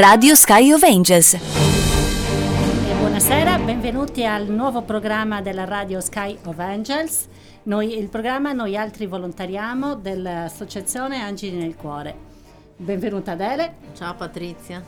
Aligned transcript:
Radio 0.00 0.34
Sky 0.34 0.72
of 0.72 0.82
Angels. 0.82 1.34
E 1.34 2.94
buonasera, 2.98 3.58
benvenuti 3.58 4.24
al 4.24 4.46
nuovo 4.46 4.80
programma 4.80 5.42
della 5.42 5.66
Radio 5.66 6.00
Sky 6.00 6.38
of 6.46 6.58
Angels. 6.58 7.28
Noi, 7.64 7.98
il 7.98 8.08
programma 8.08 8.54
Noi 8.54 8.78
altri 8.78 9.04
volontariamo 9.04 9.96
dell'associazione 9.96 11.20
Angeli 11.20 11.58
nel 11.58 11.76
Cuore. 11.76 12.14
Benvenuta 12.78 13.32
Adele. 13.32 13.74
Ciao 13.94 14.14
Patrizia. 14.14 14.82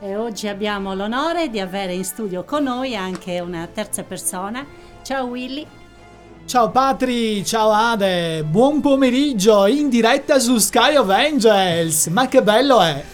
E 0.00 0.14
oggi 0.14 0.46
abbiamo 0.46 0.94
l'onore 0.94 1.50
di 1.50 1.58
avere 1.58 1.94
in 1.94 2.04
studio 2.04 2.44
con 2.44 2.62
noi 2.62 2.94
anche 2.94 3.40
una 3.40 3.66
terza 3.66 4.04
persona. 4.04 4.64
Ciao 5.02 5.24
Willy. 5.24 5.66
Ciao 6.46 6.70
Patri, 6.70 7.44
ciao 7.44 7.72
Ade, 7.72 8.44
buon 8.44 8.80
pomeriggio 8.80 9.66
in 9.66 9.88
diretta 9.88 10.38
su 10.38 10.58
Sky 10.58 10.94
of 10.94 11.08
Angels. 11.08 12.06
Ma 12.06 12.28
che 12.28 12.44
bello 12.44 12.80
è! 12.80 13.04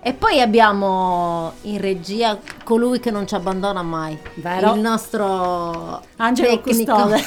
E 0.00 0.14
poi 0.14 0.40
abbiamo 0.40 1.54
in 1.62 1.80
regia 1.80 2.38
colui 2.64 3.00
che 3.00 3.10
non 3.10 3.26
ci 3.26 3.34
abbandona 3.34 3.82
mai, 3.82 4.16
Vero. 4.34 4.74
il 4.74 4.80
nostro 4.80 6.00
Angelo 6.16 6.48
tecnico. 6.62 6.94
Custode. 6.94 7.22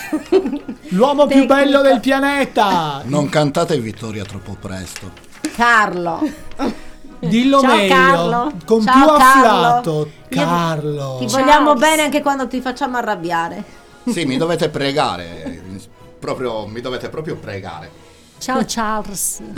L'uomo 0.90 1.28
più 1.28 1.42
Tecnico. 1.46 1.54
bello 1.54 1.82
del 1.82 2.00
pianeta! 2.00 3.02
Non 3.04 3.28
cantate 3.30 3.78
vittoria 3.80 4.24
troppo 4.24 4.56
presto. 4.60 5.12
Carlo. 5.54 6.22
Dillo 7.20 7.60
Ciao, 7.60 7.76
meglio, 7.76 7.94
Carlo. 7.94 8.52
con 8.66 8.82
Ciao, 8.82 8.94
più 8.94 9.06
Carlo. 9.06 9.18
afflato. 9.58 10.12
Carlo. 10.30 11.18
Ti 11.20 11.30
Ciao. 11.30 11.40
vogliamo 11.40 11.74
bene 11.76 12.02
anche 12.04 12.22
quando 12.22 12.48
ti 12.48 12.62
facciamo 12.62 12.98
arrabbiare. 12.98 13.64
Sì, 14.08 14.24
mi 14.26 14.38
dovete 14.38 14.70
pregare. 14.70 15.62
Proprio, 16.20 16.66
mi 16.68 16.80
dovete 16.82 17.10
proprio 17.10 17.36
pregare. 17.36 17.92
Ciao 18.40 18.64
Charles. 18.66 19.42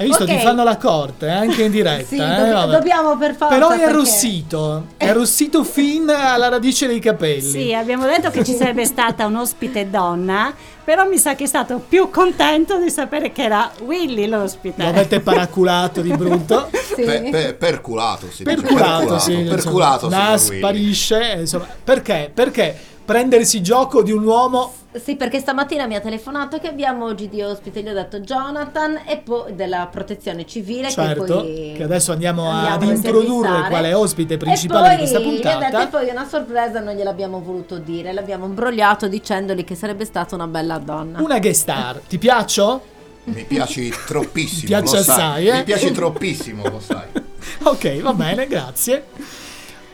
Hai 0.00 0.06
visto, 0.06 0.22
Ok. 0.22 0.30
ti 0.30 0.38
fanno 0.38 0.64
la 0.64 0.78
corte, 0.78 1.26
eh, 1.26 1.30
anche 1.30 1.62
in 1.64 1.70
diretta. 1.70 2.06
Sì, 2.06 2.14
eh, 2.16 2.18
dobb- 2.18 2.52
vabbè. 2.52 2.72
dobbiamo 2.72 3.18
per 3.18 3.34
forza. 3.34 3.54
Però 3.54 3.66
è 3.68 3.76
perché- 3.76 3.84
arrossito, 3.92 4.86
è 4.96 5.08
arrossito 5.08 5.62
fin 5.62 6.08
alla 6.08 6.48
radice 6.48 6.86
dei 6.86 7.00
capelli. 7.00 7.42
Sì, 7.42 7.74
abbiamo 7.74 8.06
detto 8.06 8.30
che 8.30 8.42
ci 8.42 8.54
sarebbe 8.54 8.86
stata 8.86 9.26
un 9.26 9.36
ospite 9.36 9.90
donna, 9.90 10.54
però 10.82 11.06
mi 11.06 11.18
sa 11.18 11.34
che 11.34 11.44
è 11.44 11.46
stato 11.46 11.82
più 11.86 12.08
contento 12.08 12.78
di 12.78 12.88
sapere 12.88 13.30
che 13.30 13.42
era 13.42 13.70
Willy 13.84 14.26
l'ospite. 14.26 14.82
Lo 14.82 14.88
avete 14.88 15.20
paraculato 15.20 16.00
di 16.00 16.10
brutto. 16.16 16.70
Sì. 16.72 17.02
Pe- 17.02 17.28
pe- 17.30 17.54
perculato, 17.58 18.26
si 18.30 18.42
dice. 18.42 18.56
Perculato, 18.56 19.18
sì. 19.18 19.34
Perculato, 19.48 20.06
insomma. 20.06 20.28
Nas 20.30 20.44
Willy. 20.48 20.58
sparisce, 20.60 21.36
insomma. 21.40 21.66
Perché? 21.84 22.30
Perché 22.32 22.74
prendersi 23.04 23.60
gioco 23.62 24.02
di 24.02 24.12
un 24.12 24.24
uomo 24.24 24.72
Sì, 25.02 25.16
perché 25.16 25.38
stamattina 25.40 25.86
mi 25.86 25.94
ha 25.94 26.00
telefonato 26.00 26.58
che 26.58 26.68
abbiamo 26.68 27.04
oggi 27.06 27.28
di 27.28 27.42
ospite, 27.42 27.82
gli 27.82 27.88
ho 27.88 27.92
detto 27.92 28.20
Jonathan 28.20 29.00
e 29.06 29.18
poi 29.18 29.54
della 29.54 29.88
protezione 29.90 30.46
civile 30.46 30.88
che 30.88 30.92
Certo, 30.94 31.24
poi 31.24 31.74
che 31.76 31.82
adesso 31.82 32.12
andiamo, 32.12 32.48
andiamo 32.48 32.90
ad 32.92 32.96
introdurre 32.96 33.68
quale 33.68 33.92
ospite 33.94 34.34
E 34.34 34.36
principale 34.36 34.80
poi 34.80 34.90
di 34.90 34.96
questa 34.98 35.18
gli 35.18 35.26
ho 35.26 35.30
detto, 35.30 35.48
puntata. 35.50 35.82
e 35.82 35.86
poi 35.88 36.08
una 36.10 36.26
sorpresa 36.28 36.80
non 36.80 36.94
gliel'abbiamo 36.94 37.40
voluto 37.40 37.78
dire, 37.78 38.12
l'abbiamo 38.12 38.46
imbrogliato 38.46 39.06
dicendogli 39.08 39.64
che 39.64 39.74
sarebbe 39.74 40.04
stata 40.04 40.34
una 40.34 40.46
bella 40.46 40.78
donna. 40.78 41.20
Una 41.20 41.38
guest 41.38 41.60
star. 41.62 42.00
Ti 42.08 42.18
piaccio? 42.18 42.80
Mi 43.24 43.44
piaci 43.44 43.92
troppissimo. 44.06 44.60
Mi 44.62 44.66
piace 44.66 44.96
lo 44.96 45.02
sai. 45.02 45.14
assai, 45.16 45.48
eh? 45.48 45.52
Mi 45.58 45.64
piaci 45.64 45.90
troppissimo, 45.92 46.62
lo 46.68 46.80
sai. 46.80 47.06
Ok, 47.62 48.00
va 48.00 48.12
bene, 48.12 48.46
grazie. 48.46 49.04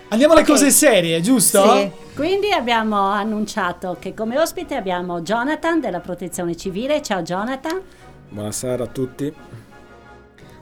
Andiamo 0.09 0.35
alle 0.35 0.43
Ok. 0.43 0.49
cose 0.49 0.71
serie, 0.71 1.21
giusto? 1.21 1.77
Sì. 1.77 1.91
Quindi 2.15 2.53
abbiamo 2.53 3.01
annunciato 3.09 3.97
che 3.99 4.15
come 4.15 4.39
ospite 4.39 4.75
abbiamo 4.77 5.21
Jonathan 5.21 5.81
della 5.81 6.01
Protezione 6.01 6.57
Civile. 6.57 7.03
Ciao 7.03 7.23
Jonathan. 7.23 7.81
Buonasera 8.29 8.85
a 8.85 8.87
tutti. 8.87 9.35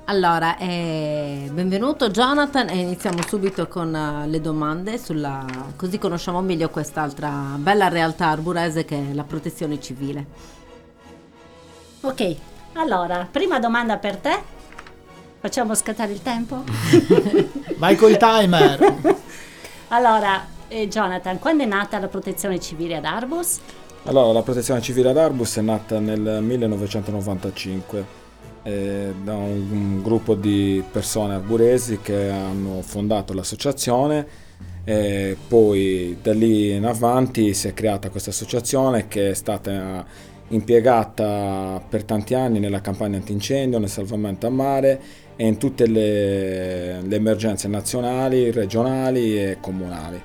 Allora, 0.07 0.57
eh, 0.59 1.49
benvenuto 1.53 2.11
Jonathan 2.11 2.69
e 2.69 2.77
iniziamo 2.79 3.19
subito 3.27 3.69
con 3.69 3.95
eh, 3.95 4.27
le 4.29 4.41
domande 4.41 4.99
sulla, 4.99 5.45
così 5.77 5.99
conosciamo 5.99 6.43
meglio 6.43 6.69
quest'altra 6.69 7.31
bella 7.57 7.89
realtà 7.89 8.27
arburese 8.29 8.85
che 8.85 9.11
è 9.11 9.15
la 9.15 9.25
protezione 9.25 9.81
civile. 9.81 10.27
Ok, 12.03 12.37
allora, 12.75 13.27
prima 13.31 13.59
domanda 13.59 13.97
per 13.99 14.17
te. 14.17 14.53
Facciamo 15.41 15.75
scattare 15.75 16.13
il 16.13 16.23
tempo? 16.23 16.65
Vai 17.77 17.97
col 17.97 18.17
timer. 18.19 19.23
Allora, 19.95 20.45
eh, 20.67 20.89
Jonathan, 20.89 21.39
quando 21.39 21.63
è 21.63 21.67
nata 21.67 22.01
la 22.01 22.09
Protezione 22.09 22.59
Civile 22.59 22.97
ad 22.97 23.05
Arbus? 23.05 23.61
Allora, 24.07 24.33
la 24.33 24.43
protezione 24.43 24.81
civile 24.81 25.11
ad 25.11 25.17
Arbus 25.17 25.57
è 25.59 25.61
nata 25.61 26.01
nel 26.01 26.41
1995 26.43 28.05
eh, 28.65 29.15
da 29.23 29.35
un, 29.35 29.69
un 29.71 30.03
gruppo 30.03 30.35
di 30.35 30.83
persone 30.91 31.35
arburesi 31.35 32.01
che 32.03 32.29
hanno 32.29 32.83
fondato 32.83 33.35
l'associazione 33.35 34.27
e 34.83 35.37
poi 35.47 36.19
da 36.21 36.33
lì 36.33 36.73
in 36.73 36.87
avanti 36.87 37.55
si 37.55 37.69
è 37.69 37.73
creata 37.73 38.11
questa 38.11 38.31
associazione 38.31 39.07
che 39.07 39.31
è 39.31 39.35
stata 39.35 40.05
impiegata 40.49 41.81
per 41.89 42.03
tanti 42.03 42.35
anni 42.35 42.59
nella 42.59 42.81
campagna 42.81 43.17
antincendio, 43.17 43.79
nel 43.79 43.89
salvamento 43.89 44.49
a 44.49 44.51
mare 44.51 45.01
e 45.37 45.47
in 45.47 45.59
tutte 45.59 45.87
le, 45.87 47.01
le 47.03 47.17
emergenze 47.17 47.69
nazionali, 47.69 48.51
regionali 48.51 49.39
e 49.39 49.57
comunali. 49.61 50.23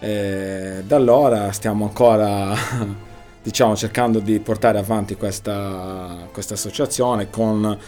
E 0.00 0.82
da 0.86 0.96
allora 0.96 1.52
stiamo 1.52 1.84
ancora 1.84 2.54
diciamo, 3.42 3.76
cercando 3.76 4.18
di 4.18 4.38
portare 4.40 4.78
avanti 4.78 5.16
questa, 5.16 6.28
questa 6.32 6.54
associazione 6.54 7.30
con 7.30 7.78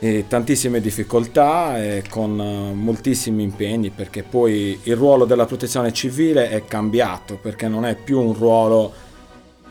eh, 0.00 0.26
tantissime 0.28 0.80
difficoltà 0.80 1.82
e 1.82 2.04
con 2.08 2.40
eh, 2.40 2.72
moltissimi 2.72 3.42
impegni 3.42 3.90
perché 3.90 4.22
poi 4.22 4.78
il 4.84 4.96
ruolo 4.96 5.24
della 5.24 5.46
protezione 5.46 5.92
civile 5.92 6.50
è 6.50 6.64
cambiato 6.64 7.36
perché 7.40 7.66
non 7.66 7.84
è 7.84 7.96
più 7.96 8.20
un 8.20 8.32
ruolo 8.32 8.92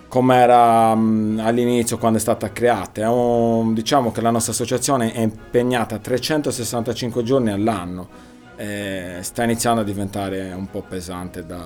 come 0.07 0.35
era 0.37 0.95
mh, 0.95 1.41
all'inizio 1.43 1.97
quando 1.97 2.17
è 2.17 2.21
stata 2.21 2.51
creata. 2.51 3.01
È 3.01 3.07
un- 3.07 3.73
diciamo 3.73 4.11
che 4.11 4.21
la 4.21 4.29
nostra 4.29 4.53
associazione 4.53 5.11
è 5.11 5.19
impegnata 5.21 5.97
365 5.97 7.23
giorni 7.23 7.51
all'anno 7.51 8.07
e 8.55 9.17
sta 9.21 9.43
iniziando 9.43 9.81
a 9.81 9.83
diventare 9.83 10.51
un 10.53 10.69
po' 10.69 10.81
pesante 10.87 11.45
da, 11.45 11.63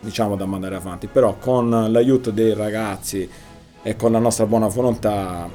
diciamo, 0.00 0.36
da 0.36 0.46
mandare 0.46 0.76
avanti, 0.76 1.06
però 1.08 1.36
con 1.38 1.68
l'aiuto 1.90 2.30
dei 2.30 2.54
ragazzi 2.54 3.28
e 3.82 3.96
con 3.96 4.12
la 4.12 4.18
nostra 4.18 4.46
buona 4.46 4.68
volontà 4.68 5.48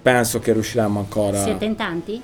penso 0.00 0.38
che 0.38 0.52
riusciremo 0.52 0.98
ancora. 0.98 1.42
Siete 1.42 1.64
in 1.64 1.74
tanti? 1.76 2.20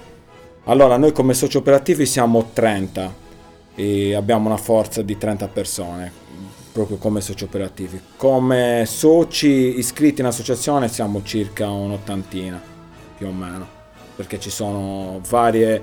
Allora, 0.64 0.96
noi 0.96 1.12
come 1.12 1.34
soci 1.34 1.58
operativi 1.58 2.06
siamo 2.06 2.50
30 2.52 3.22
e 3.74 4.14
abbiamo 4.14 4.46
una 4.46 4.56
forza 4.56 5.02
di 5.02 5.18
30 5.18 5.48
persone, 5.48 6.12
proprio 6.74 6.96
come 6.96 7.20
soci 7.20 7.44
operativi. 7.44 8.00
Come 8.16 8.82
soci 8.84 9.78
iscritti 9.78 10.22
in 10.22 10.26
associazione 10.26 10.88
siamo 10.88 11.22
circa 11.22 11.70
un'ottantina, 11.70 12.60
più 13.16 13.28
o 13.28 13.32
meno, 13.32 13.64
perché 14.16 14.40
ci 14.40 14.50
sono 14.50 15.20
varie, 15.28 15.80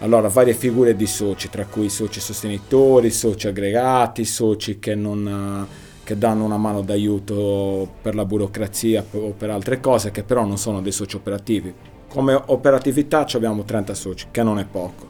allora, 0.00 0.26
varie 0.26 0.54
figure 0.54 0.96
di 0.96 1.06
soci, 1.06 1.48
tra 1.48 1.64
cui 1.64 1.88
soci 1.88 2.18
sostenitori, 2.18 3.08
soci 3.10 3.46
aggregati, 3.46 4.24
soci 4.24 4.80
che 4.80 4.96
non... 4.96 5.64
che 6.02 6.18
danno 6.18 6.44
una 6.44 6.56
mano 6.56 6.82
d'aiuto 6.82 7.88
per 8.02 8.16
la 8.16 8.24
burocrazia 8.24 9.06
o 9.12 9.34
per 9.38 9.50
altre 9.50 9.78
cose 9.78 10.10
che 10.10 10.24
però 10.24 10.44
non 10.44 10.58
sono 10.58 10.82
dei 10.82 10.90
soci 10.90 11.14
operativi. 11.14 11.72
Come 12.08 12.34
operatività 12.34 13.24
abbiamo 13.34 13.62
30 13.62 13.94
soci, 13.94 14.26
che 14.32 14.42
non 14.42 14.58
è 14.58 14.64
poco. 14.64 15.08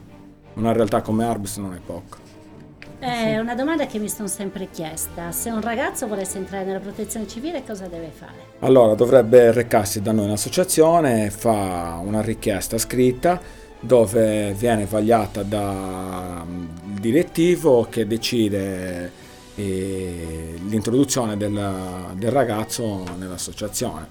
Una 0.56 0.72
realtà 0.72 1.00
come 1.00 1.24
Arbus 1.24 1.56
non 1.56 1.72
è 1.72 1.80
poco. 1.82 2.21
È 3.02 3.36
una 3.36 3.56
domanda 3.56 3.86
che 3.86 3.98
mi 3.98 4.08
sono 4.08 4.28
sempre 4.28 4.68
chiesta. 4.70 5.32
Se 5.32 5.50
un 5.50 5.60
ragazzo 5.60 6.06
volesse 6.06 6.38
entrare 6.38 6.64
nella 6.64 6.78
protezione 6.78 7.26
civile, 7.26 7.64
cosa 7.66 7.88
deve 7.88 8.12
fare? 8.14 8.34
Allora 8.60 8.94
dovrebbe 8.94 9.50
recarsi 9.50 10.00
da 10.00 10.12
noi 10.12 10.26
in 10.26 10.30
associazione, 10.30 11.28
fa 11.30 12.00
una 12.00 12.20
richiesta 12.20 12.78
scritta 12.78 13.40
dove 13.80 14.52
viene 14.52 14.84
vagliata 14.84 15.42
dal 15.42 16.46
direttivo 17.00 17.88
che 17.90 18.06
decide 18.06 19.10
eh, 19.56 20.60
l'introduzione 20.68 21.36
del, 21.36 21.60
del 22.14 22.30
ragazzo 22.30 23.02
nell'associazione. 23.18 24.06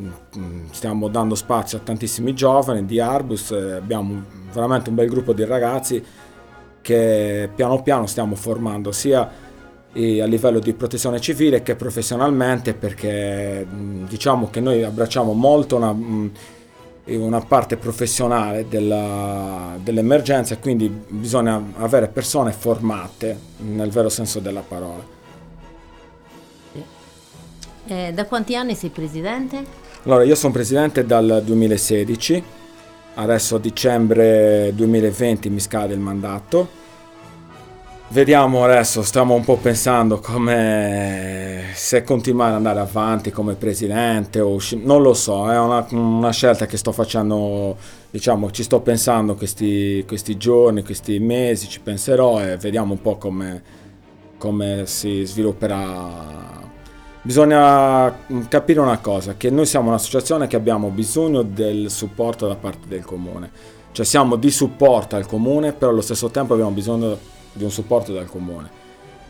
Mm, 0.00 0.66
Stiamo 0.72 1.06
dando 1.06 1.36
spazio 1.36 1.78
a 1.78 1.80
tantissimi 1.80 2.34
giovani 2.34 2.86
di 2.86 2.98
Arbus, 2.98 3.52
eh, 3.52 3.74
abbiamo 3.74 4.20
veramente 4.52 4.88
un 4.88 4.96
bel 4.96 5.08
gruppo 5.08 5.32
di 5.32 5.44
ragazzi 5.44 6.04
che 6.82 7.48
piano 7.54 7.80
piano 7.82 8.06
stiamo 8.06 8.34
formando 8.34 8.92
sia 8.92 9.30
eh, 9.92 10.20
a 10.20 10.26
livello 10.26 10.58
di 10.58 10.72
protezione 10.72 11.20
civile 11.20 11.62
che 11.62 11.76
professionalmente 11.76 12.74
perché 12.74 13.66
diciamo 13.68 14.50
che 14.50 14.60
noi 14.60 14.82
abbracciamo 14.82 15.32
molto 15.32 15.76
una, 15.76 15.94
una 17.04 17.40
parte 17.40 17.76
professionale 17.76 18.66
della- 18.68 19.76
dell'emergenza 19.82 20.54
e 20.54 20.58
quindi 20.58 20.88
bisogna 20.88 21.62
avere 21.76 22.08
persone 22.08 22.52
formate 22.52 23.38
nel 23.58 23.90
vero 23.90 24.08
senso 24.08 24.40
della 24.40 24.64
parola. 24.66 25.20
Eh, 27.84 28.12
da 28.12 28.26
quanti 28.26 28.54
anni 28.54 28.74
sei 28.74 28.90
presidente? 28.90 29.80
Allora 30.04 30.22
io 30.24 30.34
sono 30.34 30.52
presidente 30.52 31.04
dal 31.04 31.42
2016 31.44 32.60
adesso 33.14 33.56
a 33.56 33.58
dicembre 33.58 34.72
2020 34.74 35.50
mi 35.50 35.60
scade 35.60 35.94
il 35.94 36.00
mandato. 36.00 36.80
Vediamo 38.08 38.62
adesso, 38.64 39.02
stiamo 39.02 39.34
un 39.34 39.42
po' 39.42 39.56
pensando 39.56 40.18
come 40.18 41.70
se 41.72 42.04
continuare 42.04 42.50
ad 42.50 42.56
andare 42.56 42.80
avanti 42.80 43.30
come 43.30 43.54
presidente 43.54 44.38
o 44.38 44.58
non 44.82 45.00
lo 45.00 45.14
so, 45.14 45.50
è 45.50 45.58
una, 45.58 45.86
una 45.92 46.30
scelta 46.30 46.66
che 46.66 46.76
sto 46.76 46.92
facendo, 46.92 47.74
diciamo, 48.10 48.50
ci 48.50 48.64
sto 48.64 48.82
pensando 48.82 49.34
questi, 49.34 50.04
questi 50.06 50.36
giorni, 50.36 50.84
questi 50.84 51.18
mesi, 51.20 51.68
ci 51.68 51.80
penserò 51.80 52.42
e 52.42 52.58
vediamo 52.58 52.92
un 52.92 53.00
po' 53.00 53.16
come, 53.16 53.62
come 54.36 54.82
si 54.84 55.24
svilupperà. 55.24 56.61
Bisogna 57.24 58.12
capire 58.48 58.80
una 58.80 58.98
cosa, 58.98 59.36
che 59.36 59.48
noi 59.48 59.64
siamo 59.64 59.90
un'associazione 59.90 60.48
che 60.48 60.56
abbiamo 60.56 60.88
bisogno 60.88 61.42
del 61.42 61.88
supporto 61.88 62.48
da 62.48 62.56
parte 62.56 62.88
del 62.88 63.04
comune. 63.04 63.48
Cioè 63.92 64.04
siamo 64.04 64.34
di 64.34 64.50
supporto 64.50 65.14
al 65.14 65.26
comune, 65.26 65.72
però 65.72 65.92
allo 65.92 66.00
stesso 66.00 66.30
tempo 66.30 66.54
abbiamo 66.54 66.72
bisogno 66.72 67.16
di 67.52 67.62
un 67.62 67.70
supporto 67.70 68.12
dal 68.12 68.26
comune. 68.26 68.68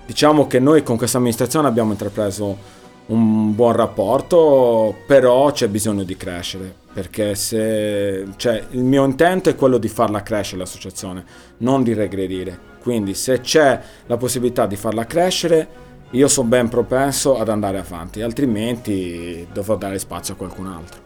Diciamo 0.06 0.46
che 0.46 0.58
noi 0.58 0.82
con 0.82 0.96
questa 0.96 1.18
amministrazione 1.18 1.68
abbiamo 1.68 1.90
intrapreso 1.90 2.80
un 3.06 3.54
buon 3.54 3.72
rapporto, 3.72 4.96
però 5.06 5.52
c'è 5.52 5.68
bisogno 5.68 6.02
di 6.02 6.16
crescere, 6.16 6.74
perché 6.94 7.34
se, 7.34 8.26
cioè, 8.36 8.64
il 8.70 8.84
mio 8.84 9.04
intento 9.04 9.50
è 9.50 9.54
quello 9.54 9.76
di 9.76 9.88
farla 9.88 10.22
crescere 10.22 10.60
l'associazione, 10.60 11.24
non 11.58 11.82
di 11.82 11.92
regredire. 11.92 12.58
Quindi 12.80 13.12
se 13.12 13.40
c'è 13.40 13.80
la 14.06 14.16
possibilità 14.16 14.66
di 14.66 14.76
farla 14.76 15.04
crescere, 15.04 15.90
io 16.12 16.28
sono 16.28 16.48
ben 16.48 16.68
propenso 16.68 17.38
ad 17.38 17.48
andare 17.50 17.78
avanti, 17.78 18.22
altrimenti 18.22 19.46
dovrò 19.52 19.76
dare 19.76 19.98
spazio 19.98 20.34
a 20.34 20.36
qualcun 20.36 20.66
altro. 20.66 21.00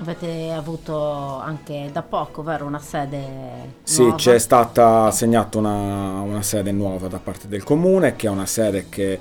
Avete 0.00 0.50
avuto 0.52 1.38
anche 1.40 1.90
da 1.92 2.02
poco, 2.02 2.42
vero, 2.42 2.64
una 2.66 2.78
sede 2.78 3.80
Sì, 3.82 4.02
nuova? 4.02 4.16
c'è 4.16 4.38
stata 4.38 5.04
assegnata 5.06 5.56
una, 5.58 6.20
una 6.20 6.42
sede 6.42 6.72
nuova 6.72 7.08
da 7.08 7.18
parte 7.20 7.48
del 7.48 7.62
comune, 7.64 8.16
che 8.16 8.26
è 8.26 8.30
una 8.30 8.44
sede 8.44 8.88
che, 8.90 9.18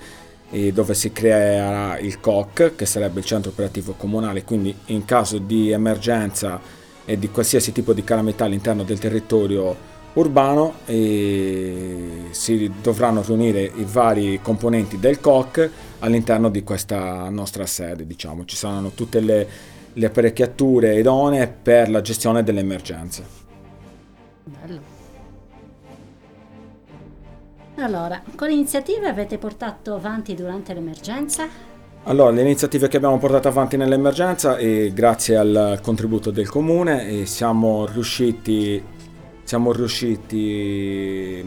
eh, 0.49 0.73
dove 0.73 0.93
si 0.93 1.13
creerà 1.13 1.97
il 1.99 2.19
COC, 2.19 2.75
che 2.75 2.85
sarebbe 2.85 3.19
il 3.19 3.25
centro 3.25 3.51
operativo 3.51 3.93
comunale, 3.93 4.43
quindi 4.43 4.77
in 4.87 5.05
caso 5.05 5.37
di 5.37 5.71
emergenza 5.71 6.59
e 7.05 7.17
di 7.17 7.29
qualsiasi 7.31 7.71
tipo 7.71 7.93
di 7.93 8.03
calamità 8.03 8.43
all'interno 8.43 8.83
del 8.83 8.99
territorio 8.99 9.95
urbano 10.19 10.73
eh, 10.85 12.27
si 12.31 12.71
dovranno 12.81 13.21
riunire 13.21 13.63
i 13.63 13.85
vari 13.85 14.39
componenti 14.41 14.99
del 14.99 15.19
COC 15.19 15.69
all'interno 15.99 16.49
di 16.49 16.63
questa 16.63 17.29
nostra 17.29 17.65
sede, 17.65 18.05
diciamo. 18.05 18.45
Ci 18.45 18.55
saranno 18.55 18.91
tutte 18.91 19.19
le 19.19 19.75
le 19.97 20.05
apparecchiature 20.05 20.99
idonee 20.99 21.47
per 21.47 21.89
la 21.89 22.01
gestione 22.01 22.43
delle 22.43 22.59
emergenze. 22.59 23.25
Bello. 24.43 24.95
Allora, 27.77 28.21
quali 28.35 28.53
iniziative 28.53 29.07
avete 29.07 29.37
portato 29.37 29.93
avanti 29.93 30.33
durante 30.33 30.73
l'emergenza? 30.73 31.47
Allora, 32.03 32.31
le 32.31 32.41
iniziative 32.41 32.87
che 32.87 32.97
abbiamo 32.97 33.17
portato 33.17 33.47
avanti 33.47 33.75
nell'emergenza 33.75 34.57
e 34.57 34.91
grazie 34.93 35.35
al 35.35 35.79
contributo 35.81 36.31
del 36.31 36.49
comune 36.49 37.07
e 37.07 37.25
siamo 37.25 37.85
riusciti 37.85 38.81
siamo 39.47 39.71
riusciti 39.71 41.41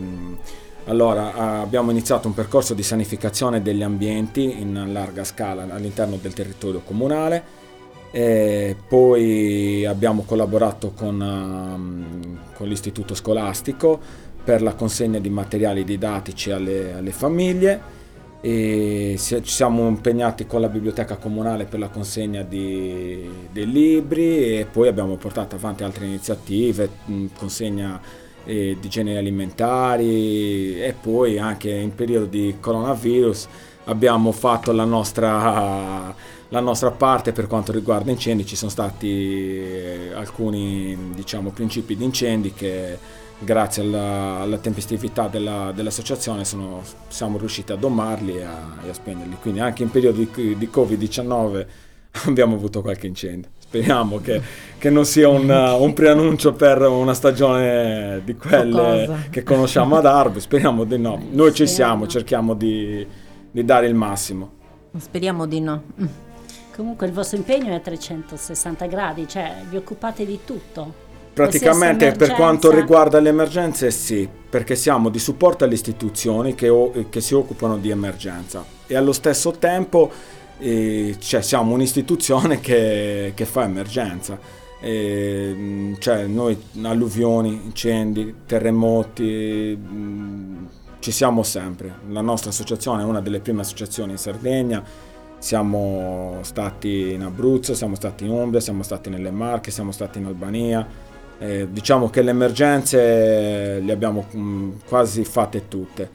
allora 0.86 1.60
abbiamo 1.60 1.90
iniziato 1.90 2.28
un 2.28 2.32
percorso 2.34 2.72
di 2.72 2.82
sanificazione 2.82 3.60
degli 3.60 3.82
ambienti 3.82 4.58
in 4.58 4.90
larga 4.90 5.22
scala 5.22 5.66
all'interno 5.68 6.16
del 6.16 6.32
territorio 6.32 6.80
comunale 6.80 7.44
poi 8.88 9.84
abbiamo 9.84 10.22
collaborato 10.22 10.92
con, 10.96 11.20
um, 11.20 12.38
con, 12.54 12.68
l'istituto 12.68 13.14
scolastico 13.14 14.00
per 14.42 14.62
la 14.62 14.72
consegna 14.72 15.18
di 15.18 15.28
materiali 15.28 15.84
didattici 15.84 16.50
alle, 16.50 16.94
alle 16.94 17.12
famiglie 17.12 17.98
e 18.42 19.16
ci 19.18 19.40
siamo 19.44 19.86
impegnati 19.86 20.46
con 20.46 20.62
la 20.62 20.68
biblioteca 20.68 21.16
comunale 21.16 21.66
per 21.66 21.78
la 21.78 21.88
consegna 21.88 22.42
di, 22.42 23.28
dei 23.52 23.70
libri 23.70 24.58
e 24.58 24.66
poi 24.70 24.88
abbiamo 24.88 25.16
portato 25.16 25.56
avanti 25.56 25.84
altre 25.84 26.06
iniziative, 26.06 26.88
consegna 27.36 28.00
eh, 28.44 28.76
di 28.80 28.88
generi 28.88 29.18
alimentari 29.18 30.82
e 30.82 30.94
poi 30.98 31.38
anche 31.38 31.70
in 31.70 31.94
periodo 31.94 32.26
di 32.26 32.56
coronavirus 32.58 33.48
abbiamo 33.84 34.32
fatto 34.32 34.72
la 34.72 34.84
nostra 34.84 36.14
la 36.50 36.60
nostra 36.60 36.90
parte 36.90 37.32
per 37.32 37.46
quanto 37.46 37.72
riguarda 37.72 38.10
incendi. 38.10 38.44
Ci 38.44 38.56
sono 38.56 38.70
stati 38.70 39.56
eh, 39.58 40.12
alcuni 40.14 41.12
diciamo, 41.14 41.50
principi 41.50 41.96
di 41.96 42.04
incendi 42.04 42.52
che 42.52 42.98
grazie 43.40 43.82
alla, 43.82 44.38
alla 44.40 44.58
tempestività 44.58 45.28
della, 45.28 45.72
dell'associazione 45.74 46.44
sono, 46.44 46.82
siamo 47.08 47.38
riusciti 47.38 47.72
a 47.72 47.76
domarli 47.76 48.36
e 48.36 48.42
a, 48.42 48.76
e 48.84 48.90
a 48.90 48.94
spegnerli. 48.94 49.36
Quindi 49.40 49.60
anche 49.60 49.82
in 49.82 49.90
periodo 49.90 50.18
di, 50.18 50.56
di 50.56 50.70
Covid-19 50.72 51.66
abbiamo 52.26 52.54
avuto 52.54 52.82
qualche 52.82 53.06
incendio. 53.06 53.50
Speriamo 53.58 54.18
che, 54.18 54.42
che 54.78 54.90
non 54.90 55.04
sia 55.04 55.28
un, 55.28 55.48
un, 55.48 55.92
preannuncio 55.92 56.52
per 56.52 56.82
una 56.82 57.14
stagione 57.14 58.20
di 58.24 58.34
quelle 58.34 58.70
Qualcosa. 58.72 59.28
che 59.30 59.42
conosciamo 59.42 59.96
ad 59.96 60.06
Arbo. 60.06 60.40
Speriamo 60.40 60.84
di 60.84 60.98
no. 60.98 61.22
Noi 61.30 61.54
ci 61.54 61.66
siamo, 61.66 62.06
cerchiamo 62.06 62.54
di, 62.54 63.06
di 63.50 63.64
dare 63.64 63.86
il 63.86 63.94
massimo. 63.94 64.58
Speriamo 64.96 65.46
di 65.46 65.60
no. 65.60 65.82
Comunque 66.74 67.06
il 67.06 67.12
vostro 67.12 67.36
impegno 67.36 67.70
è 67.70 67.74
a 67.74 67.80
360 67.80 68.86
gradi, 68.86 69.28
cioè 69.28 69.62
vi 69.68 69.76
occupate 69.76 70.26
di 70.26 70.40
tutto. 70.44 71.08
Praticamente 71.48 72.12
per 72.12 72.32
quanto 72.32 72.70
riguarda 72.70 73.20
le 73.20 73.28
emergenze 73.28 73.90
sì, 73.90 74.28
perché 74.48 74.74
siamo 74.74 75.08
di 75.08 75.18
supporto 75.18 75.64
alle 75.64 75.74
istituzioni 75.74 76.54
che, 76.54 77.06
che 77.08 77.20
si 77.20 77.34
occupano 77.34 77.78
di 77.78 77.90
emergenza 77.90 78.64
e 78.86 78.96
allo 78.96 79.12
stesso 79.12 79.52
tempo 79.52 80.10
eh, 80.58 81.16
cioè, 81.18 81.40
siamo 81.40 81.72
un'istituzione 81.74 82.60
che, 82.60 83.32
che 83.34 83.44
fa 83.44 83.64
emergenza. 83.64 84.38
E, 84.82 85.94
cioè 85.98 86.24
noi 86.24 86.58
alluvioni, 86.82 87.60
incendi, 87.64 88.34
terremoti, 88.46 89.76
mh, 89.76 90.68
ci 91.00 91.10
siamo 91.10 91.42
sempre. 91.42 91.94
La 92.08 92.20
nostra 92.22 92.50
associazione 92.50 93.02
è 93.02 93.04
una 93.04 93.20
delle 93.20 93.40
prime 93.40 93.60
associazioni 93.60 94.12
in 94.12 94.18
Sardegna 94.18 95.08
siamo 95.40 96.38
stati 96.42 97.12
in 97.12 97.22
Abruzzo, 97.22 97.74
siamo 97.74 97.94
stati 97.94 98.24
in 98.24 98.30
Umbria, 98.30 98.60
siamo 98.60 98.82
stati 98.82 99.08
nelle 99.08 99.30
Marche, 99.30 99.70
siamo 99.70 99.90
stati 99.90 100.18
in 100.18 100.26
Albania. 100.26 100.86
Eh, 101.42 101.68
diciamo 101.70 102.10
che 102.10 102.20
le 102.20 102.32
emergenze 102.32 103.80
le 103.80 103.92
abbiamo 103.92 104.26
mm, 104.36 104.72
quasi 104.86 105.24
fatte 105.24 105.68
tutte. 105.68 106.10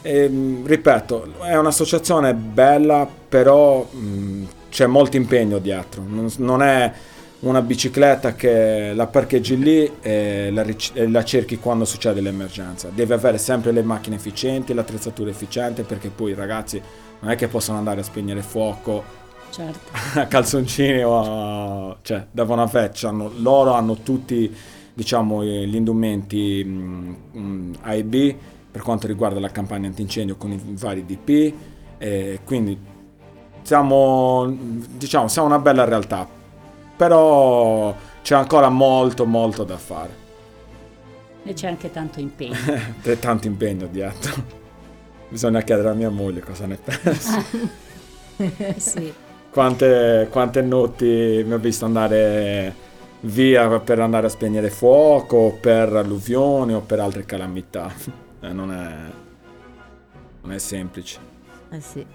E, 0.00 0.26
mh, 0.26 0.34
mm, 0.34 0.66
ripeto, 0.66 1.34
è 1.42 1.54
un'associazione 1.56 2.32
bella, 2.32 3.06
però 3.28 3.86
mh, 3.90 3.98
mm, 3.98 4.44
c'è 4.70 4.86
molto 4.86 5.18
impegno 5.18 5.58
dietro. 5.58 6.02
Non, 6.06 6.30
non, 6.38 6.62
è 6.62 6.90
una 7.40 7.60
bicicletta 7.60 8.34
che 8.34 8.92
la 8.94 9.06
parcheggi 9.06 9.58
lì 9.58 9.92
e 10.00 10.50
la, 10.50 10.64
e 10.94 11.08
la 11.08 11.24
cerchi 11.24 11.58
quando 11.58 11.84
succede 11.84 12.22
l'emergenza. 12.22 12.88
Devi 12.92 13.12
avere 13.12 13.36
sempre 13.36 13.70
le 13.70 13.82
macchine 13.82 14.16
efficienti, 14.16 14.72
l'attrezzatura 14.72 15.28
efficiente, 15.28 15.82
perché 15.82 16.08
poi 16.08 16.30
i 16.30 16.34
ragazzi 16.34 16.80
non 17.20 17.30
è 17.30 17.36
che 17.36 17.48
possono 17.48 17.76
andare 17.76 18.00
a 18.00 18.04
spegnere 18.04 18.40
fuoco 18.40 19.26
certo. 19.50 19.90
a 20.18 20.26
calzoncini 20.26 21.02
o 21.02 21.90
a, 21.90 21.96
cioè 22.02 22.26
da 22.30 22.44
buona 22.44 22.66
feccia 22.66 23.08
hanno, 23.08 23.30
loro 23.36 23.72
hanno 23.72 23.96
tutti 23.96 24.54
diciamo 24.92 25.44
gli 25.44 25.74
indumenti 25.74 26.64
mh, 26.64 27.16
mm, 27.36 27.40
mh, 27.40 27.76
A 27.82 27.94
e 27.94 28.04
B 28.04 28.34
per 28.70 28.82
quanto 28.82 29.06
riguarda 29.06 29.40
la 29.40 29.50
campagna 29.50 29.86
antincendio 29.86 30.36
con 30.36 30.52
i 30.52 30.60
vari 30.78 31.04
DP 31.04 31.54
e 31.98 32.40
quindi 32.44 32.78
siamo 33.62 34.46
diciamo 34.48 35.28
siamo 35.28 35.48
una 35.48 35.58
bella 35.58 35.84
realtà 35.84 36.26
però 36.96 37.94
c'è 38.22 38.34
ancora 38.34 38.68
molto 38.68 39.24
molto 39.24 39.64
da 39.64 39.76
fare 39.76 40.26
e 41.44 41.52
c'è 41.52 41.68
anche 41.68 41.90
tanto 41.90 42.20
impegno 42.20 42.56
c'è 43.02 43.18
tanto 43.18 43.46
impegno 43.46 43.86
dietro 43.86 44.58
Bisogna 45.28 45.60
chiedere 45.60 45.90
a 45.90 45.92
mia 45.92 46.08
moglie 46.08 46.40
cosa 46.40 46.64
ne 46.64 46.78
pensa. 46.82 47.44
sì. 48.76 49.12
Quante, 49.50 50.28
quante 50.30 50.62
notti 50.62 51.42
mi 51.46 51.52
ha 51.52 51.56
visto 51.56 51.84
andare 51.84 52.86
via 53.20 53.80
per 53.80 53.98
andare 53.98 54.26
a 54.26 54.30
spegnere 54.30 54.70
fuoco, 54.70 55.56
per 55.60 55.92
alluvioni 55.94 56.74
o 56.74 56.80
per 56.80 57.00
altre 57.00 57.24
calamità. 57.24 57.92
Eh, 58.40 58.52
non, 58.52 58.70
è, 58.70 58.94
non 60.42 60.52
è 60.52 60.58
semplice. 60.58 61.18
Eh 61.70 61.80
sì. 61.80 62.06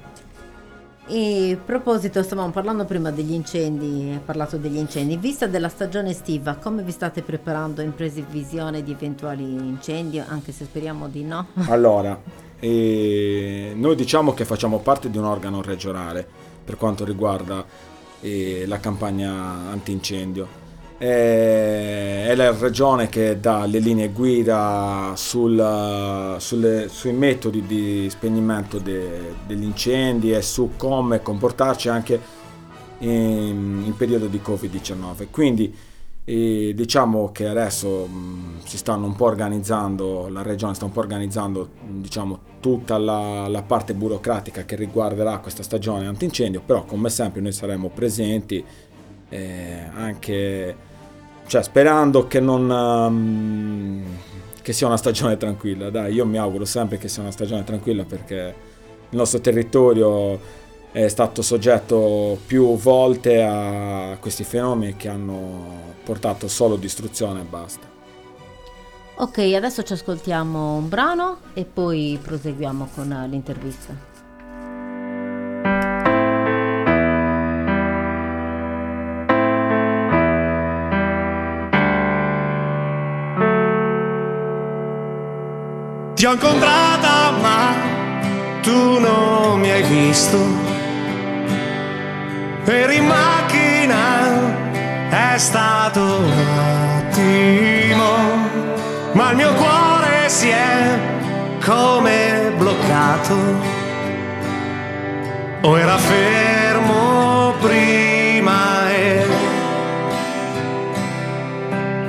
E 1.06 1.58
a 1.60 1.62
proposito, 1.64 2.24
stavamo 2.24 2.52
parlando 2.52 2.86
prima 2.86 3.12
degli 3.12 3.34
incendi, 3.34 4.12
hai 4.14 4.22
parlato 4.24 4.56
degli 4.56 4.78
incendi. 4.78 5.16
In 5.16 5.20
vista 5.20 5.48
della 5.48 5.68
stagione 5.68 6.12
estiva, 6.12 6.56
come 6.56 6.82
vi 6.82 6.92
state 6.92 7.24
preparando 7.24 7.82
in 7.82 7.94
previsione 7.94 8.84
di 8.84 8.94
eventuali 8.94 9.44
incendi, 9.44 10.18
anche 10.20 10.54
se 10.54 10.64
speriamo 10.64 11.10
di 11.10 11.26
no? 11.26 11.48
Allora, 11.68 12.18
e 12.58 13.74
noi 13.76 13.96
diciamo 13.96 14.34
che 14.34 14.46
facciamo 14.46 14.80
parte 14.80 15.10
di 15.10 15.18
un 15.18 15.26
organo 15.26 15.62
regionale 15.62 16.26
per 16.64 16.78
quanto 16.78 17.06
riguarda 17.06 17.66
eh, 18.22 18.66
la 18.68 18.80
campagna 18.80 19.32
antincendio. 19.72 20.62
eh, 20.98 22.28
è 22.28 22.36
la 22.36 22.56
regione 22.58 23.10
che 23.10 23.40
dà 23.40 23.66
le 23.66 23.80
linee 23.80 24.10
guida 24.10 25.14
sul, 25.16 26.36
sulle, 26.40 26.88
sui 26.88 27.12
metodi 27.12 27.66
di 27.66 28.08
spegnimento 28.10 28.78
de, 28.80 29.36
degli 29.46 29.64
incendi 29.64 30.32
e 30.32 30.42
su 30.42 30.72
come 30.78 31.22
comportarci 31.22 31.90
anche 31.90 32.20
in, 33.00 33.84
in 33.86 33.94
periodo 33.98 34.28
di 34.28 34.40
Covid-19. 34.44 35.28
Quindi 35.30 35.76
e 36.26 36.74
diciamo 36.76 37.32
che 37.32 37.48
adesso 37.48 38.06
mh, 38.06 38.64
si 38.64 38.78
stanno 38.78 39.06
un 39.06 39.16
po' 39.16 39.26
organizzando, 39.26 40.30
la 40.30 40.42
regione 40.42 40.74
sta 40.74 40.86
un 40.86 40.92
po' 40.92 41.02
organizzando 41.02 41.70
diciamo, 41.82 42.40
tutta 42.60 42.98
la, 42.98 43.48
la, 43.48 43.62
parte 43.62 43.94
burocratica 43.94 44.64
che 44.64 44.76
riguarderà 44.76 45.40
questa 45.40 45.64
stagione 45.64 46.08
antincendio, 46.08 46.62
però 46.66 46.86
come 46.86 47.10
sempre 47.10 47.42
noi 47.42 47.52
saremo 47.52 47.90
presenti 47.90 48.64
eh, 49.30 49.90
anche 49.94 50.92
cioè, 51.46 51.62
sperando 51.62 52.28
che 52.28 52.40
non 52.40 52.70
um, 52.70 54.04
che 54.62 54.72
sia 54.72 54.88
una 54.88 54.98
stagione 54.98 55.36
tranquilla. 55.36 55.90
Dai, 55.90 56.14
io 56.14 56.26
mi 56.26 56.38
auguro 56.38 56.64
sempre 56.64 56.98
che 56.98 57.10
sia 57.10 57.22
una 57.22 57.32
stagione 57.32 57.64
tranquilla 57.66 58.06
perché 58.06 58.56
il 59.10 59.18
nostro 59.18 59.42
territorio 59.42 60.62
è 60.94 61.08
stato 61.08 61.42
soggetto 61.42 62.38
più 62.46 62.78
volte 62.78 63.42
a 63.42 64.16
questi 64.20 64.44
fenomeni 64.44 64.96
che 64.96 65.10
hanno 65.10 65.92
portato 66.04 66.48
solo 66.48 66.76
distruzione 66.76 67.42
e 67.42 67.44
basta. 67.46 67.88
Ok, 69.16 69.40
adesso 69.40 69.82
ci 69.82 69.94
ascoltiamo 69.94 70.76
un 70.76 70.90
brano 70.90 71.40
e 71.54 71.66
poi 71.66 72.20
proseguiamo 72.22 72.90
con 72.94 73.08
l'intervista. 73.28 74.12
Ti 86.14 86.26
ho 86.26 86.34
incontrata 86.34 87.32
ma 87.42 87.76
tu 88.62 89.00
non 89.00 89.60
mi 89.60 89.72
hai 89.72 89.84
visto 89.84 90.63
Eri 92.66 92.96
in 92.96 93.06
macchina, 93.06 94.30
è 95.10 95.38
stato 95.38 96.02
un 96.02 96.32
attimo, 97.10 98.06
ma 99.12 99.32
il 99.32 99.36
mio 99.36 99.54
cuore 99.54 100.30
si 100.30 100.48
è 100.48 100.98
come 101.64 102.54
bloccato. 102.58 103.36
O 105.62 105.78
era 105.78 105.98
fermo 105.98 107.54
prima 107.60 108.90
e 108.92 109.26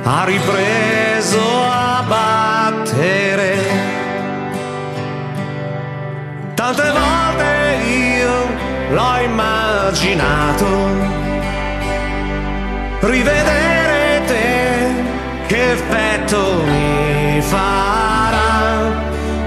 ha 0.03 0.23
ripreso 0.23 1.63
a 1.69 2.03
battere. 2.07 3.53
Tante 6.53 6.91
volte 6.91 7.14
l'ho 8.91 9.19
immaginato. 9.21 10.65
Rivedere 13.01 14.23
te, 14.25 14.93
che 15.47 15.71
effetto 15.71 16.63
mi 16.65 17.41
farà. 17.41 19.03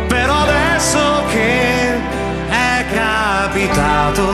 Però 0.06 0.34
adesso 0.34 1.22
che 1.30 1.94
è 2.48 2.84
capitato, 2.94 4.24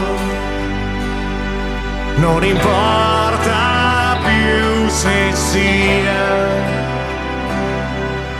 non 2.16 2.44
importa 2.44 4.16
più 4.24 4.88
se 4.88 5.32
sia 5.32 6.62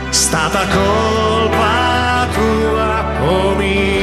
stata 0.09 0.65
colpa 0.67 2.27
tua 2.33 3.03
o 3.27 3.55
mia. 3.55 3.94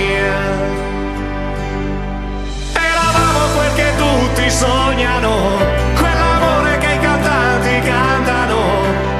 Sognano, 4.62 5.58
quell'amore 5.98 6.78
che 6.78 6.92
i 6.94 7.00
cantanti 7.00 7.80
cantano, 7.80 8.60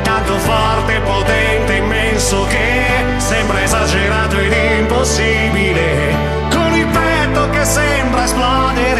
tanto 0.03 0.35
forte, 0.39 1.01
potente, 1.01 1.75
immenso 1.75 2.47
che 2.47 2.85
sembra 3.17 3.61
esagerato 3.63 4.39
ed 4.39 4.53
impossibile, 4.79 6.15
con 6.49 6.73
il 6.75 6.87
petto 6.87 7.51
che 7.51 7.65
sembra 7.65 8.23
esplodere, 8.23 8.92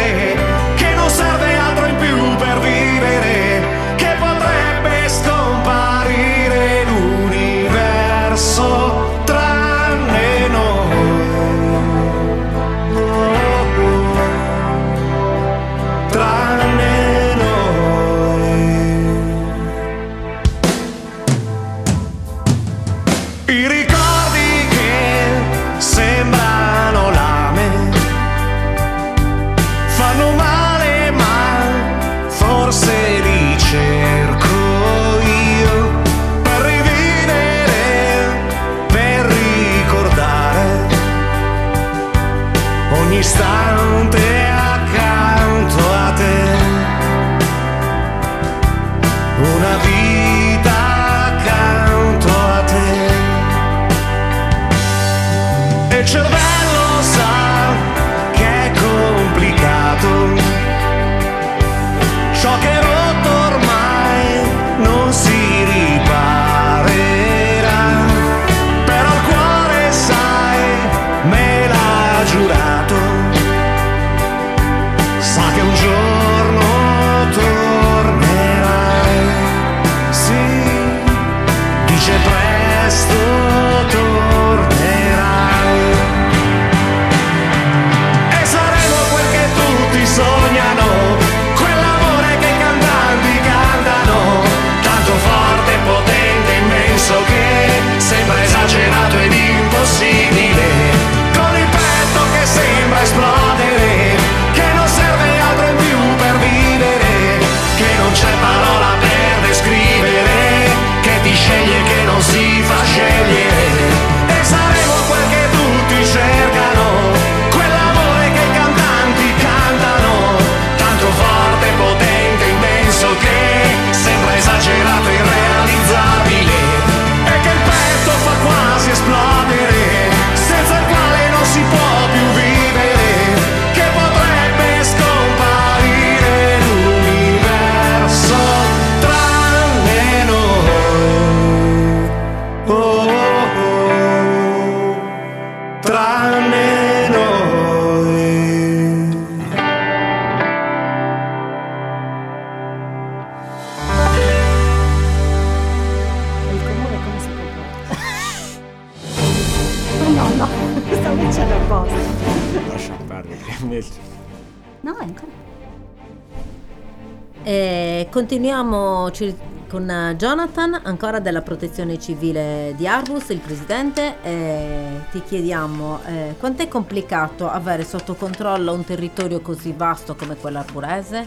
Jonathan, 170.15 170.79
ancora 170.83 171.19
della 171.19 171.41
protezione 171.41 171.99
civile 171.99 172.73
di 172.75 172.87
Arbus, 172.87 173.29
il 173.29 173.39
presidente. 173.39 174.15
E 174.23 175.01
ti 175.11 175.21
chiediamo 175.23 176.01
eh, 176.05 176.35
quanto 176.39 176.61
è 176.63 176.67
complicato 176.67 177.49
avere 177.49 177.83
sotto 177.83 178.15
controllo 178.15 178.73
un 178.73 178.83
territorio 178.83 179.41
così 179.41 179.73
vasto 179.75 180.15
come 180.15 180.35
quello 180.35 180.59
arburese? 180.59 181.25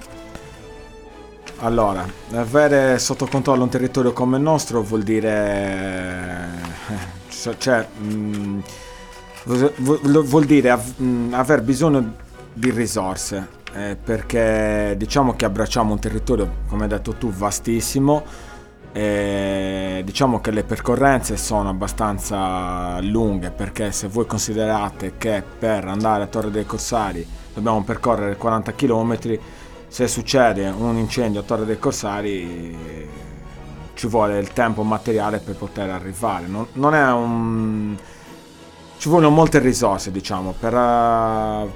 Allora, 1.58 2.06
avere 2.32 2.98
sotto 2.98 3.26
controllo 3.26 3.62
un 3.62 3.70
territorio 3.70 4.12
come 4.12 4.36
il 4.36 4.42
nostro 4.42 4.82
vuol 4.82 5.02
dire... 5.02 6.48
eh, 6.88 7.54
cioè, 7.58 7.86
mm, 7.98 8.58
vuol- 9.44 10.44
dire 10.44 10.70
av- 10.70 11.00
mm, 11.00 11.32
aver 11.32 11.62
bisogno 11.62 12.14
di 12.52 12.70
risorse, 12.70 13.48
eh, 13.72 13.96
perché 14.02 14.94
diciamo 14.98 15.34
che 15.34 15.44
abbracciamo 15.44 15.92
un 15.92 15.98
territorio, 15.98 16.50
come 16.68 16.82
hai 16.84 16.88
detto 16.88 17.14
tu, 17.14 17.30
vastissimo, 17.30 18.24
e 18.96 20.00
diciamo 20.06 20.40
che 20.40 20.50
le 20.50 20.64
percorrenze 20.64 21.36
sono 21.36 21.68
abbastanza 21.68 22.98
lunghe, 23.02 23.50
perché 23.50 23.92
se 23.92 24.08
voi 24.08 24.24
considerate 24.24 25.18
che 25.18 25.42
per 25.58 25.84
andare 25.84 26.22
a 26.22 26.26
Torre 26.28 26.50
dei 26.50 26.64
Corsari 26.64 27.26
dobbiamo 27.52 27.82
percorrere 27.82 28.38
40 28.38 28.72
km, 28.72 29.38
se 29.86 30.08
succede 30.08 30.68
un 30.68 30.96
incendio 30.96 31.40
a 31.40 31.42
Torre 31.42 31.66
dei 31.66 31.78
Corsari 31.78 32.40
eh, 32.40 33.08
ci 33.92 34.06
vuole 34.06 34.38
il 34.38 34.54
tempo 34.54 34.82
materiale 34.82 35.40
per 35.40 35.56
poter 35.56 35.90
arrivare. 35.90 36.46
Non, 36.46 36.66
non 36.72 36.94
è 36.94 37.12
un... 37.12 37.96
Ci 38.96 39.10
vogliono 39.10 39.34
molte 39.34 39.58
risorse, 39.58 40.10
diciamo, 40.10 40.54
per, 40.58 40.72
eh, 40.72 41.68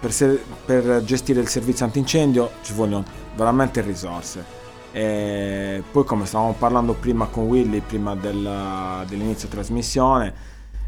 per, 0.00 0.40
per 0.64 1.04
gestire 1.04 1.38
il 1.38 1.48
servizio 1.48 1.84
antincendio 1.84 2.54
ci 2.62 2.72
vogliono 2.72 3.04
veramente 3.36 3.80
risorse. 3.82 4.55
E 4.96 5.82
poi 5.92 6.04
come 6.04 6.24
stavamo 6.24 6.54
parlando 6.58 6.94
prima 6.94 7.26
con 7.26 7.44
Willy, 7.44 7.80
prima 7.80 8.14
del- 8.14 9.04
dell'inizio 9.06 9.46
trasmissione, 9.46 10.32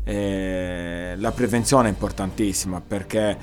eh, 0.02 1.12
la 1.18 1.30
prevenzione 1.30 1.88
è 1.88 1.90
importantissima 1.90 2.80
perché 2.80 3.36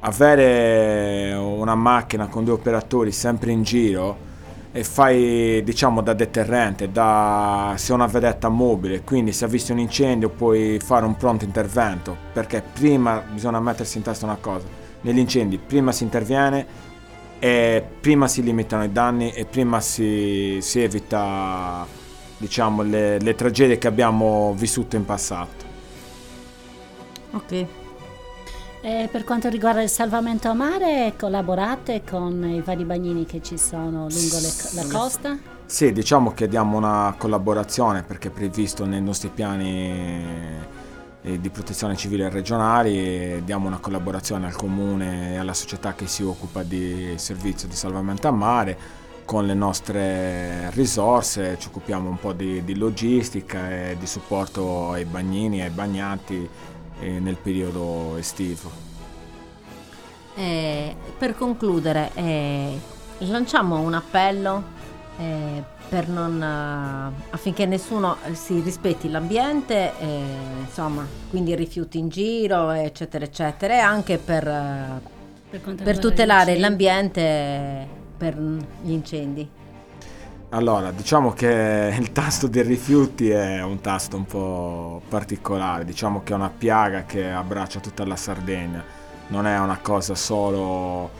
avere 0.00 1.32
una 1.32 1.74
macchina 1.74 2.26
con 2.26 2.44
due 2.44 2.52
operatori 2.52 3.10
sempre 3.10 3.52
in 3.52 3.62
giro 3.62 4.30
e 4.70 4.84
fai 4.84 5.62
diciamo 5.64 6.02
da 6.02 6.12
deterrente, 6.12 6.92
da 6.92 7.72
sei 7.78 7.94
una 7.94 8.06
vedetta 8.06 8.50
mobile, 8.50 9.04
quindi 9.04 9.32
se 9.32 9.46
avvisti 9.46 9.72
un 9.72 9.78
incendio 9.78 10.28
puoi 10.28 10.78
fare 10.78 11.06
un 11.06 11.16
pronto 11.16 11.46
intervento, 11.46 12.14
perché 12.34 12.62
prima 12.70 13.24
bisogna 13.32 13.60
mettersi 13.60 13.96
in 13.96 14.04
testa 14.04 14.26
una 14.26 14.36
cosa, 14.38 14.66
negli 15.00 15.18
incendi 15.18 15.56
prima 15.56 15.90
si 15.90 16.02
interviene 16.02 16.90
e 17.44 17.84
prima 18.00 18.28
si 18.28 18.40
limitano 18.40 18.84
i 18.84 18.92
danni 18.92 19.32
e 19.32 19.44
prima 19.46 19.80
si, 19.80 20.58
si 20.60 20.80
evita 20.80 21.84
diciamo 22.36 22.82
le, 22.82 23.18
le 23.18 23.34
tragedie 23.34 23.78
che 23.78 23.88
abbiamo 23.88 24.54
vissuto 24.56 24.94
in 24.94 25.04
passato. 25.04 25.64
Ok. 27.32 27.66
E 28.80 29.08
per 29.10 29.24
quanto 29.24 29.48
riguarda 29.48 29.82
il 29.82 29.88
salvamento 29.88 30.50
a 30.50 30.54
mare, 30.54 31.14
collaborate 31.18 32.04
con 32.08 32.48
i 32.48 32.60
vari 32.60 32.84
bagnini 32.84 33.26
che 33.26 33.42
ci 33.42 33.58
sono 33.58 34.06
lungo 34.08 34.38
le- 34.38 34.70
la 34.74 34.86
costa? 34.86 35.36
Sì, 35.66 35.90
diciamo 35.90 36.34
che 36.34 36.46
diamo 36.46 36.76
una 36.76 37.12
collaborazione 37.18 38.04
perché 38.04 38.28
è 38.28 38.30
previsto 38.30 38.84
nei 38.84 39.02
nostri 39.02 39.30
piani 39.34 40.60
di 41.22 41.50
protezione 41.50 41.96
civile 41.96 42.28
regionali 42.28 43.44
diamo 43.44 43.68
una 43.68 43.78
collaborazione 43.78 44.46
al 44.46 44.56
comune 44.56 45.34
e 45.34 45.36
alla 45.36 45.54
società 45.54 45.94
che 45.94 46.08
si 46.08 46.24
occupa 46.24 46.64
di 46.64 47.14
servizio 47.16 47.68
di 47.68 47.76
salvamento 47.76 48.26
a 48.26 48.32
mare 48.32 49.00
con 49.24 49.46
le 49.46 49.54
nostre 49.54 50.70
risorse, 50.72 51.56
ci 51.58 51.68
occupiamo 51.68 52.08
un 52.08 52.18
po' 52.18 52.32
di, 52.32 52.64
di 52.64 52.74
logistica 52.74 53.70
e 53.70 53.96
di 53.98 54.06
supporto 54.06 54.90
ai 54.90 55.04
bagnini 55.04 55.60
e 55.60 55.64
ai 55.64 55.70
bagnanti 55.70 56.48
eh, 57.00 57.20
nel 57.20 57.36
periodo 57.36 58.16
estivo. 58.16 58.70
Eh, 60.34 60.94
per 61.16 61.36
concludere, 61.36 62.10
eh, 62.14 62.78
lanciamo 63.18 63.80
un 63.80 63.94
appello 63.94 64.62
eh, 65.18 65.62
non, 66.08 66.42
eh, 66.42 67.24
affinché 67.30 67.66
nessuno 67.66 68.16
eh, 68.24 68.34
si 68.34 68.60
rispetti 68.60 69.10
l'ambiente, 69.10 69.92
eh, 69.98 70.22
insomma, 70.60 71.06
quindi 71.30 71.54
rifiuti 71.54 71.98
in 71.98 72.08
giro, 72.08 72.70
eccetera, 72.70 73.24
eccetera, 73.24 73.74
e 73.74 73.78
anche 73.78 74.18
per, 74.18 74.46
eh, 74.46 75.10
Per, 75.52 75.74
per 75.74 75.98
tutelare 75.98 76.58
l'ambiente 76.58 77.86
per 78.16 78.34
gli 78.36 78.92
incendi. 78.92 79.46
Allora, 80.48 80.90
diciamo 80.92 81.32
che 81.32 81.94
il 81.98 82.12
tasto 82.12 82.46
dei 82.46 82.62
rifiuti 82.62 83.28
è 83.30 83.62
un 83.62 83.80
tasto 83.80 84.16
un 84.16 84.24
po' 84.24 85.02
particolare, 85.08 85.84
diciamo 85.84 86.22
che 86.22 86.32
è 86.32 86.36
una 86.36 86.50
piaga 86.50 87.04
che 87.04 87.30
abbraccia 87.30 87.80
tutta 87.80 88.06
la 88.06 88.16
Sardegna, 88.16 88.82
non 89.28 89.46
è 89.46 89.58
una 89.58 89.78
cosa 89.82 90.14
solo 90.14 91.10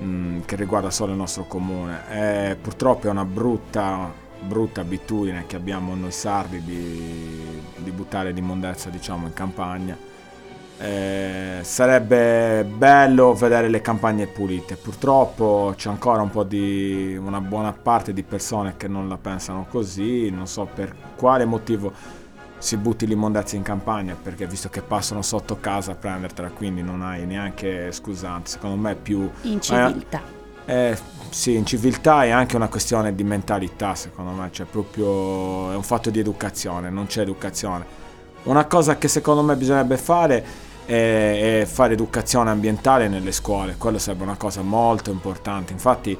mh, 0.00 0.40
che 0.46 0.56
riguarda 0.56 0.90
solo 0.90 1.12
il 1.12 1.18
nostro 1.18 1.44
comune, 1.44 2.08
è, 2.08 2.56
purtroppo 2.60 3.06
è 3.06 3.10
una 3.10 3.24
brutta, 3.24 4.12
brutta 4.40 4.80
abitudine 4.80 5.44
che 5.46 5.56
abbiamo 5.56 5.94
noi 5.94 6.12
sardi 6.12 6.62
di, 6.64 7.62
di 7.76 7.90
buttare 7.90 8.32
l'immondezza 8.32 8.90
diciamo 8.90 9.26
in 9.26 9.32
campagna. 9.32 10.08
Eh, 10.82 11.58
sarebbe 11.60 12.64
bello 12.64 13.34
vedere 13.34 13.68
le 13.68 13.82
campagne 13.82 14.26
pulite. 14.26 14.76
Purtroppo 14.76 15.74
c'è 15.76 15.90
ancora 15.90 16.22
un 16.22 16.30
po' 16.30 16.42
di 16.42 17.14
una 17.20 17.42
buona 17.42 17.72
parte 17.74 18.14
di 18.14 18.22
persone 18.22 18.74
che 18.78 18.88
non 18.88 19.06
la 19.06 19.18
pensano 19.18 19.66
così. 19.68 20.30
Non 20.30 20.46
so 20.46 20.66
per 20.72 20.94
quale 21.16 21.44
motivo 21.44 21.92
si 22.60 22.76
butti 22.76 23.06
l'immondezza 23.06 23.56
in 23.56 23.62
campagna, 23.62 24.14
perché 24.22 24.46
visto 24.46 24.68
che 24.68 24.82
passano 24.82 25.22
sotto 25.22 25.58
casa 25.60 25.92
a 25.92 25.94
prendertela, 25.94 26.50
quindi 26.50 26.82
non 26.82 27.02
hai 27.02 27.24
neanche 27.26 27.90
scusante. 27.90 28.50
Secondo 28.50 28.76
me 28.76 28.92
è 28.92 28.96
più 28.96 29.28
In 29.42 29.60
civiltà. 29.60 30.20
eh, 30.66 30.96
sì, 31.30 31.56
in 31.56 31.64
civiltà 31.64 32.22
è 32.24 32.30
anche 32.30 32.56
una 32.56 32.68
questione 32.68 33.14
di 33.14 33.24
mentalità, 33.24 33.94
secondo 33.94 34.30
me, 34.32 34.50
cioè 34.52 34.66
proprio 34.66 35.72
è 35.72 35.74
un 35.74 35.82
fatto 35.82 36.10
di 36.10 36.18
educazione, 36.20 36.90
non 36.90 37.06
c'è 37.06 37.22
educazione. 37.22 37.84
Una 38.42 38.66
cosa 38.66 38.98
che 38.98 39.08
secondo 39.08 39.42
me 39.42 39.56
bisognerebbe 39.56 39.96
fare 39.96 40.44
è, 40.84 41.60
è 41.62 41.64
fare 41.66 41.94
educazione 41.94 42.50
ambientale 42.50 43.08
nelle 43.08 43.32
scuole, 43.32 43.76
quello 43.78 43.98
sarebbe 43.98 44.22
una 44.24 44.36
cosa 44.36 44.60
molto 44.62 45.10
importante. 45.10 45.72
Infatti 45.72 46.16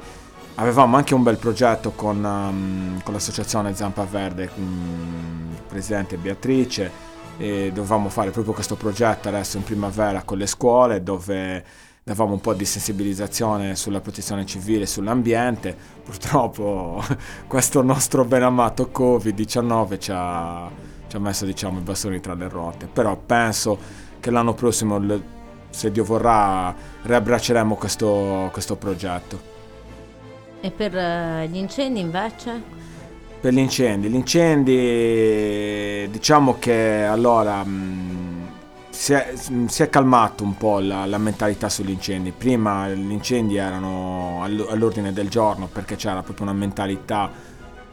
avevamo 0.61 0.95
anche 0.95 1.15
un 1.15 1.23
bel 1.23 1.37
progetto 1.37 1.91
con, 1.91 2.23
um, 2.23 3.01
con 3.01 3.13
l'associazione 3.13 3.73
Zampa 3.73 4.03
Verde, 4.03 4.49
um, 4.55 5.57
presidente 5.67 6.17
Beatrice, 6.17 7.09
e 7.37 7.71
dovevamo 7.73 8.09
fare 8.09 8.29
proprio 8.29 8.53
questo 8.53 8.75
progetto 8.75 9.27
adesso 9.27 9.57
in 9.57 9.63
primavera 9.63 10.21
con 10.21 10.37
le 10.37 10.45
scuole 10.45 11.01
dove 11.01 11.63
davamo 12.03 12.33
un 12.33 12.41
po' 12.41 12.53
di 12.53 12.65
sensibilizzazione 12.65 13.75
sulla 13.75 14.01
protezione 14.01 14.45
civile, 14.45 14.85
sull'ambiente. 14.85 15.75
Purtroppo 16.05 17.03
questo 17.47 17.81
nostro 17.81 18.23
ben 18.23 18.43
amato 18.43 18.91
Covid-19 18.93 19.99
ci 19.99 20.11
ha, 20.13 20.69
ci 21.07 21.15
ha 21.15 21.19
messo 21.19 21.45
diciamo, 21.45 21.79
i 21.79 21.81
bastoni 21.81 22.19
tra 22.19 22.35
le 22.35 22.47
ruote, 22.47 22.85
però 22.85 23.17
penso 23.17 23.79
che 24.19 24.29
l'anno 24.29 24.53
prossimo, 24.53 25.01
se 25.71 25.91
Dio 25.91 26.03
vorrà, 26.03 26.75
riabbracceremo 27.01 27.73
questo, 27.75 28.49
questo 28.51 28.75
progetto. 28.75 29.50
E 30.61 30.69
per 30.69 30.95
eh, 30.95 31.47
gli 31.47 31.57
incendi 31.57 31.99
invece? 31.99 32.61
Per 33.41 33.51
gli 33.51 33.57
incendi, 33.57 34.07
gli 34.09 34.15
incendi 34.15 36.07
diciamo 36.11 36.57
che 36.59 37.03
allora 37.03 37.63
mh, 37.63 38.49
si, 38.89 39.13
è, 39.13 39.33
mh, 39.49 39.65
si 39.65 39.81
è 39.81 39.89
calmato 39.89 40.43
un 40.43 40.55
po' 40.55 40.77
la, 40.77 41.07
la 41.07 41.17
mentalità 41.17 41.67
sugli 41.67 41.89
incendi. 41.89 42.31
Prima 42.31 42.87
gli 42.89 43.11
incendi 43.11 43.55
erano 43.55 44.41
all- 44.43 44.67
all'ordine 44.69 45.11
del 45.11 45.29
giorno 45.29 45.67
perché 45.71 45.95
c'era 45.95 46.21
proprio 46.21 46.45
una 46.45 46.53
mentalità 46.53 47.31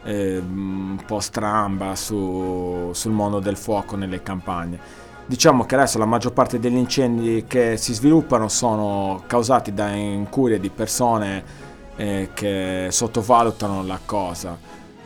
eh, 0.03 0.37
un 0.37 1.01
po' 1.03 1.19
stramba 1.19 1.95
su- 1.95 2.91
sul 2.93 3.11
mondo 3.11 3.39
del 3.39 3.57
fuoco 3.57 3.95
nelle 3.95 4.21
campagne. 4.21 5.07
Diciamo 5.25 5.65
che 5.65 5.73
adesso 5.73 5.97
la 5.97 6.05
maggior 6.05 6.33
parte 6.33 6.59
degli 6.59 6.75
incendi 6.77 7.45
che 7.47 7.77
si 7.77 7.93
sviluppano 7.95 8.47
sono 8.47 9.23
causati 9.25 9.73
da 9.73 9.89
incurie 9.89 10.59
di 10.59 10.69
persone 10.69 11.67
eh, 11.99 12.29
che 12.33 12.87
sottovalutano 12.91 13.83
la 13.83 13.99
cosa. 14.05 14.57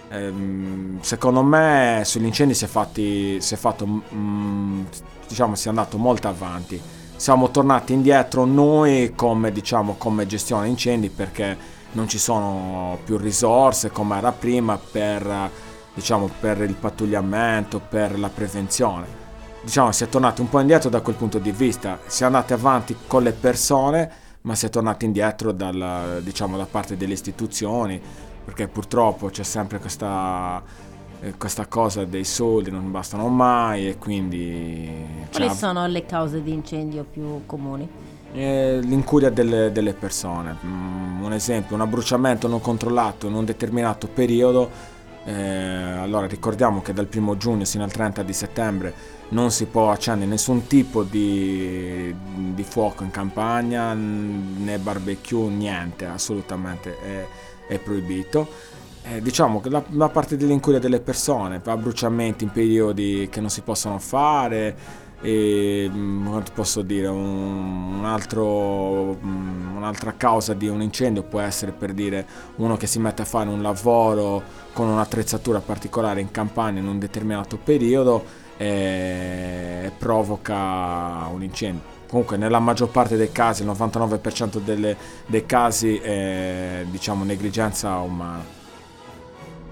Ehm, 0.10 1.00
secondo 1.02 1.42
me 1.42 2.04
sugli 2.06 2.26
incendi 2.26 2.54
si 2.54 2.66
è, 2.66 2.68
fatti, 2.68 3.42
si 3.42 3.56
è 3.56 3.58
fatto, 3.58 4.04
mm, 4.14 4.84
diciamo, 5.28 5.56
si 5.56 5.66
è 5.66 5.70
andato 5.70 5.98
molto 5.98 6.28
avanti. 6.28 6.80
Siamo 7.16 7.50
tornati 7.50 7.94
indietro 7.94 8.46
noi 8.46 9.14
come, 9.16 9.52
diciamo, 9.52 9.96
come 9.98 10.28
gestione 10.28 10.68
incendi 10.68 11.10
perché 11.10 11.58
non 11.94 12.08
ci 12.08 12.20
sono 12.20 13.00
più 13.04 13.18
risorse 13.18 13.90
come 13.90 14.18
era 14.18 14.32
prima 14.32 14.78
per, 14.78 15.50
diciamo, 15.96 16.30
per 16.40 16.62
il 16.62 16.76
pattugliamento, 16.76 17.80
per 17.80 18.20
la 18.20 18.30
prevenzione. 18.30 19.22
diciamo 19.64 19.92
si 19.92 20.04
è 20.04 20.10
tornati 20.10 20.42
un 20.42 20.50
po' 20.50 20.60
indietro 20.60 20.90
da 20.90 21.02
quel 21.02 21.16
punto 21.16 21.40
di 21.40 21.52
vista, 21.52 22.00
si 22.06 22.22
è 22.22 22.26
andati 22.28 22.54
avanti 22.54 22.96
con 23.08 23.24
le 23.24 23.32
persone, 23.32 24.12
ma 24.44 24.56
si 24.56 24.66
è 24.66 24.70
tornati 24.70 25.06
indietro 25.06 25.52
dalla, 25.52 26.20
diciamo, 26.22 26.56
da 26.56 26.66
parte 26.66 26.96
delle 26.96 27.14
istituzioni, 27.14 28.02
perché 28.46 28.68
purtroppo 28.68 29.28
c'è 29.28 29.44
sempre 29.44 29.80
questa, 29.80 30.62
eh, 31.22 31.36
questa 31.38 31.66
cosa 31.68 32.06
dei 32.06 32.24
soldi, 32.24 32.72
non 32.72 32.92
bastano 32.92 33.28
mai 33.28 33.90
e 33.90 33.98
quindi... 33.98 34.90
Quali 35.32 35.48
cioè, 35.48 35.56
sono 35.56 35.86
le 35.88 36.06
cause 36.06 36.42
di 36.42 36.54
incendio 36.54 37.04
più 37.04 37.46
comuni? 37.46 37.88
eh, 38.34 38.80
l'incuria 38.82 39.30
delle, 39.30 39.72
delle 39.72 39.94
persone. 39.94 40.58
Mm, 40.66 41.24
un 41.24 41.34
esempio, 41.34 41.76
un 41.76 41.82
abbruciamento 41.82 42.48
non 42.48 42.60
controllato 42.60 43.28
in 43.28 43.34
un 43.34 43.46
determinato 43.46 44.08
periodo. 44.08 44.92
Eh, 45.26 45.34
allora 45.34 46.28
ricordiamo 46.28 46.82
che 46.82 46.92
dal 46.92 47.08
1 47.14 47.38
giugno 47.38 47.64
sino 47.64 47.84
al 47.84 47.92
30 47.92 48.24
di 48.24 48.34
settembre 48.34 48.94
non 49.30 49.52
si 49.52 49.66
può 49.66 49.90
accendere 49.90 50.30
nessun 50.30 50.68
tipo 50.68 51.04
di, 51.04 52.14
di 52.54 52.64
fuoco 52.64 53.04
in 53.04 53.12
campagna, 53.12 53.94
né 53.94 54.78
barbecue, 54.78 55.50
niente, 55.50 56.06
assolutamente 56.06 57.00
è, 57.00 57.28
è 57.68 57.80
proibito. 57.80 58.48
Eh, 59.06 59.22
diciamo 59.22 59.60
che 59.60 59.70
la, 59.70 59.84
la 59.90 60.10
parte 60.10 60.38
dell'incuria 60.38 60.80
delle 60.80 61.00
persone, 61.00 61.62
abbruciamenti 61.64 62.44
in 62.44 62.52
periodi 62.52 63.28
che 63.30 63.42
non 63.42 63.50
si 63.50 63.62
possono 63.62 64.00
fare, 64.00 64.76
e 65.24 65.90
mm, 65.90 66.38
ti 66.42 66.52
posso 66.54 66.82
dire? 66.82 67.08
Un 67.08 68.02
altro, 68.04 69.18
mm, 69.24 69.78
un'altra 69.78 70.14
causa 70.18 70.54
di 70.54 70.68
un 70.68 70.82
incendio 70.82 71.24
può 71.24 71.40
essere 71.40 71.72
per 71.72 71.94
dire 71.94 72.28
uno 72.58 72.76
che 72.76 72.88
si 72.88 73.00
mette 73.00 73.22
a 73.22 73.26
fare 73.26 73.48
un 73.50 73.62
lavoro 73.62 74.44
con 74.74 74.88
un'attrezzatura 74.90 75.62
particolare 75.62 76.20
in 76.20 76.30
campagna 76.30 76.80
in 76.80 76.88
un 76.88 77.00
determinato 77.00 77.58
periodo 77.58 78.42
e 78.58 79.92
provoca 79.98 81.28
un 81.32 81.42
incendio. 81.42 81.92
Comunque 82.08 82.36
nella 82.38 82.60
maggior 82.60 82.90
parte 82.90 83.16
dei 83.16 83.32
casi 83.32 83.62
il 83.64 83.70
99% 83.70 84.60
delle- 84.60 84.96
dei 85.26 85.46
casi 85.46 85.98
è 85.98 86.86
diciamo 86.90 87.24
negligenza 87.24 87.98
umana 88.00 88.62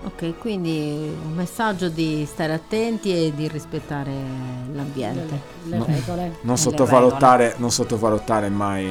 Ok, 0.04 0.38
quindi 0.40 1.12
un 1.24 1.34
messaggio 1.34 1.88
di 1.88 2.26
stare 2.26 2.54
attenti 2.54 3.14
e 3.14 3.34
di 3.36 3.48
rispettare 3.48 4.12
l'ambiente. 4.74 5.40
Le, 5.66 5.70
le 5.70 5.78
No. 5.78 5.86
regole. 5.86 6.38
non 6.42 6.58
sottovalutare, 6.58 7.54
non 7.58 7.70
sottovalutare 7.70 8.50
mai, 8.50 8.88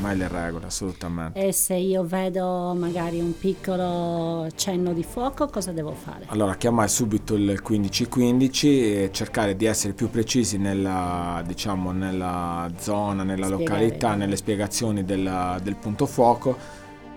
mai 0.00 0.16
le 0.16 0.28
regole 0.28 0.64
assolutamente 0.66 1.38
E 1.46 1.52
se 1.52 1.74
io 1.74 2.04
vedo 2.04 2.74
magari 2.74 3.20
un 3.20 3.36
piccolo 3.36 4.46
cenno 4.56 4.94
di 4.94 5.02
fuoco, 5.02 5.48
cosa 5.48 5.72
devo 5.72 5.92
fare? 5.92 6.24
Allora, 6.28 6.54
chiamare 6.56 6.88
subito 6.88 7.34
il 7.34 7.42
1515 7.62 9.02
e 9.02 9.10
cercare 9.12 9.56
di 9.56 9.66
essere 9.66 9.92
più 9.92 10.08
precisi 10.08 10.56
nella, 10.56 11.42
diciamo, 11.46 11.92
nella 11.92 12.70
zona, 12.78 13.24
nella 13.24 13.44
Spiegare. 13.46 13.64
località, 13.82 14.14
nelle 14.14 14.36
spiegazioni 14.36 15.04
della- 15.04 15.60
del 15.62 15.76
punto 15.76 16.06
fuoco, 16.06 16.56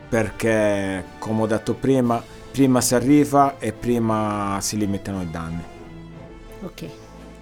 perché, 0.09 1.05
come 1.19 1.43
ho 1.43 1.47
detto 1.47 1.73
prima, 1.73 2.21
prima 2.51 2.81
si 2.81 2.95
arriva 2.95 3.55
e 3.59 3.71
prima 3.71 4.57
si 4.61 4.77
limitano 4.77 5.21
i 5.21 5.29
danni. 5.29 5.61
Ok, 6.63 6.85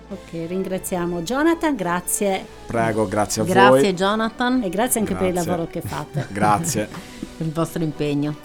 ok, 0.10 0.30
ringraziamo 0.48 1.22
Jonathan, 1.22 1.76
grazie 1.76 2.46
Prego, 2.66 3.08
grazie 3.08 3.42
a 3.42 3.46
Grazie 3.46 3.82
voi. 3.82 3.94
Jonathan 3.94 4.62
e 4.64 4.70
grazie 4.70 5.00
anche 5.02 5.16
per 5.16 5.28
il 5.28 5.34
Grazie. 5.34 5.50
lavoro 5.50 5.70
che 5.70 5.82
fate. 5.82 6.28
Grazie. 6.32 6.88
per 7.38 7.46
il 7.48 7.52
vostro 7.52 7.84
impegno. 7.84 8.36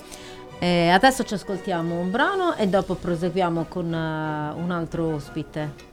Eh, 0.59 0.89
adesso 0.89 1.25
ci 1.25 1.35
ascoltiamo 1.35 1.99
un 2.01 2.11
brano 2.11 2.55
e 2.57 2.67
dopo 2.69 2.95
proseguiamo 2.95 3.67
con 3.69 3.93
eh, 3.93 4.61
un 4.61 4.71
altro 4.71 5.15
ospite. 5.15 5.93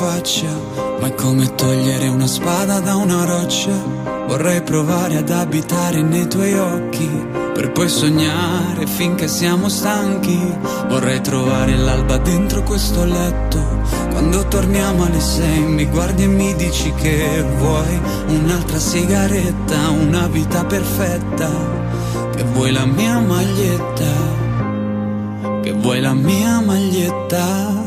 Faccia, 0.00 0.48
ma 0.98 1.08
è 1.08 1.14
come 1.14 1.54
togliere 1.54 2.08
una 2.08 2.26
spada 2.26 2.80
da 2.80 2.96
una 2.96 3.26
roccia. 3.26 3.70
Vorrei 4.26 4.62
provare 4.62 5.18
ad 5.18 5.28
abitare 5.28 6.00
nei 6.00 6.26
tuoi 6.26 6.54
occhi, 6.54 7.06
per 7.52 7.70
poi 7.72 7.90
sognare 7.90 8.86
finché 8.86 9.28
siamo 9.28 9.68
stanchi. 9.68 10.40
Vorrei 10.88 11.20
trovare 11.20 11.76
l'alba 11.76 12.16
dentro 12.16 12.62
questo 12.62 13.04
letto, 13.04 13.58
quando 14.10 14.48
torniamo 14.48 15.04
alle 15.04 15.20
sei 15.20 15.60
mi 15.64 15.84
guardi 15.84 16.22
e 16.22 16.28
mi 16.28 16.54
dici 16.54 16.90
che 16.94 17.44
vuoi 17.58 18.00
un'altra 18.28 18.78
sigaretta, 18.78 19.90
una 19.90 20.28
vita 20.28 20.64
perfetta, 20.64 21.50
che 22.34 22.42
vuoi 22.54 22.72
la 22.72 22.86
mia 22.86 23.18
maglietta 23.18 24.38
che 25.62 25.72
vuoi 25.72 26.00
la 26.00 26.14
mia 26.14 26.58
maglietta. 26.60 27.79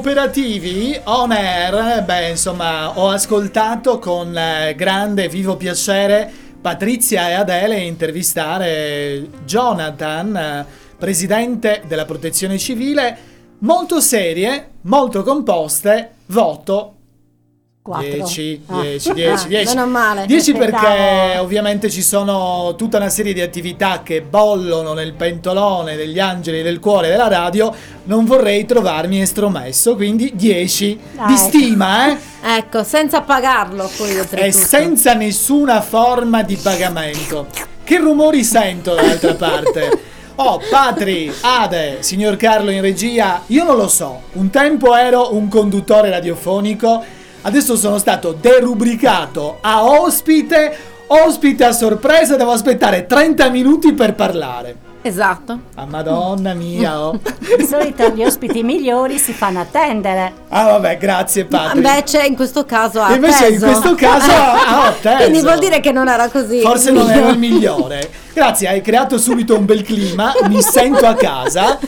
Operativi 0.00 0.98
on 1.04 1.30
air. 1.30 2.02
Beh, 2.04 2.30
insomma, 2.30 2.98
ho 2.98 3.10
ascoltato 3.10 3.98
con 3.98 4.34
eh, 4.36 4.74
grande 4.74 5.28
vivo 5.28 5.56
piacere 5.56 6.32
Patrizia 6.58 7.28
e 7.28 7.32
Adele 7.34 7.80
intervistare 7.80 9.28
Jonathan, 9.44 10.36
eh, 10.36 10.66
presidente 10.96 11.82
della 11.86 12.06
Protezione 12.06 12.56
Civile, 12.56 13.16
molto 13.58 14.00
serie, 14.00 14.70
molto 14.82 15.22
composte. 15.22 16.12
Voto. 16.26 16.99
10, 17.98 18.62
Ah. 18.66 18.80
10, 18.82 19.12
10, 19.12 19.46
10. 19.48 19.74
meno 19.74 19.86
male. 19.86 20.26
10 20.26 20.52
perché 20.52 21.38
ovviamente 21.38 21.90
ci 21.90 22.02
sono 22.02 22.74
tutta 22.76 22.96
una 22.98 23.08
serie 23.08 23.32
di 23.32 23.40
attività 23.40 24.02
che 24.04 24.22
bollono 24.22 24.92
nel 24.92 25.12
pentolone 25.14 25.96
degli 25.96 26.18
angeli 26.18 26.62
del 26.62 26.78
cuore 26.78 27.08
della 27.08 27.28
radio. 27.28 27.74
Non 28.04 28.24
vorrei 28.24 28.64
trovarmi 28.66 29.20
estromesso, 29.20 29.94
quindi 29.96 30.32
10 30.34 30.98
Ah, 31.16 31.26
di 31.26 31.36
stima, 31.36 32.10
eh? 32.10 32.16
Ecco, 32.56 32.82
senza 32.84 33.20
pagarlo 33.20 33.90
poi 33.96 34.16
E 34.30 34.52
senza 34.52 35.14
nessuna 35.14 35.80
forma 35.80 36.42
di 36.42 36.56
pagamento. 36.56 37.46
Che 37.84 37.98
rumori 37.98 38.44
sento 38.44 38.94
dall'altra 38.94 39.34
parte? 39.34 40.02
Oh, 40.42 40.58
Patri, 40.70 41.30
Ade, 41.42 41.98
signor 42.00 42.36
Carlo 42.36 42.70
in 42.70 42.80
regia, 42.80 43.42
io 43.48 43.62
non 43.62 43.76
lo 43.76 43.88
so. 43.88 44.22
Un 44.34 44.48
tempo 44.48 44.96
ero 44.96 45.34
un 45.34 45.48
conduttore 45.48 46.08
radiofonico, 46.08 47.04
adesso 47.42 47.76
sono 47.76 47.98
stato 47.98 48.36
derubricato 48.38 49.58
a 49.60 49.84
ospite, 49.84 50.76
ospite 51.06 51.64
a 51.64 51.72
sorpresa, 51.72 52.36
devo 52.36 52.52
aspettare 52.52 53.06
30 53.06 53.48
minuti 53.50 53.92
per 53.92 54.14
parlare. 54.14 54.88
Esatto. 55.02 55.58
Ah, 55.76 55.86
madonna 55.86 56.52
mia, 56.52 57.00
oh. 57.00 57.18
Di 57.56 57.64
solito 57.64 58.10
gli 58.10 58.22
ospiti 58.22 58.62
migliori 58.62 59.16
si 59.18 59.32
fanno 59.32 59.60
attendere. 59.60 60.30
Ah, 60.50 60.64
vabbè, 60.72 60.98
grazie, 60.98 61.46
Patri. 61.46 61.78
Invece 61.78 62.26
in 62.26 62.36
questo 62.36 62.66
caso 62.66 63.00
ha 63.00 63.14
Invece 63.14 63.46
in 63.46 63.54
atteso. 63.54 63.64
questo 63.66 63.94
caso 63.94 64.30
ha 64.30 64.86
atteso. 64.92 65.16
Quindi 65.16 65.40
vuol 65.40 65.58
dire 65.58 65.80
che 65.80 65.90
non 65.90 66.06
era 66.08 66.28
così. 66.28 66.60
Forse 66.60 66.90
non 66.90 67.08
ero 67.10 67.30
il 67.30 67.38
migliore. 67.38 68.10
Grazie, 68.32 68.68
hai 68.68 68.80
creato 68.80 69.18
subito 69.18 69.56
un 69.56 69.64
bel 69.64 69.82
clima, 69.82 70.32
mi 70.48 70.62
sento 70.62 71.06
a 71.06 71.14
casa. 71.14 71.78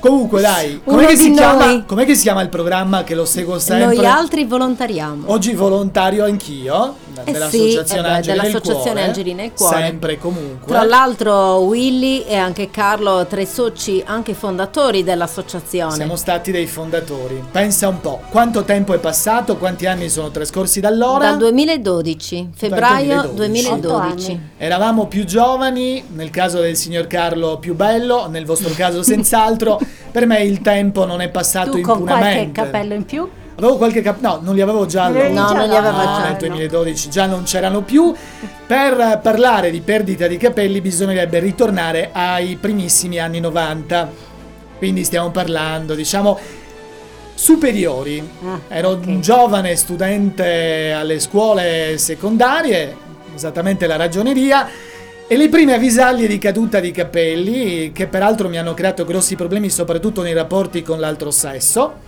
Comunque 0.00 0.40
dai, 0.40 0.80
com'è 0.82 1.06
che, 1.06 1.16
si 1.16 1.30
chiama, 1.32 1.84
com'è 1.84 2.06
che 2.06 2.14
si 2.14 2.22
chiama 2.22 2.40
il 2.40 2.48
programma 2.48 3.04
che 3.04 3.14
lo 3.14 3.26
seguo 3.26 3.58
sempre? 3.58 3.96
Noi 3.96 4.06
altri 4.06 4.44
volontariamo. 4.44 5.24
Oggi 5.30 5.52
volontario 5.52 6.24
anch'io, 6.24 6.94
Eh 7.22 7.32
dell'Associazione 7.32 7.86
sì, 7.86 7.96
eh 7.96 8.00
beh, 8.00 8.08
Angeli 8.08 8.38
dell'Associazione 8.38 8.82
Cuore. 8.92 9.02
Angeli 9.02 9.34
nel 9.34 9.52
Cuore. 9.52 9.76
Sempre 9.76 10.12
e 10.12 10.18
comunque. 10.18 10.66
Tra 10.66 10.84
l'altro 10.84 11.56
Willy 11.58 12.22
e 12.22 12.36
anche 12.36 12.70
Carlo, 12.70 13.26
tre 13.26 13.44
soci, 13.44 14.02
anche 14.06 14.32
fondatori 14.32 15.04
dell'associazione. 15.04 15.94
Siamo 15.94 16.16
stati 16.16 16.50
dei 16.50 16.66
fondatori. 16.66 17.44
Pensa 17.50 17.88
un 17.88 18.00
po', 18.00 18.20
quanto 18.30 18.64
tempo 18.64 18.94
è 18.94 18.98
passato, 18.98 19.58
quanti 19.58 19.84
anni 19.84 20.08
sono 20.08 20.30
trascorsi 20.30 20.80
da 20.80 20.88
allora? 20.88 21.26
Dal 21.26 21.36
2012, 21.36 22.48
febbraio 22.54 23.32
2012. 23.34 23.68
2012. 23.68 24.40
Eravamo 24.56 25.06
più 25.06 25.24
giovani, 25.24 25.79
nel 26.14 26.30
caso 26.30 26.60
del 26.60 26.76
signor 26.76 27.06
Carlo 27.06 27.58
più 27.58 27.74
bello, 27.74 28.28
nel 28.28 28.44
vostro 28.44 28.72
caso 28.74 29.02
senz'altro. 29.02 29.78
per 30.10 30.26
me 30.26 30.42
il 30.42 30.60
tempo 30.60 31.04
non 31.04 31.20
è 31.20 31.28
passato 31.28 31.72
Tu 31.72 31.80
con 31.80 32.04
qualche 32.04 32.50
capello 32.52 32.94
in 32.94 33.04
più? 33.04 33.28
Avevo 33.56 33.76
qualche 33.76 34.00
cap- 34.00 34.20
no, 34.20 34.38
non 34.42 34.54
li 34.54 34.62
avevo 34.62 34.86
già 34.86 35.04
allora. 35.04 35.20
avevi 35.20 35.34
No, 35.34 35.52
non 35.52 35.68
li 35.68 35.76
aveva 35.76 36.02
No, 36.02 36.18
già. 36.18 36.28
nel 36.28 36.36
2012 36.38 37.10
già 37.10 37.26
non 37.26 37.42
c'erano 37.42 37.82
più. 37.82 38.12
Per 38.66 39.20
parlare 39.22 39.70
di 39.70 39.80
perdita 39.80 40.26
di 40.26 40.36
capelli 40.38 40.80
bisognerebbe 40.80 41.38
ritornare 41.40 42.08
ai 42.12 42.56
primissimi 42.56 43.18
anni 43.18 43.38
90. 43.40 44.10
Quindi 44.78 45.04
stiamo 45.04 45.30
parlando, 45.30 45.94
diciamo, 45.94 46.38
superiori. 47.34 48.26
Ah, 48.44 48.60
Ero 48.68 48.90
ok. 48.90 49.06
un 49.06 49.20
giovane 49.20 49.76
studente 49.76 50.92
alle 50.92 51.20
scuole 51.20 51.98
secondarie, 51.98 52.96
esattamente 53.34 53.86
la 53.86 53.96
ragioneria, 53.96 54.68
E 55.32 55.36
le 55.36 55.48
prime 55.48 55.74
avvisaglie 55.74 56.26
di 56.26 56.38
caduta 56.38 56.80
di 56.80 56.90
capelli, 56.90 57.92
che 57.92 58.08
peraltro 58.08 58.48
mi 58.48 58.58
hanno 58.58 58.74
creato 58.74 59.04
grossi 59.04 59.36
problemi 59.36 59.70
soprattutto 59.70 60.22
nei 60.22 60.32
rapporti 60.32 60.82
con 60.82 60.98
l'altro 60.98 61.30
sesso, 61.30 61.98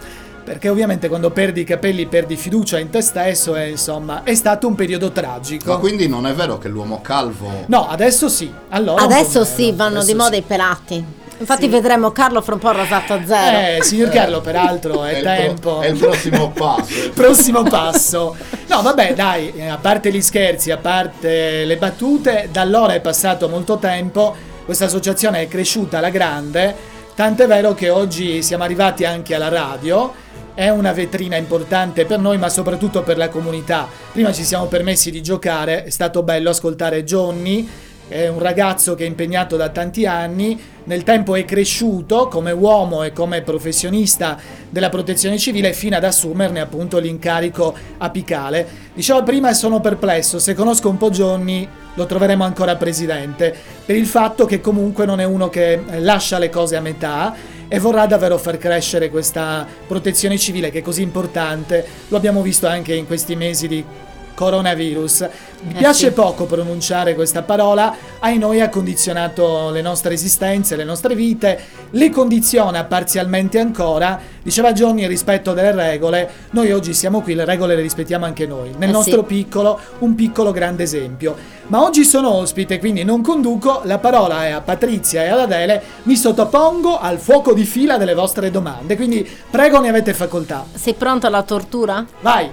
perché 0.42 0.68
ovviamente 0.68 1.06
quando 1.06 1.30
perdi 1.30 1.60
i 1.60 1.64
capelli 1.64 2.06
perdi 2.06 2.34
fiducia 2.34 2.80
in 2.80 2.90
te 2.90 3.00
stesso 3.00 3.54
e 3.54 3.70
insomma 3.70 4.24
è 4.24 4.34
stato 4.34 4.66
un 4.66 4.74
periodo 4.74 5.12
tragico. 5.12 5.70
Ma 5.70 5.78
quindi 5.78 6.08
non 6.08 6.26
è 6.26 6.34
vero 6.34 6.58
che 6.58 6.66
l'uomo 6.66 7.00
calvo... 7.00 7.48
No, 7.66 7.86
adesso 7.86 8.28
sì. 8.28 8.52
Allora 8.70 9.02
Adesso 9.02 9.44
sì, 9.44 9.70
vanno 9.70 9.98
adesso 9.98 10.10
di 10.10 10.18
moda 10.18 10.32
sì. 10.32 10.38
i 10.38 10.42
pelati. 10.42 11.04
Infatti 11.42 11.62
Sì. 11.64 11.68
vedremo 11.68 12.12
Carlo 12.12 12.40
fra 12.40 12.54
un 12.54 12.60
po' 12.60 12.70
rasato 12.70 13.14
a 13.14 13.20
zero. 13.26 13.56
Eh, 13.78 13.82
signor 13.82 14.10
Carlo, 14.10 14.40
peraltro 14.40 15.02
è, 15.02 15.20
pro- 15.20 15.22
tempo. 15.34 15.80
è 15.80 15.88
il 15.88 15.98
prossimo 15.98 16.50
passo. 16.52 17.10
Prossimo 17.12 17.62
passo. 17.64 18.36
No, 18.68 18.80
vabbè, 18.80 19.12
dai, 19.14 19.52
eh, 19.56 19.66
a 19.66 19.76
parte 19.76 20.12
gli 20.12 20.20
scherzi, 20.20 20.70
a 20.70 20.76
parte 20.76 21.64
le 21.64 21.76
battute, 21.76 22.48
da 22.52 22.60
allora 22.60 22.94
è 22.94 23.00
passato 23.00 23.48
molto 23.48 23.76
tempo, 23.78 24.36
questa 24.64 24.84
associazione 24.84 25.40
è 25.42 25.48
cresciuta 25.48 25.98
alla 25.98 26.10
grande, 26.10 26.74
tant'è 27.16 27.48
vero 27.48 27.74
che 27.74 27.90
oggi 27.90 28.40
siamo 28.40 28.62
arrivati 28.62 29.04
anche 29.04 29.34
alla 29.34 29.48
radio. 29.48 30.14
È 30.54 30.68
una 30.68 30.92
vetrina 30.92 31.36
importante 31.36 32.04
per 32.04 32.20
noi, 32.20 32.38
ma 32.38 32.48
soprattutto 32.50 33.02
per 33.02 33.16
la 33.16 33.30
comunità. 33.30 33.88
Prima 34.12 34.32
ci 34.32 34.44
siamo 34.44 34.66
permessi 34.66 35.10
di 35.10 35.22
giocare, 35.22 35.82
è 35.82 35.90
stato 35.90 36.22
bello 36.22 36.50
ascoltare 36.50 37.02
Johnny, 37.04 37.68
è 38.12 38.28
un 38.28 38.38
ragazzo 38.38 38.94
che 38.94 39.04
è 39.04 39.06
impegnato 39.06 39.56
da 39.56 39.70
tanti 39.70 40.04
anni, 40.04 40.60
nel 40.84 41.02
tempo 41.02 41.34
è 41.34 41.44
cresciuto 41.44 42.28
come 42.28 42.52
uomo 42.52 43.02
e 43.02 43.12
come 43.12 43.40
professionista 43.42 44.38
della 44.68 44.90
protezione 44.90 45.38
civile. 45.38 45.72
Fino 45.72 45.96
ad 45.96 46.04
assumerne 46.04 46.60
appunto 46.60 46.98
l'incarico 46.98 47.74
apicale. 47.98 48.90
Dicevo 48.94 49.22
prima 49.22 49.52
sono 49.54 49.80
perplesso, 49.80 50.38
se 50.38 50.54
conosco 50.54 50.88
un 50.88 50.98
po' 50.98 51.10
Johnny 51.10 51.66
lo 51.94 52.06
troveremo 52.06 52.44
ancora 52.44 52.76
presidente, 52.76 53.54
per 53.84 53.96
il 53.96 54.06
fatto 54.06 54.44
che 54.44 54.60
comunque 54.60 55.04
non 55.06 55.20
è 55.20 55.24
uno 55.24 55.48
che 55.48 55.72
eh, 55.72 56.00
lascia 56.00 56.38
le 56.38 56.48
cose 56.50 56.76
a 56.76 56.80
metà 56.80 57.34
e 57.68 57.78
vorrà 57.78 58.06
davvero 58.06 58.38
far 58.38 58.58
crescere 58.58 59.08
questa 59.08 59.66
protezione 59.86 60.36
civile 60.36 60.70
che 60.70 60.80
è 60.80 60.82
così 60.82 61.02
importante, 61.02 61.86
lo 62.08 62.16
abbiamo 62.16 62.42
visto 62.42 62.66
anche 62.66 62.94
in 62.94 63.06
questi 63.06 63.34
mesi 63.34 63.68
di 63.68 63.84
coronavirus. 64.34 65.28
Mi 65.64 65.74
Eh 65.74 65.78
piace 65.78 66.08
sì. 66.08 66.12
poco 66.12 66.46
pronunciare 66.46 67.14
questa 67.14 67.42
parola, 67.42 67.94
ai 68.18 68.38
noi 68.38 68.60
ha 68.60 68.68
condizionato 68.68 69.70
le 69.70 69.80
nostre 69.80 70.14
esistenze, 70.14 70.74
le 70.74 70.84
nostre 70.84 71.14
vite, 71.14 71.60
le 71.90 72.10
condiziona 72.10 72.84
parzialmente 72.84 73.60
ancora. 73.60 74.18
Diceva 74.42 74.72
Johnny 74.72 75.02
il 75.02 75.08
rispetto 75.08 75.52
delle 75.52 75.70
regole, 75.70 76.30
noi 76.50 76.72
oggi 76.72 76.94
siamo 76.94 77.20
qui, 77.20 77.34
le 77.34 77.44
regole 77.44 77.76
le 77.76 77.82
rispettiamo 77.82 78.24
anche 78.24 78.44
noi, 78.44 78.72
nel 78.76 78.88
Eh 78.88 78.92
nostro 78.92 79.20
sì. 79.20 79.26
piccolo, 79.26 79.78
un 79.98 80.16
piccolo 80.16 80.50
grande 80.50 80.82
esempio. 80.82 81.36
Ma 81.68 81.84
oggi 81.84 82.04
sono 82.04 82.34
ospite, 82.34 82.80
quindi 82.80 83.04
non 83.04 83.22
conduco, 83.22 83.82
la 83.84 83.98
parola 83.98 84.44
è 84.44 84.50
a 84.50 84.60
Patrizia 84.60 85.22
e 85.22 85.28
ad 85.28 85.38
Adele, 85.38 85.80
mi 86.02 86.16
sottopongo 86.16 86.98
al 86.98 87.18
fuoco 87.18 87.54
di 87.54 87.64
fila 87.64 87.98
delle 87.98 88.14
vostre 88.14 88.50
domande, 88.50 88.96
quindi 88.96 89.28
prego 89.48 89.78
ne 89.80 89.88
avete 89.90 90.12
facoltà. 90.12 90.66
Sei 90.74 90.94
pronto 90.94 91.28
alla 91.28 91.42
tortura? 91.44 92.04
Vai! 92.20 92.50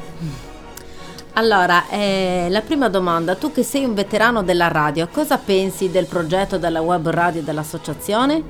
Allora, 1.33 1.87
eh, 1.89 2.47
la 2.49 2.61
prima 2.61 2.89
domanda, 2.89 3.35
tu 3.35 3.51
che 3.51 3.63
sei 3.63 3.85
un 3.85 3.93
veterano 3.93 4.43
della 4.43 4.67
radio, 4.67 5.07
cosa 5.11 5.37
pensi 5.37 5.89
del 5.89 6.05
progetto 6.05 6.57
della 6.57 6.81
web 6.81 7.09
radio 7.09 7.41
dell'associazione? 7.41 8.43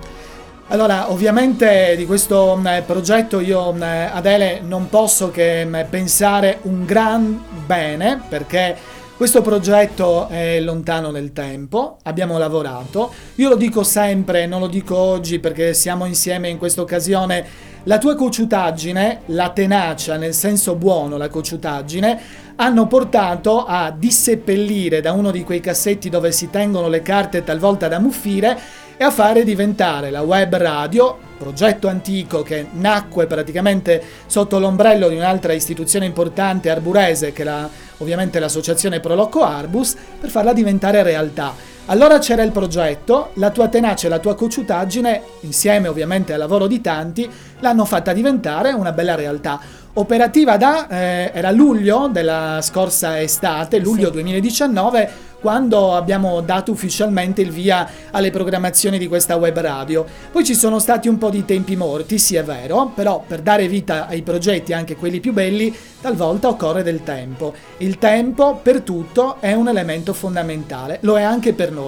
Allora, 0.70 1.12
ovviamente 1.12 1.96
di 1.96 2.06
questo 2.06 2.56
mh, 2.56 2.84
progetto 2.86 3.40
io, 3.40 3.72
mh, 3.74 3.82
Adele, 4.14 4.62
non 4.64 4.90
posso 4.90 5.30
che 5.30 5.66
mh, 5.66 5.86
pensare 5.90 6.60
un 6.64 6.86
gran 6.86 7.44
bene 7.66 8.22
perché 8.28 8.76
questo 9.20 9.42
progetto 9.42 10.28
è 10.30 10.62
lontano 10.62 11.12
nel 11.12 11.34
tempo, 11.34 11.98
abbiamo 12.04 12.38
lavorato, 12.38 13.12
io 13.36 13.50
lo 13.50 13.56
dico 13.56 13.84
sempre, 13.84 14.46
non 14.46 14.62
lo 14.62 14.68
dico 14.68 14.96
oggi 14.96 15.40
perché 15.40 15.74
siamo 15.74 16.06
insieme 16.06 16.48
in 16.48 16.58
questa 16.58 16.82
occasione, 16.82 17.46
la 17.84 17.98
tua 17.98 18.16
cociutaggine, 18.16 19.24
la 19.26 19.50
tenacia 19.50 20.16
nel 20.16 20.34
senso 20.34 20.76
buono, 20.76 21.18
la 21.18 21.28
cociutaggine, 21.28 22.22
hanno 22.62 22.88
portato 22.88 23.66
a 23.66 23.94
disseppellire 23.96 25.00
da 25.00 25.14
uno 25.14 25.32
di 25.32 25.44
quei 25.44 25.62
cassetti 25.62 26.10
dove 26.10 26.32
si 26.34 26.50
tengono 26.50 26.90
le 26.90 27.02
carte 27.02 27.44
talvolta 27.44 27.88
da 27.88 28.00
muffire 28.00 28.60
e 28.98 29.04
a 29.04 29.12
fare 29.12 29.46
diventare 29.46 30.10
la 30.10 30.22
web 30.22 30.54
radio, 30.58 31.18
progetto 31.38 31.88
antico 31.88 32.44
che 32.44 32.68
nacque 32.74 33.28
praticamente 33.28 34.04
sotto 34.26 34.60
l'ombrello 34.60 35.08
di 35.08 35.16
un'altra 35.16 35.54
istituzione 35.54 36.06
importante 36.06 36.70
arburese 36.70 37.32
che 37.32 37.46
la, 37.46 37.70
ovviamente 38.00 38.40
l'associazione 38.40 39.00
Proloco 39.00 39.42
Arbus, 39.42 39.96
per 40.20 40.30
farla 40.30 40.52
diventare 40.52 41.02
realtà. 41.02 41.78
Allora 41.92 42.20
c'era 42.20 42.44
il 42.44 42.52
progetto, 42.52 43.32
la 43.34 43.50
tua 43.50 43.68
tenacia 43.68 44.06
e 44.06 44.10
la 44.12 44.20
tua 44.20 44.36
cociutaggine, 44.36 45.24
insieme 45.42 45.88
ovviamente 45.88 46.34
al 46.34 46.38
lavoro 46.38 46.68
di 46.68 46.82
tanti, 46.82 47.28
l'hanno 47.62 47.84
fatta 47.84 48.14
diventare 48.14 48.74
una 48.74 48.92
bella 48.92 49.16
realtà. 49.16 49.60
Operativa 49.94 50.56
da, 50.56 50.88
eh, 50.88 51.32
era 51.34 51.50
luglio 51.50 52.08
della 52.12 52.60
scorsa 52.62 53.20
estate, 53.20 53.80
luglio 53.80 54.06
Sì. 54.06 54.12
2019, 54.12 55.10
quando 55.42 55.96
abbiamo 55.96 56.42
dato 56.42 56.72
ufficialmente 56.72 57.42
il 57.42 57.50
via 57.50 57.88
alle 58.12 58.30
programmazioni 58.30 59.00
di 59.00 59.08
questa 59.08 59.36
web 59.38 59.58
radio. 59.58 60.06
Poi 60.32 60.46
ci 60.46 60.54
sono 60.54 60.78
stati 60.80 61.08
un 61.08 61.18
po' 61.18 61.30
di 61.30 61.44
tempi 61.44 61.76
morti, 61.76 62.20
sì 62.20 62.36
è 62.36 62.44
vero, 62.44 62.92
però 62.94 63.24
per 63.26 63.42
dare 63.42 63.68
vita 63.68 64.08
ai 64.08 64.22
progetti, 64.22 64.74
anche 64.74 64.96
quelli 64.96 65.20
più 65.20 65.34
belli, 65.34 65.76
talvolta 66.00 66.50
occorre 66.50 66.84
del 66.84 67.04
tempo. 67.04 67.54
Il 67.78 67.98
tempo 67.98 68.60
per 68.62 68.82
tutto 68.82 69.38
è 69.40 69.54
un 69.54 69.70
elemento 69.70 70.14
fondamentale, 70.14 71.00
lo 71.02 71.18
è 71.18 71.24
anche 71.24 71.54
per 71.54 71.72
noi. 71.72 71.79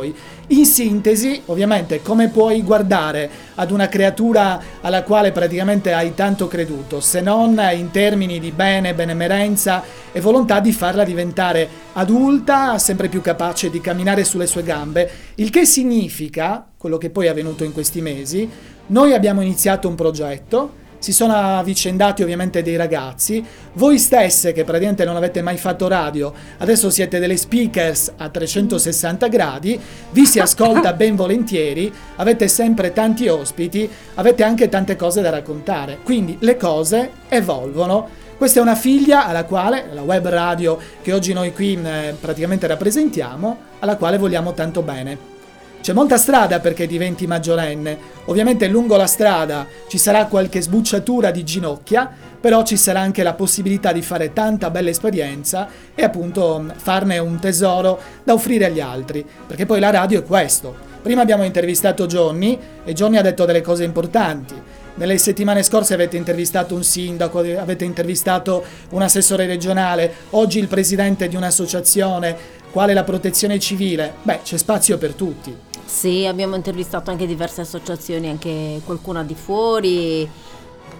In 0.47 0.65
sintesi, 0.65 1.41
ovviamente, 1.47 2.01
come 2.01 2.29
puoi 2.29 2.63
guardare 2.63 3.29
ad 3.55 3.71
una 3.71 3.87
creatura 3.87 4.61
alla 4.81 5.03
quale 5.03 5.31
praticamente 5.31 5.93
hai 5.93 6.13
tanto 6.13 6.47
creduto, 6.47 6.99
se 6.99 7.21
non 7.21 7.61
in 7.73 7.91
termini 7.91 8.39
di 8.39 8.51
bene, 8.51 8.93
benemerenza 8.93 9.83
e 10.11 10.21
volontà 10.21 10.59
di 10.59 10.71
farla 10.71 11.03
diventare 11.03 11.67
adulta, 11.93 12.77
sempre 12.77 13.09
più 13.09 13.21
capace 13.21 13.69
di 13.69 13.81
camminare 13.81 14.23
sulle 14.23 14.47
sue 14.47 14.63
gambe, 14.63 15.09
il 15.35 15.49
che 15.49 15.65
significa, 15.65 16.65
quello 16.77 16.97
che 16.97 17.09
poi 17.09 17.25
è 17.25 17.29
avvenuto 17.29 17.63
in 17.63 17.73
questi 17.73 18.01
mesi, 18.01 18.49
noi 18.87 19.13
abbiamo 19.13 19.41
iniziato 19.41 19.87
un 19.87 19.95
progetto, 19.95 20.79
si 21.01 21.13
sono 21.13 21.33
avvicendati 21.33 22.21
ovviamente 22.21 22.61
dei 22.61 22.75
ragazzi, 22.75 23.43
voi 23.73 23.97
stesse 23.97 24.53
che 24.53 24.63
praticamente 24.63 25.03
non 25.03 25.15
avete 25.15 25.41
mai 25.41 25.57
fatto 25.57 25.87
radio, 25.87 26.31
adesso 26.59 26.91
siete 26.91 27.17
delle 27.17 27.37
speakers 27.37 28.13
a 28.17 28.29
360 28.29 29.27
gradi, 29.27 29.79
vi 30.11 30.25
si 30.27 30.39
ascolta 30.39 30.93
ben 30.93 31.15
volentieri, 31.15 31.91
avete 32.17 32.47
sempre 32.47 32.93
tanti 32.93 33.27
ospiti, 33.27 33.89
avete 34.13 34.43
anche 34.43 34.69
tante 34.69 34.95
cose 34.95 35.21
da 35.21 35.31
raccontare, 35.31 35.97
quindi 36.03 36.37
le 36.41 36.55
cose 36.55 37.09
evolvono. 37.29 38.19
Questa 38.37 38.59
è 38.59 38.61
una 38.61 38.75
figlia 38.75 39.25
alla 39.25 39.45
quale, 39.45 39.89
la 39.93 40.03
web 40.03 40.27
radio 40.27 40.77
che 41.01 41.13
oggi 41.13 41.33
noi 41.33 41.51
qui 41.51 41.79
eh, 41.83 42.15
praticamente 42.19 42.67
rappresentiamo, 42.67 43.57
alla 43.79 43.97
quale 43.97 44.19
vogliamo 44.19 44.53
tanto 44.53 44.83
bene. 44.83 45.40
C'è 45.81 45.93
molta 45.93 46.17
strada 46.17 46.59
perché 46.59 46.85
diventi 46.85 47.25
maggiorenne. 47.25 47.97
Ovviamente 48.25 48.67
lungo 48.67 48.97
la 48.97 49.07
strada 49.07 49.65
ci 49.87 49.97
sarà 49.97 50.27
qualche 50.27 50.61
sbucciatura 50.61 51.31
di 51.31 51.43
ginocchia, 51.43 52.07
però 52.39 52.61
ci 52.61 52.77
sarà 52.77 52.99
anche 52.99 53.23
la 53.23 53.33
possibilità 53.33 53.91
di 53.91 54.03
fare 54.03 54.31
tanta 54.31 54.69
bella 54.69 54.91
esperienza 54.91 55.67
e 55.95 56.03
appunto 56.03 56.59
mh, 56.59 56.73
farne 56.77 57.17
un 57.17 57.39
tesoro 57.39 57.99
da 58.23 58.33
offrire 58.33 58.65
agli 58.65 58.79
altri, 58.79 59.25
perché 59.47 59.65
poi 59.65 59.79
la 59.79 59.89
radio 59.89 60.19
è 60.19 60.23
questo. 60.23 60.89
Prima 61.01 61.23
abbiamo 61.23 61.43
intervistato 61.43 62.05
Johnny 62.05 62.59
e 62.83 62.93
Johnny 62.93 63.17
ha 63.17 63.23
detto 63.23 63.45
delle 63.45 63.61
cose 63.61 63.83
importanti. 63.83 64.53
Nelle 64.93 65.17
settimane 65.17 65.63
scorse 65.63 65.95
avete 65.95 66.15
intervistato 66.15 66.75
un 66.75 66.83
sindaco, 66.83 67.39
avete 67.39 67.85
intervistato 67.85 68.63
un 68.89 69.01
assessore 69.01 69.47
regionale, 69.47 70.13
oggi 70.31 70.59
il 70.59 70.67
presidente 70.67 71.27
di 71.27 71.35
un'associazione, 71.35 72.59
quale 72.71 72.93
la 72.93 73.03
protezione 73.03 73.59
civile. 73.59 74.13
Beh, 74.23 74.39
c'è 74.43 74.57
spazio 74.57 74.97
per 74.97 75.13
tutti. 75.13 75.55
Sì, 75.85 76.25
abbiamo 76.25 76.55
intervistato 76.55 77.11
anche 77.11 77.27
diverse 77.27 77.61
associazioni, 77.61 78.29
anche 78.29 78.81
qualcuna 78.85 79.23
di 79.23 79.35
fuori. 79.35 80.29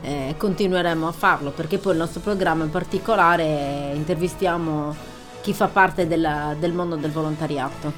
eh, 0.04 0.34
continueremo 0.36 1.08
a 1.08 1.12
farlo 1.12 1.52
perché 1.52 1.78
poi 1.78 1.92
il 1.92 2.00
nostro 2.00 2.22
programma 2.22 2.64
in 2.64 2.72
particolare 2.72 3.92
intervistiamo 3.94 4.96
chi 5.42 5.54
fa 5.54 5.68
parte 5.68 6.08
della- 6.08 6.56
del 6.60 6.72
mondo 6.74 6.96
del 6.96 7.12
volontariato. 7.12 7.92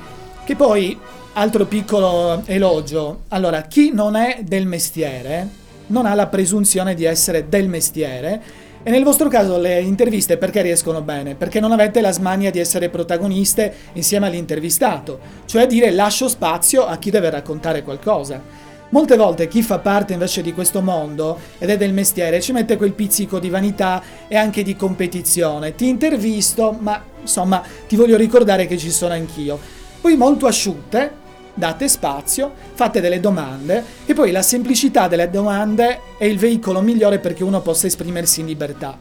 Che 0.43 0.55
poi, 0.55 0.99
altro 1.33 1.65
piccolo 1.65 2.41
elogio, 2.45 3.21
allora, 3.29 3.61
chi 3.61 3.91
non 3.93 4.15
è 4.17 4.39
del 4.43 4.65
mestiere 4.65 5.47
non 5.87 6.05
ha 6.05 6.13
la 6.13 6.27
presunzione 6.27 6.93
di 6.93 7.05
essere 7.05 7.47
del 7.47 7.69
mestiere 7.69 8.41
e 8.83 8.91
nel 8.91 9.05
vostro 9.05 9.29
caso 9.29 9.57
le 9.57 9.79
interviste 9.79 10.37
perché 10.37 10.61
riescono 10.61 11.01
bene? 11.01 11.35
Perché 11.35 11.61
non 11.61 11.71
avete 11.71 12.01
la 12.01 12.11
smania 12.11 12.51
di 12.51 12.59
essere 12.59 12.89
protagoniste 12.89 13.73
insieme 13.93 14.27
all'intervistato, 14.27 15.19
cioè 15.45 15.67
dire 15.67 15.89
lascio 15.91 16.27
spazio 16.27 16.85
a 16.85 16.97
chi 16.97 17.09
deve 17.09 17.29
raccontare 17.29 17.81
qualcosa. 17.81 18.41
Molte 18.89 19.15
volte 19.15 19.47
chi 19.47 19.63
fa 19.63 19.79
parte 19.79 20.13
invece 20.13 20.41
di 20.41 20.53
questo 20.53 20.81
mondo 20.81 21.39
ed 21.57 21.69
è 21.69 21.77
del 21.77 21.93
mestiere 21.93 22.41
ci 22.41 22.51
mette 22.51 22.77
quel 22.77 22.91
pizzico 22.91 23.39
di 23.39 23.49
vanità 23.49 24.03
e 24.27 24.35
anche 24.35 24.63
di 24.63 24.75
competizione. 24.75 25.73
Ti 25.73 25.87
intervisto, 25.87 26.75
ma 26.77 27.01
insomma 27.21 27.63
ti 27.87 27.95
voglio 27.95 28.17
ricordare 28.17 28.67
che 28.67 28.77
ci 28.77 28.91
sono 28.91 29.13
anch'io. 29.13 29.57
Poi 30.01 30.17
molto 30.17 30.45
asciutte, 30.45 31.21
date 31.53 31.87
spazio, 31.87 32.51
fate 32.73 32.99
delle 32.99 33.19
domande 33.19 33.83
e 34.05 34.13
poi 34.13 34.31
la 34.31 34.41
semplicità 34.41 35.07
delle 35.07 35.29
domande 35.29 35.99
è 36.17 36.25
il 36.25 36.37
veicolo 36.37 36.81
migliore 36.81 37.19
perché 37.19 37.43
uno 37.43 37.61
possa 37.61 37.87
esprimersi 37.87 38.41
in 38.41 38.47
libertà. 38.47 38.97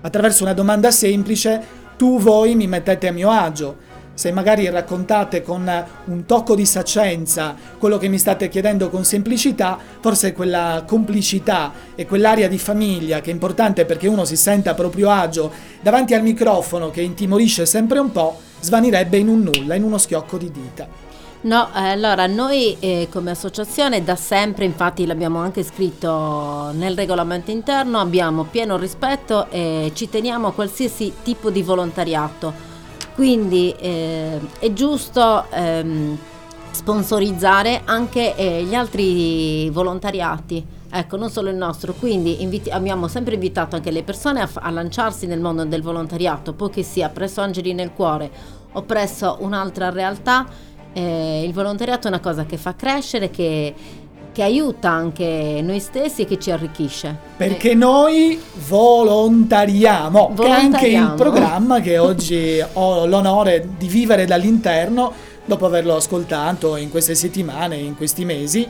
Attraverso 0.00 0.42
una 0.42 0.54
domanda 0.54 0.90
semplice 0.90 1.80
tu 1.96 2.18
voi 2.18 2.54
mi 2.54 2.66
mettete 2.66 3.08
a 3.08 3.12
mio 3.12 3.30
agio. 3.30 3.90
Se 4.14 4.30
magari 4.30 4.68
raccontate 4.68 5.40
con 5.40 5.70
un 6.04 6.26
tocco 6.26 6.54
di 6.54 6.66
sacenza 6.66 7.54
quello 7.78 7.96
che 7.96 8.08
mi 8.08 8.18
state 8.18 8.48
chiedendo 8.48 8.90
con 8.90 9.04
semplicità, 9.04 9.78
forse 10.00 10.32
quella 10.32 10.84
complicità 10.86 11.72
e 11.94 12.04
quell'aria 12.04 12.48
di 12.48 12.58
famiglia 12.58 13.20
che 13.20 13.30
è 13.30 13.32
importante 13.32 13.84
perché 13.84 14.08
uno 14.08 14.24
si 14.24 14.36
senta 14.36 14.72
a 14.72 14.74
proprio 14.74 15.08
agio 15.10 15.50
davanti 15.80 16.12
al 16.12 16.22
microfono 16.22 16.90
che 16.90 17.00
intimorisce 17.00 17.64
sempre 17.64 18.00
un 18.00 18.12
po', 18.12 18.38
svanirebbe 18.60 19.16
in 19.16 19.28
un 19.28 19.42
nulla, 19.42 19.74
in 19.74 19.82
uno 19.82 19.96
schiocco 19.96 20.36
di 20.36 20.50
dita. 20.50 21.01
No, 21.44 21.70
eh, 21.74 21.88
allora 21.88 22.28
noi 22.28 22.76
eh, 22.78 23.08
come 23.10 23.32
associazione 23.32 24.04
da 24.04 24.14
sempre, 24.14 24.64
infatti 24.64 25.06
l'abbiamo 25.06 25.40
anche 25.40 25.64
scritto 25.64 26.70
nel 26.72 26.94
regolamento 26.94 27.50
interno, 27.50 27.98
abbiamo 27.98 28.44
pieno 28.44 28.76
rispetto 28.76 29.50
e 29.50 29.90
ci 29.92 30.08
teniamo 30.08 30.46
a 30.46 30.52
qualsiasi 30.52 31.12
tipo 31.24 31.50
di 31.50 31.64
volontariato. 31.64 32.52
Quindi 33.16 33.74
eh, 33.76 34.38
è 34.60 34.72
giusto 34.72 35.46
ehm, 35.50 36.16
sponsorizzare 36.70 37.82
anche 37.86 38.36
eh, 38.36 38.62
gli 38.62 38.76
altri 38.76 39.68
volontariati. 39.70 40.64
Ecco, 40.94 41.16
non 41.16 41.28
solo 41.28 41.50
il 41.50 41.56
nostro, 41.56 41.92
quindi 41.94 42.42
inviti- 42.42 42.70
abbiamo 42.70 43.08
sempre 43.08 43.34
invitato 43.34 43.74
anche 43.74 43.90
le 43.90 44.04
persone 44.04 44.42
a, 44.42 44.46
f- 44.46 44.60
a 44.62 44.70
lanciarsi 44.70 45.26
nel 45.26 45.40
mondo 45.40 45.64
del 45.64 45.82
volontariato, 45.82 46.52
poi 46.52 46.70
che 46.70 46.82
sia 46.84 47.08
presso 47.08 47.40
Angeli 47.40 47.72
nel 47.74 47.92
Cuore 47.92 48.30
o 48.72 48.82
presso 48.82 49.38
un'altra 49.40 49.90
realtà, 49.90 50.46
eh, 50.92 51.42
il 51.44 51.52
volontariato 51.52 52.06
è 52.06 52.10
una 52.10 52.20
cosa 52.20 52.44
che 52.44 52.56
fa 52.56 52.74
crescere, 52.74 53.30
che, 53.30 53.74
che 54.32 54.42
aiuta 54.42 54.90
anche 54.90 55.60
noi 55.62 55.80
stessi 55.80 56.22
e 56.22 56.24
che 56.26 56.38
ci 56.38 56.50
arricchisce. 56.50 57.16
Perché 57.36 57.74
noi 57.74 58.40
volontariamo, 58.68 60.34
che 60.34 60.44
è 60.44 60.50
anche 60.50 60.86
il 60.86 60.92
Volontariamo. 60.98 61.14
programma 61.14 61.80
che 61.80 61.98
oggi 61.98 62.64
ho 62.72 63.06
l'onore 63.06 63.68
di 63.76 63.88
vivere 63.88 64.24
dall'interno, 64.24 65.12
dopo 65.44 65.66
averlo 65.66 65.96
ascoltato 65.96 66.76
in 66.76 66.90
queste 66.90 67.14
settimane, 67.14 67.76
in 67.76 67.96
questi 67.96 68.24
mesi, 68.24 68.68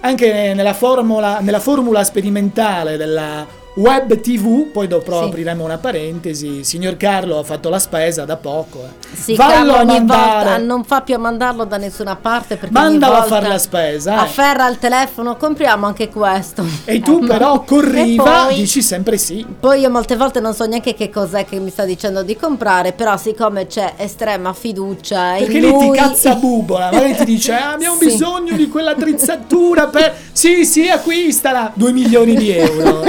anche 0.00 0.52
nella 0.54 0.74
formula, 0.74 1.40
nella 1.40 1.60
formula 1.60 2.04
sperimentale 2.04 2.96
della 2.96 3.62
web 3.76 4.20
tv, 4.20 4.66
poi 4.70 4.86
dopo 4.86 5.18
Sì. 5.18 5.24
apriremo 5.24 5.64
una 5.64 5.78
parentesi, 5.78 6.62
signor 6.62 6.96
Carlo 6.96 7.38
ha 7.38 7.42
fatto 7.42 7.68
la 7.68 7.78
spesa 7.78 8.24
da 8.24 8.36
poco. 8.36 8.78
eh. 8.84 9.16
Sì, 9.16 9.34
Vallo 9.34 9.52
Carlo 9.54 9.74
a 9.74 9.84
mandare- 9.84 10.58
non 10.62 10.84
fa 10.84 11.00
più 11.00 11.14
a 11.14 11.18
mandarlo 11.18 11.64
da 11.64 11.76
nessuna 11.76 12.14
parte 12.16 12.56
perché 12.56 12.72
Mandalo 12.72 13.14
a 13.16 13.22
fare 13.24 13.48
la 13.48 13.58
spesa, 13.58 14.12
eh. 14.14 14.18
Afferra 14.18 14.68
il 14.68 14.78
telefono, 14.78 15.36
compriamo 15.36 15.86
anche 15.86 16.08
questo. 16.08 16.64
E 16.84 17.00
tu 17.00 17.18
però 17.26 17.62
corriva, 17.64 18.44
poi- 18.46 18.54
dici 18.56 18.80
sempre 18.82 19.18
sì. 19.18 19.44
Poi 19.58 19.80
io 19.80 19.90
molte 19.90 20.16
volte 20.16 20.40
non 20.40 20.54
so 20.54 20.64
neanche 20.66 20.94
che 20.94 21.10
cos'è 21.10 21.44
che 21.44 21.58
mi 21.58 21.70
sta 21.70 21.84
dicendo 21.84 22.22
di 22.22 22.36
comprare, 22.36 22.92
però 22.92 23.16
siccome 23.16 23.66
c'è 23.66 23.94
estrema 23.96 24.52
fiducia 24.52 25.34
Perché 25.38 25.60
lei 25.60 25.70
lui... 25.70 25.90
ti 25.90 25.96
cazza 25.96 26.34
bubola, 26.36 26.90
magari 26.92 27.16
ti 27.16 27.24
dice 27.24 27.52
"Ah, 27.54 27.72
abbiamo 27.72 27.96
Sì. 27.98 28.06
bisogno 28.06 28.56
di 28.56 28.68
quell'attrezzatura 28.68 29.86
per... 29.88 30.14
Sì, 30.32 30.64
sì, 30.64 30.88
acquistala! 30.88 31.72
2 31.74 31.92
milioni 31.92 32.34
di 32.36 32.50
euro. 32.50 33.02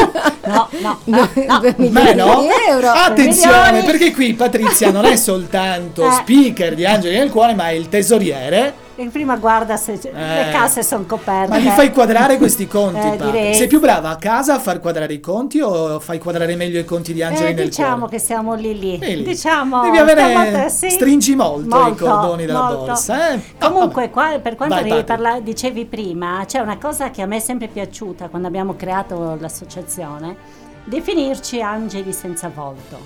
No, 0.56 0.70
no, 0.80 1.00
No, 1.06 1.30
no, 1.36 1.74
milioni 1.78 2.16
no? 2.16 2.48
euro. 2.70 2.90
Attenzione, 2.90 3.72
Milioni. 3.72 3.86
perché 3.86 4.12
qui 4.14 4.34
Patrizia 4.34 4.92
non 4.92 5.06
è 5.06 5.16
soltanto 5.16 6.06
Eh. 6.08 6.12
speaker 6.12 6.76
di 6.76 6.86
Angeli 6.86 7.18
nel 7.18 7.30
Cuore, 7.30 7.54
ma 7.56 7.70
è 7.70 7.74
il 7.74 7.90
tesoriere. 7.90 8.84
E 8.98 9.10
prima 9.10 9.36
guarda 9.36 9.76
se 9.76 10.00
le 10.02 10.48
Eh. 10.48 10.52
casse 10.52 10.82
sono 10.82 11.04
coperte. 11.06 11.50
Ma 11.50 11.58
li 11.58 11.70
fai 11.70 11.92
quadrare 11.92 12.38
questi 12.38 12.66
conti, 12.66 13.06
Eh, 13.06 13.18
direi. 13.18 13.54
Sei 13.54 13.68
più 13.68 13.82
brava 13.82 14.10
a 14.10 14.16
casa 14.16 14.54
a 14.56 14.60
far 14.60 14.80
quadrare 14.80 15.14
i 15.14 15.20
conti 15.20 15.60
o 15.60 16.00
fai 16.00 16.18
quadrare 16.18 16.56
meglio 16.56 16.80
i 16.80 16.86
conti 16.86 17.12
di 17.12 17.22
Angeli 17.22 17.50
Eh, 17.50 17.54
nel 17.56 17.66
diciamo 17.66 17.98
Cuore? 17.98 18.12
che 18.14 18.20
siamo 18.20 18.54
lì 18.54 18.80
lì. 18.80 18.98
Lì. 18.98 19.24
Diciamo, 19.24 19.82
Devi 19.82 19.98
avere- 19.98 20.70
sì. 20.70 20.90
stringi 20.90 21.36
molto 21.36 21.88
i 21.88 21.96
cordoni 21.98 22.46
della 22.46 22.62
molto. 22.64 22.86
borsa, 22.86 23.34
eh? 23.34 23.42
Comunque, 23.60 24.04
Vabbè. 24.04 24.14
qua- 24.14 24.40
per 24.42 24.56
quanto 24.56 24.76
Vai, 24.88 25.04
parla- 25.04 25.40
dicevi 25.42 25.84
prima, 25.86 26.44
c'è 26.48 26.60
una 26.60 26.78
cosa 26.78 27.10
che 27.12 27.22
a 27.22 27.26
me 27.26 27.36
è 27.36 27.40
sempre 27.42 27.68
piaciuta 27.68 28.30
quando 28.30 28.48
abbiamo 28.48 28.76
creato 28.78 29.36
l'associazione, 29.38 30.38
definirci 30.86 31.62
angeli 31.62 32.14
senza 32.14 32.50
volto. 32.54 32.98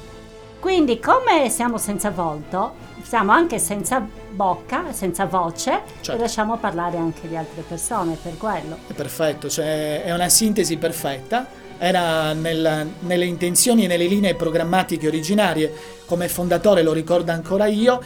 Quindi, 0.59 0.99
come 0.99 1.49
siamo 1.49 1.77
senza 1.77 2.11
volto, 2.11 2.73
siamo 3.09 3.31
anche 3.31 3.57
senza 3.57 4.05
bocca, 4.29 4.91
senza 4.91 5.25
voce 5.25 5.81
Certo. 5.99 6.11
e 6.11 6.17
lasciamo 6.19 6.57
parlare 6.57 6.97
anche 6.97 7.27
le 7.27 7.37
altre 7.37 7.63
persone 7.67 8.15
per 8.21 8.37
quello. 8.37 8.77
È 8.85 8.93
perfetto, 8.93 9.49
cioè 9.49 10.03
è 10.03 10.13
una 10.13 10.29
sintesi 10.29 10.77
perfetta. 10.77 11.47
Era 11.79 12.33
nel- 12.33 12.87
nelle 12.99 13.25
intenzioni 13.25 13.85
e 13.85 13.87
nelle 13.87 14.05
linee 14.05 14.35
programmatiche 14.35 15.07
originarie, 15.07 15.73
come 16.05 16.27
fondatore 16.27 16.83
lo 16.83 16.93
ricordo 16.93 17.31
ancora 17.31 17.65
io. 17.65 17.99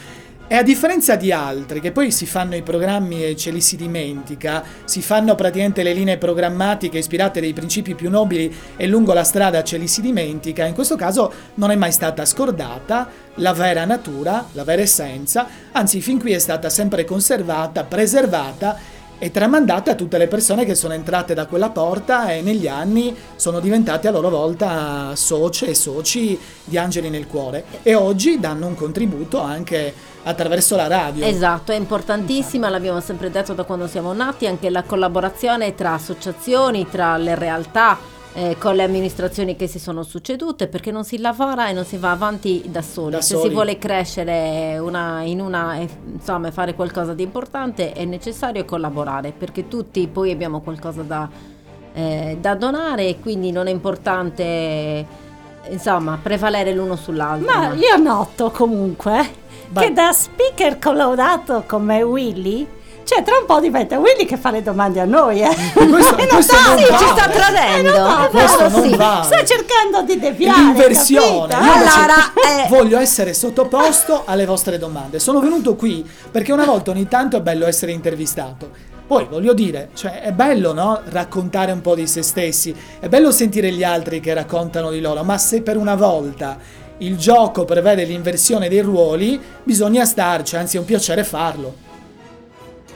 E 0.54 0.58
a 0.58 0.62
differenza 0.62 1.16
di 1.16 1.32
altri 1.32 1.80
che 1.80 1.92
poi 1.92 2.12
si 2.12 2.28
fanno 2.28 2.56
i 2.56 2.62
programmi 2.62 3.26
e 3.26 3.36
ce 3.36 3.50
li 3.50 3.60
si 3.60 3.76
dimentica, 3.76 4.64
si 4.86 5.02
fanno 5.02 5.34
praticamente 5.34 5.82
le 5.82 5.94
linee 5.94 6.20
programmatiche 6.20 7.00
ispirate 7.00 7.40
dai 7.40 7.54
principi 7.54 7.96
più 7.96 8.12
nobili 8.12 8.56
e 8.78 8.86
lungo 8.86 9.14
la 9.14 9.24
strada 9.24 9.64
ce 9.64 9.78
li 9.78 9.88
si 9.88 10.00
dimentica, 10.02 10.68
in 10.68 10.76
questo 10.76 10.96
caso 10.96 11.34
non 11.56 11.72
è 11.72 11.76
mai 11.76 11.92
stata 11.92 12.24
scordata 12.24 13.10
la 13.38 13.52
vera 13.54 13.84
natura, 13.86 14.46
la 14.52 14.64
vera 14.64 14.84
essenza, 14.84 15.48
anzi 15.72 16.02
fin 16.02 16.20
qui 16.20 16.34
è 16.34 16.38
stata 16.38 16.70
sempre 16.70 17.04
conservata, 17.04 17.84
preservata 17.84 18.78
e 19.18 19.32
tramandate 19.32 19.90
a 19.90 19.96
tutte 19.96 20.18
le 20.20 20.28
persone 20.28 20.66
che 20.66 20.76
sono 20.76 20.94
entrate 20.94 21.34
da 21.34 21.48
quella 21.48 21.70
porta 21.70 22.32
e 22.32 22.42
negli 22.42 22.68
anni 22.68 23.16
sono 23.38 23.60
diventate 23.60 24.08
a 24.08 24.12
loro 24.12 24.30
volta 24.30 25.16
socie 25.16 25.68
e 25.68 25.74
soci 25.74 26.38
di 26.64 26.78
Angeli 26.78 27.10
nel 27.10 27.26
Cuore. 27.26 27.64
E 27.82 27.96
oggi 27.96 28.40
danno 28.40 28.68
un 28.68 28.76
contributo 28.76 29.40
anche 29.40 30.12
attraverso 30.24 30.76
la 30.76 30.88
radio. 30.88 31.26
Esatto, 31.26 31.72
è 31.72 31.76
importantissima, 31.76 32.70
l'abbiamo 32.70 33.00
sempre 33.00 33.30
detto 33.30 33.54
da 33.54 33.64
quando 33.64 33.88
siamo 33.88 34.14
nati, 34.14 34.48
anche 34.48 34.70
la 34.70 34.84
collaborazione 34.84 35.76
tra 35.76 35.94
associazioni, 35.94 36.88
tra 36.90 37.18
le 37.18 37.36
realtà, 37.36 37.98
eh, 38.36 38.56
con 38.58 38.76
le 38.76 38.84
amministrazioni 38.84 39.56
che 39.56 39.68
si 39.68 39.80
sono 39.80 40.02
succedute, 40.02 40.68
perché 40.68 40.92
non 40.92 41.04
si 41.04 41.20
lavora 41.20 41.68
e 41.68 41.74
non 41.74 41.86
si 41.86 41.98
va 41.98 42.12
avanti 42.12 42.64
da 42.68 42.82
soli. 42.82 43.12
Da 43.12 43.22
Se 43.22 43.36
soli. 43.36 43.48
si 43.48 43.54
vuole 43.54 43.78
crescere 43.78 44.78
una, 44.80 45.22
in 45.22 45.40
una, 45.40 45.76
eh, 45.76 45.88
insomma, 46.14 46.48
e 46.48 46.52
fare 46.52 46.74
qualcosa 46.74 47.14
di 47.14 47.24
importante 47.24 47.92
è 47.92 48.06
necessario 48.06 48.66
collaborare, 48.66 49.34
perché 49.38 49.68
tutti 49.68 50.08
poi 50.08 50.32
abbiamo 50.32 50.62
qualcosa 50.62 51.02
da, 51.04 51.30
eh, 51.94 52.38
da 52.40 52.56
donare 52.56 53.08
e 53.08 53.20
quindi 53.20 53.52
non 53.52 53.68
è 53.68 53.72
importante, 53.72 55.06
insomma, 55.70 56.18
prevalere 56.20 56.74
l'uno 56.74 56.96
sull'altro. 56.96 57.46
Ma 57.46 57.74
io 57.74 57.98
noto 57.98 58.50
comunque 58.50 59.42
Vai. 59.70 59.88
che 59.88 59.94
da 59.94 60.12
speaker 60.12 60.78
collaudato 60.80 61.64
come 61.68 62.02
Willy, 62.04 62.68
cioè 63.04 63.22
tra 63.24 63.38
un 63.38 63.46
po' 63.46 63.60
diventa 63.60 63.98
Willy 64.00 64.26
che 64.26 64.38
fa 64.38 64.52
le 64.52 64.62
domande 64.64 65.00
a 65.00 65.06
noi, 65.06 65.42
eh. 65.42 65.48
Questo- 65.74 66.16
E 66.18 66.28
questo 66.28 66.56
sta- 66.56 66.68
non 66.70 66.78
sì, 66.78 66.86
ci 66.86 67.08
sta 67.08 67.28
tradendo. 67.30 67.94
Eh, 67.94 67.98
no, 68.00 68.28
Questo 68.30 68.58
Vero, 68.58 68.70
non 68.78 68.90
sì. 68.90 68.96
vale. 68.96 69.24
Sta 69.26 69.44
cercando 69.46 70.02
di 70.04 70.20
deviare. 70.20 70.62
L'inversione. 70.62 71.48
capito? 71.48 71.66
Io 71.66 71.74
invece 71.74 71.98
Allora, 71.98 72.16
eh. 72.64 72.68
voglio 72.70 72.98
essere 73.00 73.34
sottoposto 73.34 74.24
alle 74.26 74.46
vostre 74.46 74.78
domande. 74.78 75.20
Sono 75.20 75.40
venuto 75.40 75.76
qui 75.76 76.08
perché 76.32 76.52
una 76.54 76.66
volta 76.66 76.92
ogni 76.92 77.08
tanto 77.08 77.38
è 77.38 77.42
bello 77.42 77.66
essere 77.66 77.92
intervistato. 77.92 78.92
Poi 79.06 79.28
voglio 79.30 79.54
dire, 79.54 79.90
cioè, 79.96 80.22
è 80.22 80.32
bello 80.32 80.72
no? 80.72 81.02
raccontare 81.10 81.74
un 81.74 81.82
po' 81.82 81.94
di 81.94 82.08
se 82.08 82.22
stessi, 82.24 82.74
è 83.02 83.10
bello 83.10 83.32
sentire 83.32 83.70
gli 83.72 83.84
altri 83.84 84.22
che 84.22 84.34
raccontano 84.34 84.90
di 84.92 85.02
loro, 85.02 85.24
ma 85.24 85.38
se 85.38 85.62
per 85.62 85.76
una 85.76 85.94
volta 85.96 86.58
il 87.00 87.18
gioco 87.18 87.66
prevede 87.66 88.04
l'inversione 88.04 88.70
dei 88.70 88.82
ruoli, 88.82 89.40
bisogna 89.64 90.06
starci, 90.06 90.56
anzi 90.56 90.78
è 90.78 90.80
un 90.80 90.86
piacere 90.86 91.24
farlo. 91.24 91.76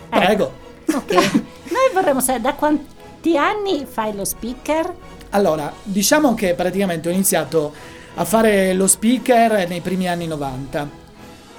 Ecco. 0.09 0.19
Prego. 0.25 0.51
Ok. 0.93 1.13
Noi 1.69 1.93
vorremmo 1.93 2.19
sapere 2.19 2.41
da 2.41 2.53
quanti 2.53 3.37
anni 3.37 3.85
fai 3.89 4.15
lo 4.15 4.23
speaker? 4.23 4.93
Allora, 5.31 5.71
diciamo 5.83 6.33
che 6.33 6.53
praticamente 6.53 7.09
ho 7.09 7.11
iniziato 7.11 7.73
a 8.15 8.23
fare 8.23 8.73
lo 8.73 8.87
speaker 8.87 9.67
nei 9.67 9.81
primi 9.81 10.07
anni 10.07 10.27
90. 10.27 11.05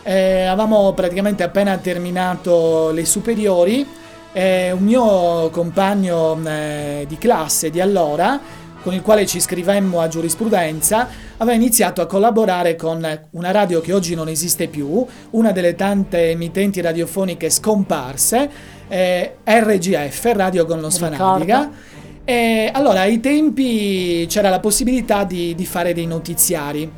Eh, 0.02 0.44
avevamo 0.44 0.92
praticamente 0.94 1.42
appena 1.42 1.76
terminato 1.76 2.90
le 2.90 3.04
superiori 3.04 3.86
e 4.32 4.70
un 4.72 4.82
mio 4.82 5.50
compagno 5.50 6.38
eh, 6.44 7.04
di 7.06 7.18
classe 7.18 7.70
di 7.70 7.80
allora, 7.80 8.40
con 8.82 8.94
il 8.94 9.02
quale 9.02 9.26
ci 9.26 9.40
scrivemmo 9.40 10.00
a 10.00 10.08
giurisprudenza, 10.08 11.08
aveva 11.36 11.56
iniziato 11.56 12.00
a 12.00 12.06
collaborare 12.06 12.76
con 12.76 13.06
una 13.30 13.50
radio 13.50 13.80
che 13.80 13.92
oggi 13.92 14.14
non 14.14 14.28
esiste 14.28 14.68
più, 14.68 15.04
una 15.30 15.52
delle 15.52 15.74
tante 15.74 16.30
emittenti 16.30 16.80
radiofoniche 16.80 17.50
scomparse, 17.50 18.50
eh, 18.88 19.36
RGF, 19.44 20.32
Radio 20.34 20.64
con 20.64 20.80
lo 20.80 20.90
Sfanabriga. 20.90 21.58
Ricordo. 21.58 21.96
E 22.24 22.70
allora 22.72 23.00
ai 23.00 23.20
tempi 23.20 24.26
c'era 24.28 24.50
la 24.50 24.60
possibilità 24.60 25.24
di, 25.24 25.54
di 25.54 25.64
fare 25.64 25.94
dei 25.94 26.06
notiziari 26.06 26.90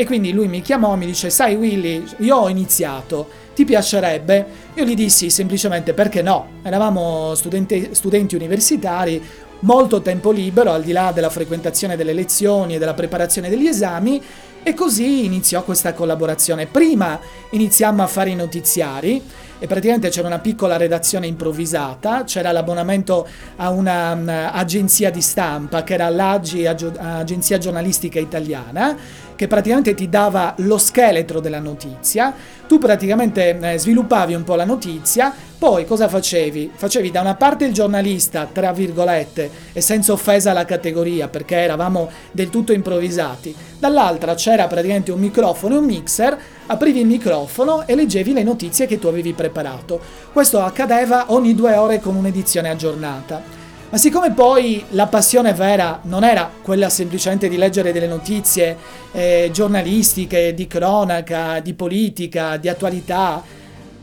E 0.00 0.06
quindi 0.06 0.32
lui 0.32 0.48
mi 0.48 0.62
chiamò 0.62 0.94
e 0.94 0.96
mi 0.96 1.04
dice, 1.04 1.28
sai 1.28 1.56
Willy, 1.56 2.02
io 2.20 2.34
ho 2.34 2.48
iniziato, 2.48 3.28
ti 3.54 3.66
piacerebbe? 3.66 4.46
Io 4.72 4.84
gli 4.86 4.94
dissi 4.94 5.28
semplicemente 5.28 5.92
perché 5.92 6.22
no, 6.22 6.52
eravamo 6.62 7.34
studenti, 7.34 7.90
studenti 7.92 8.34
universitari, 8.34 9.22
molto 9.60 10.00
tempo 10.00 10.30
libero 10.30 10.72
al 10.72 10.82
di 10.82 10.92
là 10.92 11.12
della 11.12 11.30
frequentazione 11.30 11.96
delle 11.96 12.12
lezioni 12.12 12.74
e 12.74 12.78
della 12.78 12.94
preparazione 12.94 13.48
degli 13.48 13.66
esami 13.66 14.22
e 14.62 14.74
così 14.74 15.24
iniziò 15.24 15.62
questa 15.62 15.94
collaborazione. 15.94 16.66
Prima 16.66 17.18
iniziammo 17.50 18.02
a 18.02 18.06
fare 18.06 18.30
i 18.30 18.34
notiziari 18.34 19.22
e 19.58 19.66
praticamente 19.66 20.08
c'era 20.08 20.26
una 20.26 20.38
piccola 20.38 20.76
redazione 20.76 21.26
improvvisata, 21.26 22.24
c'era 22.24 22.50
l'abbonamento 22.50 23.26
a 23.56 23.70
un'agenzia 23.70 25.10
di 25.10 25.20
stampa 25.20 25.82
che 25.82 25.94
era 25.94 26.08
l'AGI, 26.08 26.66
Agenzia 26.66 27.58
Giornalistica 27.58 28.18
Italiana, 28.18 28.96
che 29.40 29.46
praticamente 29.46 29.94
ti 29.94 30.10
dava 30.10 30.52
lo 30.58 30.76
scheletro 30.76 31.40
della 31.40 31.60
notizia, 31.60 32.34
tu 32.68 32.76
praticamente 32.78 33.58
eh, 33.58 33.78
sviluppavi 33.78 34.34
un 34.34 34.44
po' 34.44 34.54
la 34.54 34.66
notizia, 34.66 35.32
poi 35.56 35.86
cosa 35.86 36.08
facevi? 36.08 36.70
Facevi 36.74 37.10
da 37.10 37.22
una 37.22 37.36
parte 37.36 37.64
il 37.64 37.72
giornalista, 37.72 38.46
tra 38.52 38.70
virgolette, 38.72 39.50
e 39.72 39.80
senza 39.80 40.12
offesa 40.12 40.50
alla 40.50 40.66
categoria, 40.66 41.28
perché 41.28 41.56
eravamo 41.56 42.10
del 42.32 42.50
tutto 42.50 42.74
improvvisati, 42.74 43.54
dall'altra 43.78 44.34
c'era 44.34 44.66
praticamente 44.66 45.10
un 45.10 45.20
microfono 45.20 45.76
e 45.76 45.78
un 45.78 45.84
mixer, 45.86 46.38
aprivi 46.66 47.00
il 47.00 47.06
microfono 47.06 47.86
e 47.86 47.94
leggevi 47.94 48.34
le 48.34 48.42
notizie 48.42 48.84
che 48.86 48.98
tu 48.98 49.06
avevi 49.06 49.32
preparato. 49.32 49.98
Questo 50.34 50.60
accadeva 50.60 51.32
ogni 51.32 51.54
due 51.54 51.76
ore 51.76 51.98
con 51.98 52.14
un'edizione 52.14 52.68
aggiornata. 52.68 53.59
Ma 53.90 53.98
siccome 53.98 54.30
poi 54.30 54.84
la 54.90 55.08
passione 55.08 55.52
vera 55.52 55.98
non 56.04 56.22
era 56.22 56.48
quella 56.62 56.88
semplicemente 56.88 57.48
di 57.48 57.56
leggere 57.56 57.90
delle 57.90 58.06
notizie 58.06 58.76
eh, 59.10 59.50
giornalistiche, 59.52 60.54
di 60.54 60.68
cronaca, 60.68 61.58
di 61.58 61.74
politica, 61.74 62.56
di 62.56 62.68
attualità, 62.68 63.42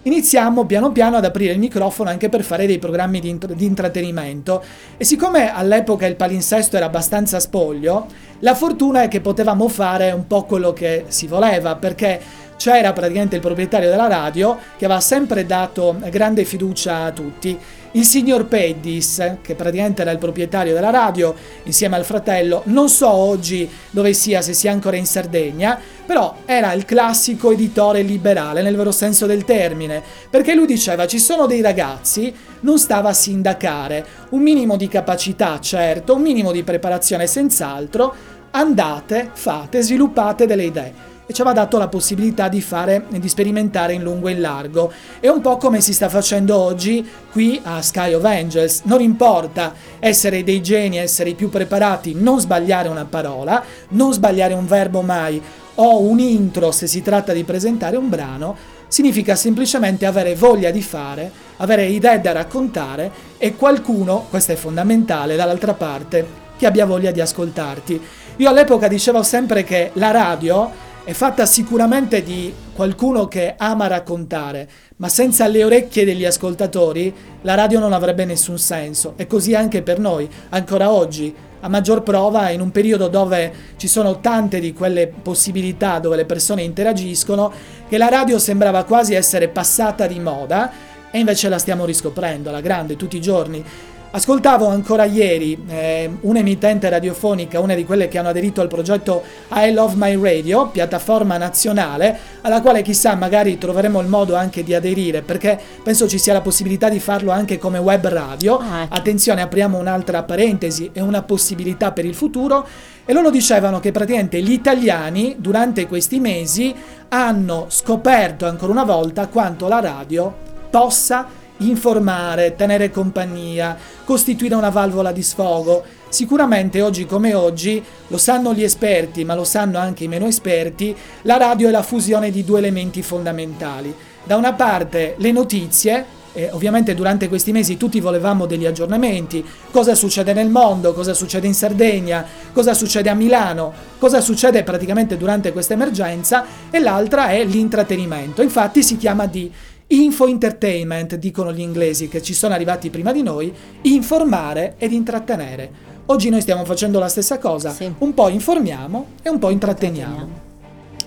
iniziamo 0.02 0.66
piano 0.66 0.92
piano 0.92 1.16
ad 1.16 1.24
aprire 1.24 1.54
il 1.54 1.60
microfono 1.60 2.10
anche 2.10 2.28
per 2.28 2.44
fare 2.44 2.68
dei 2.68 2.80
programmi 2.80 3.22
di, 3.22 3.30
int- 3.30 3.54
di 3.54 3.64
intrattenimento. 3.64 4.62
E 4.98 5.06
siccome 5.06 5.54
all'epoca 5.54 6.06
il 6.06 6.18
palinsesto 6.18 6.76
era 6.76 6.88
abbastanza 6.88 7.40
spoglio, 7.40 8.08
la 8.40 8.56
fortuna 8.56 9.04
è 9.04 9.08
che 9.08 9.22
potevamo 9.22 9.70
fare 9.70 10.12
un 10.12 10.28
po' 10.28 10.44
quello 10.44 10.74
che 10.74 11.06
si 11.08 11.28
voleva, 11.28 11.78
perché 11.78 12.20
c'era 12.58 12.92
praticamente 12.92 13.36
il 13.36 13.42
proprietario 13.42 13.90
della 13.90 14.08
radio 14.08 14.58
che 14.78 14.84
aveva 14.84 15.00
sempre 15.00 15.46
dato 15.46 15.96
grande 16.10 16.44
fiducia 16.44 17.04
a 17.04 17.12
tutti 17.12 17.58
il 17.98 18.06
signor 18.06 18.46
Peddis, 18.46 19.38
che 19.42 19.56
praticamente 19.56 20.04
era 20.04 20.12
il 20.12 20.20
proprietario 20.20 20.74
della 20.74 20.92
radio, 20.92 21.34
insieme 21.64 21.96
al 21.96 22.06
fratello, 22.06 22.62
non 22.66 22.90
so 22.90 23.10
oggi 23.10 23.68
dove 23.90 24.14
sia, 24.14 24.42
se 24.44 24.54
sia 24.54 24.72
ancora 24.72 24.98
in 24.98 25.08
Sardegna, 25.08 25.80
però 26.06 26.36
era 26.46 26.74
il 26.74 26.86
classico 26.86 27.52
editore 27.52 28.04
liberale 28.04 28.62
nel 28.62 28.76
vero 28.76 28.92
senso 28.92 29.26
del 29.26 29.44
termine, 29.46 30.04
perché 30.30 30.54
lui 30.54 30.68
diceva 30.68 31.08
ci 31.08 31.18
sono 31.18 31.48
dei 31.48 31.62
ragazzi, 31.62 32.32
non 32.62 32.78
stava 32.78 33.10
a 33.10 33.14
sindacare, 33.14 34.06
un 34.30 34.42
minimo 34.44 34.78
di 34.78 34.88
capacità 34.88 35.60
certo, 35.60 36.16
un 36.16 36.22
minimo 36.22 36.52
di 36.52 36.62
preparazione 36.62 37.26
senz'altro, 37.26 38.14
andate, 38.52 39.32
fate, 39.34 39.82
sviluppate 39.82 40.46
delle 40.46 40.64
idee 40.66 41.16
e 41.28 41.34
ci 41.34 41.42
aveva 41.42 41.56
dato 41.56 41.78
la 41.78 41.90
possibilità 41.90 42.48
di 42.48 42.62
fare 42.62 43.06
e 43.12 43.20
di 43.20 43.28
sperimentare 43.28 43.94
in 43.94 44.02
lungo 44.02 44.30
e 44.30 44.32
in 44.32 44.42
largo. 44.42 44.92
È 45.20 45.28
un 45.28 45.42
po' 45.42 45.58
come 45.58 45.82
si 45.82 45.94
sta 45.94 46.08
facendo 46.08 46.58
oggi 46.58 47.08
qui 47.32 47.60
a 47.62 47.82
Sky 47.82 48.14
of 48.14 48.24
Angels. 48.24 48.82
Non 48.86 49.02
importa 49.02 49.74
essere 50.00 50.44
dei 50.44 50.62
geni, 50.64 50.98
essere 50.98 51.32
i 51.32 51.36
più 51.36 51.50
preparati, 51.50 52.16
non 52.16 52.40
sbagliare 52.40 52.88
una 52.88 53.06
parola, 53.06 53.62
non 53.90 54.14
sbagliare 54.14 54.54
un 54.54 54.66
verbo 54.66 55.02
mai 55.02 55.42
o 55.76 56.00
un 56.00 56.20
intro 56.20 56.72
se 56.72 56.88
si 56.88 57.02
tratta 57.02 57.34
di 57.34 57.44
presentare 57.44 57.98
un 57.98 58.10
brano, 58.10 58.56
significa 58.88 59.36
semplicemente 59.36 60.06
avere 60.06 60.34
voglia 60.34 60.72
di 60.72 60.82
fare, 60.82 61.30
avere 61.58 61.86
idee 61.86 62.22
da 62.22 62.32
raccontare 62.32 63.12
e 63.38 63.56
qualcuno, 63.56 64.26
questo 64.30 64.54
è 64.54 64.56
fondamentale, 64.56 65.36
dall'altra 65.36 65.74
parte, 65.74 66.46
che 66.58 66.66
abbia 66.66 66.86
voglia 66.86 67.12
di 67.12 67.22
ascoltarti. 67.22 68.02
Io 68.38 68.50
all'epoca 68.50 68.88
dicevo 68.88 69.24
sempre 69.24 69.64
che 69.64 69.92
la 69.94 70.12
radio 70.12 70.86
è 71.08 71.14
fatta 71.14 71.46
sicuramente 71.46 72.22
di 72.22 72.54
qualcuno 72.74 73.30
che 73.30 73.56
ama 73.58 73.88
raccontare, 73.88 74.68
ma 74.98 75.08
senza 75.08 75.48
le 75.48 75.64
orecchie 75.64 76.04
degli 76.04 76.26
ascoltatori 76.26 77.16
la 77.44 77.56
radio 77.56 77.80
non 77.80 77.94
avrebbe 77.94 78.26
nessun 78.26 78.58
senso. 78.58 79.14
E 79.16 79.26
così 79.26 79.56
anche 79.56 79.84
per 79.84 80.00
noi, 80.00 80.30
ancora 80.50 80.92
oggi, 80.92 81.34
a 81.62 81.70
maggior 81.70 82.04
prova 82.04 82.50
in 82.50 82.60
un 82.60 82.72
periodo 82.72 83.08
dove 83.08 83.54
ci 83.78 83.88
sono 83.88 84.20
tante 84.20 84.60
di 84.60 84.74
quelle 84.74 85.08
possibilità 85.08 86.00
dove 86.00 86.18
le 86.18 86.26
persone 86.26 86.64
interagiscono, 86.64 87.54
che 87.88 87.98
la 87.98 88.10
radio 88.10 88.38
sembrava 88.38 88.84
quasi 88.84 89.14
essere 89.14 89.48
passata 89.48 90.08
di 90.08 90.20
moda 90.20 90.70
e 91.10 91.20
invece 91.20 91.48
la 91.48 91.58
stiamo 91.58 91.86
riscoprendo 91.86 92.50
alla 92.50 92.60
grande 92.60 92.98
tutti 92.98 93.16
i 93.16 93.22
giorni. 93.22 93.64
Ascoltavo 94.10 94.68
ancora 94.68 95.04
ieri 95.04 95.62
eh, 95.68 96.10
un'emittente 96.22 96.88
radiofonica, 96.88 97.60
una 97.60 97.76
di 97.76 97.84
quelle 97.84 98.08
che 98.08 98.18
hanno 98.18 98.30
aderito 98.30 98.62
al 98.62 98.68
progetto 98.68 99.22
I 99.52 99.74
Love 99.74 99.96
My 99.98 100.20
Radio, 100.20 100.70
piattaforma 100.70 101.38
nazionale, 101.38 102.18
alla 102.42 102.62
quale 102.62 102.82
chissà 102.82 103.16
magari 103.16 103.58
troveremo 103.58 104.00
il 104.00 104.08
modo 104.08 104.36
anche 104.36 104.64
di 104.64 104.74
aderire, 104.74 105.22
perché 105.22 105.60
penso 105.84 106.08
ci 106.08 106.18
sia 106.18 106.32
la 106.32 106.42
possibilità 106.42 106.88
di 106.88 107.00
farlo 107.00 107.32
anche 107.32 107.58
come 107.58 107.80
web 107.80 108.08
radio. 108.08 108.58
Ah, 108.58 108.84
ecco. 108.84 108.96
Attenzione, 108.96 109.42
apriamo 109.42 109.78
un'altra 109.78 110.24
parentesi 110.24 110.90
e 110.94 111.02
una 111.02 111.22
possibilità 111.22 111.92
per 111.92 112.06
il 112.06 112.16
futuro. 112.16 112.66
E 113.06 113.14
loro 113.14 113.30
dicevano 113.30 113.80
che 113.80 113.92
praticamente 113.92 114.42
gli 114.42 114.52
italiani 114.52 115.36
durante 115.38 115.86
questi 115.86 116.20
mesi 116.20 116.74
hanno 117.10 117.66
scoperto 117.70 118.46
ancora 118.46 118.72
una 118.72 118.84
volta 118.84 119.28
quanto 119.28 119.68
la 119.68 119.80
radio 119.80 120.34
possa 120.70 121.46
informare, 121.58 122.56
tenere 122.56 122.92
compagnia, 122.92 123.78
costituire 124.04 124.56
una 124.56 124.70
valvola 124.70 125.12
di 125.12 125.24
sfogo. 125.24 125.84
Sicuramente 126.10 126.82
oggi 126.82 127.06
come 127.06 127.34
oggi, 127.34 127.84
lo 128.08 128.18
sanno 128.18 128.54
gli 128.54 128.64
esperti, 128.64 129.26
ma 129.26 129.36
lo 129.36 129.44
sanno 129.44 129.78
anche 129.78 130.06
i 130.06 130.08
meno 130.08 130.26
esperti, 130.26 130.96
la 131.24 131.38
radio 131.38 131.68
è 131.68 131.72
la 131.72 131.84
fusione 131.84 132.32
di 132.32 132.44
due 132.44 132.60
elementi 132.60 133.02
fondamentali. 133.02 133.94
Da 134.24 134.36
una 134.36 134.54
parte 134.54 135.16
le 135.18 135.32
notizie, 135.32 136.16
e 136.34 136.50
ovviamente 136.52 136.94
durante 136.94 137.28
questi 137.30 137.52
mesi 137.52 137.78
tutti 137.78 138.00
volevamo 138.00 138.46
degli 138.46 138.66
aggiornamenti, 138.66 139.44
cosa 139.72 139.96
succede 139.96 140.34
nel 140.34 140.50
mondo, 140.50 140.94
cosa 140.94 141.14
succede 141.14 141.48
in 141.48 141.56
Sardegna, 141.56 142.24
cosa 142.54 142.76
succede 142.76 143.10
a 143.10 143.16
Milano, 143.16 143.74
cosa 143.98 144.22
succede 144.22 144.64
praticamente 144.64 145.18
durante 145.18 145.52
questa 145.52 145.74
emergenza, 145.74 146.46
e 146.70 146.80
l'altra 146.80 147.30
è 147.30 147.44
l'intrattenimento. 147.44 148.44
Infatti 148.44 148.84
si 148.84 148.98
chiama 148.98 149.26
di 149.26 149.52
Info 149.90 150.28
entertainment, 150.28 151.16
dicono 151.16 151.54
gli 151.54 151.62
inglesi 151.62 152.10
che 152.10 152.22
ci 152.22 152.34
sono 152.34 152.54
arrivati 152.54 152.90
prima 152.90 153.14
di 153.14 153.24
noi, 153.24 153.54
informare 153.84 154.76
ed 154.78 154.92
intrattenere. 154.92 155.96
Oggi 156.08 156.30
noi 156.30 156.42
stiamo 156.42 156.66
facendo 156.66 157.00
la 157.00 157.08
stessa 157.08 157.38
cosa, 157.38 157.70
sì. 157.70 157.94
un 158.00 158.14
po' 158.14 158.28
informiamo 158.28 159.12
e 159.22 159.30
un 159.30 159.40
po' 159.40 159.50
intratteniamo. 159.50 160.46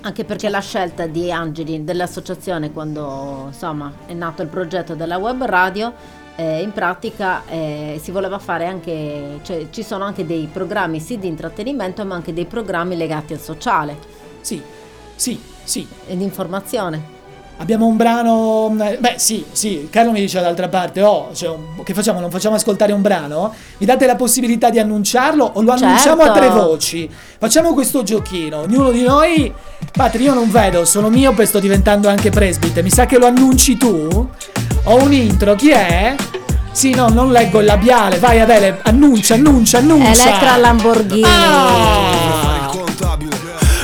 Anche 0.01 0.24
perché 0.24 0.49
la 0.49 0.61
scelta 0.61 1.07
di 1.07 1.31
Angeli, 1.31 1.85
dell'associazione, 1.85 2.72
quando 2.72 3.49
insomma 3.49 3.93
è 4.07 4.14
nato 4.14 4.41
il 4.41 4.49
progetto 4.49 4.95
della 4.95 5.18
web 5.18 5.45
radio, 5.45 5.93
eh, 6.37 6.62
in 6.62 6.72
pratica 6.72 7.45
eh, 7.49 8.01
si 8.03 8.11
voleva 8.11 8.39
fare 8.39 8.64
anche, 8.64 9.41
cioè 9.43 9.66
ci 9.68 9.83
sono 9.83 10.05
anche 10.05 10.24
dei 10.24 10.49
programmi 10.51 11.01
sì 11.01 11.18
di 11.18 11.26
intrattenimento 11.26 12.03
ma 12.07 12.14
anche 12.14 12.33
dei 12.33 12.47
programmi 12.47 12.97
legati 12.97 13.35
al 13.35 13.41
sociale. 13.41 13.99
Sì, 14.41 14.62
sì, 15.16 15.39
sì. 15.64 15.87
E 16.07 16.16
di 16.16 16.24
informazione. 16.24 17.20
Abbiamo 17.61 17.87
un 17.87 17.97
brano. 17.97 18.75
Beh, 18.75 19.15
sì, 19.17 19.45
sì. 19.53 19.89
Carlo 19.91 20.13
mi 20.13 20.21
dice 20.21 20.41
dall'altra 20.41 20.69
parte: 20.69 21.03
Oh, 21.03 21.29
cioè, 21.35 21.55
che 21.85 21.93
facciamo? 21.93 22.19
Non 22.19 22.31
facciamo 22.31 22.55
ascoltare 22.55 22.93
un 22.93 23.03
brano? 23.03 23.55
Mi 23.77 23.85
date 23.85 24.07
la 24.07 24.17
possibilità 24.17 24.71
di 24.71 24.79
annunciarlo 24.79 25.45
o 25.45 25.61
lo 25.61 25.73
annunciamo 25.73 26.23
certo. 26.23 26.39
a 26.39 26.41
tre 26.41 26.49
voci? 26.49 27.11
Facciamo 27.39 27.75
questo 27.75 28.03
giochino. 28.03 28.61
Ognuno 28.61 28.91
di 28.91 29.03
noi. 29.03 29.53
Patri, 29.93 30.23
io 30.23 30.33
non 30.33 30.51
vedo, 30.51 30.87
sono 30.87 31.11
mio, 31.11 31.33
poi 31.35 31.45
sto 31.45 31.59
diventando 31.59 32.09
anche 32.09 32.31
presbite. 32.31 32.83
Mi 32.83 32.91
sa 32.91 33.05
che 33.05 33.19
lo 33.19 33.27
annunci 33.27 33.77
tu? 33.77 34.29
Ho 34.85 35.03
un 35.03 35.13
intro, 35.13 35.55
chi 35.55 35.71
è? 35.71 36.15
Sì, 36.73 36.95
no, 36.95 37.09
non 37.09 37.31
leggo 37.31 37.61
il 37.61 37.67
labiale. 37.67 38.19
Vai 38.19 38.41
Adele, 38.41 38.79
annuncia, 38.85 39.35
annuncia, 39.35 39.79
annuncia. 39.79 40.29
Elettra 40.29 40.57
Lamborghini. 40.57 41.23
Ah! 41.27 42.71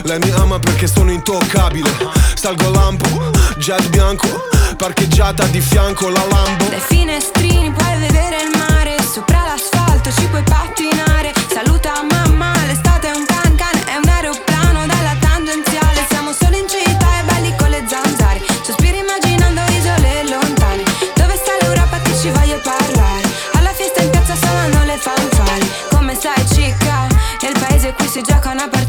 Lei 0.04 0.18
mi 0.20 0.30
ama 0.30 0.58
perché 0.58 0.86
sono 0.86 1.10
intoccabile. 1.10 1.90
Salgo 2.36 2.68
a 2.68 2.70
lampo 2.70 3.35
jet 3.66 3.88
bianco 3.88 4.28
Parcheggiata 4.76 5.44
di 5.46 5.60
fianco 5.60 6.08
la 6.08 6.24
Lambo. 6.30 6.68
Dai 6.68 6.78
finestrini 6.78 7.72
puoi 7.72 7.98
vedere 7.98 8.36
il 8.42 8.56
mare 8.56 8.94
Sopra 9.02 9.42
l'asfalto 9.42 10.08
ci 10.12 10.24
puoi 10.28 10.44
pattinare. 10.44 11.32
Saluta 11.52 12.00
mamma, 12.08 12.52
l'estate 12.66 13.08
è 13.08 13.12
un 13.12 13.24
can 13.26 13.56
can 13.56 13.76
È 13.86 13.96
un 13.96 14.08
aeroplano 14.08 14.86
dalla 14.86 15.16
tangenziale. 15.18 16.06
Siamo 16.08 16.32
solo 16.32 16.56
in 16.56 16.68
città 16.68 17.18
e 17.18 17.24
belli 17.24 17.56
con 17.56 17.68
le 17.70 17.82
zanzare 17.88 18.40
Sospiri 18.62 18.98
immaginando 18.98 19.60
isole 19.74 20.28
lontane. 20.30 20.84
Dove 21.16 21.34
sta 21.34 21.50
l'Europa 21.60 21.98
che 21.98 22.14
ci 22.14 22.30
voglio 22.30 22.60
parlare? 22.62 23.26
Alla 23.54 23.72
fiesta 23.74 24.00
in 24.00 24.10
piazza 24.10 24.36
suonano 24.36 24.84
le 24.84 24.96
fanfare. 24.96 25.66
Come 25.90 26.14
stai 26.14 26.46
cicca? 26.54 27.08
Nel 27.42 27.58
paese 27.58 27.94
qui 27.94 28.06
si 28.06 28.22
gioca 28.22 28.50
una 28.50 28.68
partita 28.68 28.85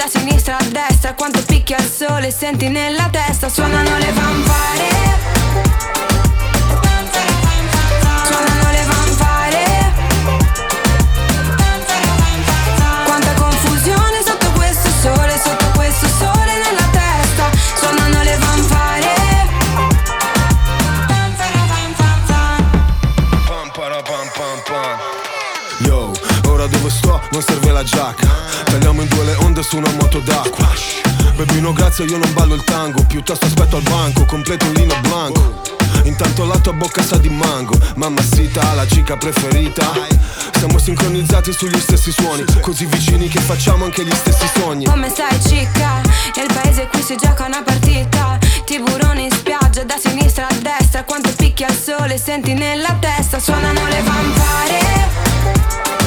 da 0.00 0.08
sinistra 0.08 0.56
a 0.56 0.64
destra 0.64 1.12
Quanto 1.12 1.42
picchia 1.44 1.76
il 1.76 1.84
sole 1.84 2.30
senti 2.30 2.68
nella 2.68 3.08
testa 3.10 3.50
Suonano 3.50 3.98
le 3.98 4.12
fanfare 4.12 5.39
Grazie 32.00 32.16
io 32.16 32.24
non 32.24 32.32
ballo 32.32 32.54
il 32.54 32.64
tango 32.64 33.04
Piuttosto 33.04 33.44
aspetto 33.44 33.76
al 33.76 33.82
banco, 33.82 34.24
completo 34.24 34.64
un 34.64 34.72
lino 34.72 34.94
blanco. 35.00 35.60
Intanto 36.04 36.46
la 36.46 36.58
tua 36.58 36.72
bocca 36.72 37.02
sa 37.02 37.18
di 37.18 37.28
mango 37.28 37.78
Mamma 37.96 38.22
sita, 38.22 38.72
la 38.72 38.86
cica 38.86 39.18
preferita. 39.18 39.92
Siamo 40.56 40.78
sincronizzati 40.78 41.52
sugli 41.52 41.78
stessi 41.78 42.10
suoni 42.10 42.44
Così 42.62 42.86
vicini 42.86 43.28
che 43.28 43.40
facciamo 43.40 43.84
anche 43.84 44.02
gli 44.02 44.14
stessi 44.14 44.46
sogni. 44.54 44.86
Come 44.86 45.10
stai 45.10 45.38
cicca? 45.42 46.00
Nel 46.36 46.50
paese 46.54 46.88
qui 46.90 47.02
si 47.02 47.16
gioca 47.16 47.44
una 47.44 47.62
partita. 47.62 48.38
Tiburoni 48.64 49.24
in 49.24 49.30
spiaggia 49.30 49.84
da 49.84 49.98
sinistra 49.98 50.46
a 50.48 50.54
destra 50.54 51.04
Quanto 51.04 51.30
picchia 51.36 51.68
il 51.68 51.76
sole 51.76 52.16
senti 52.16 52.54
nella 52.54 52.96
testa 52.98 53.38
Suonano 53.38 53.86
le 53.88 54.02
vampire 54.02 55.99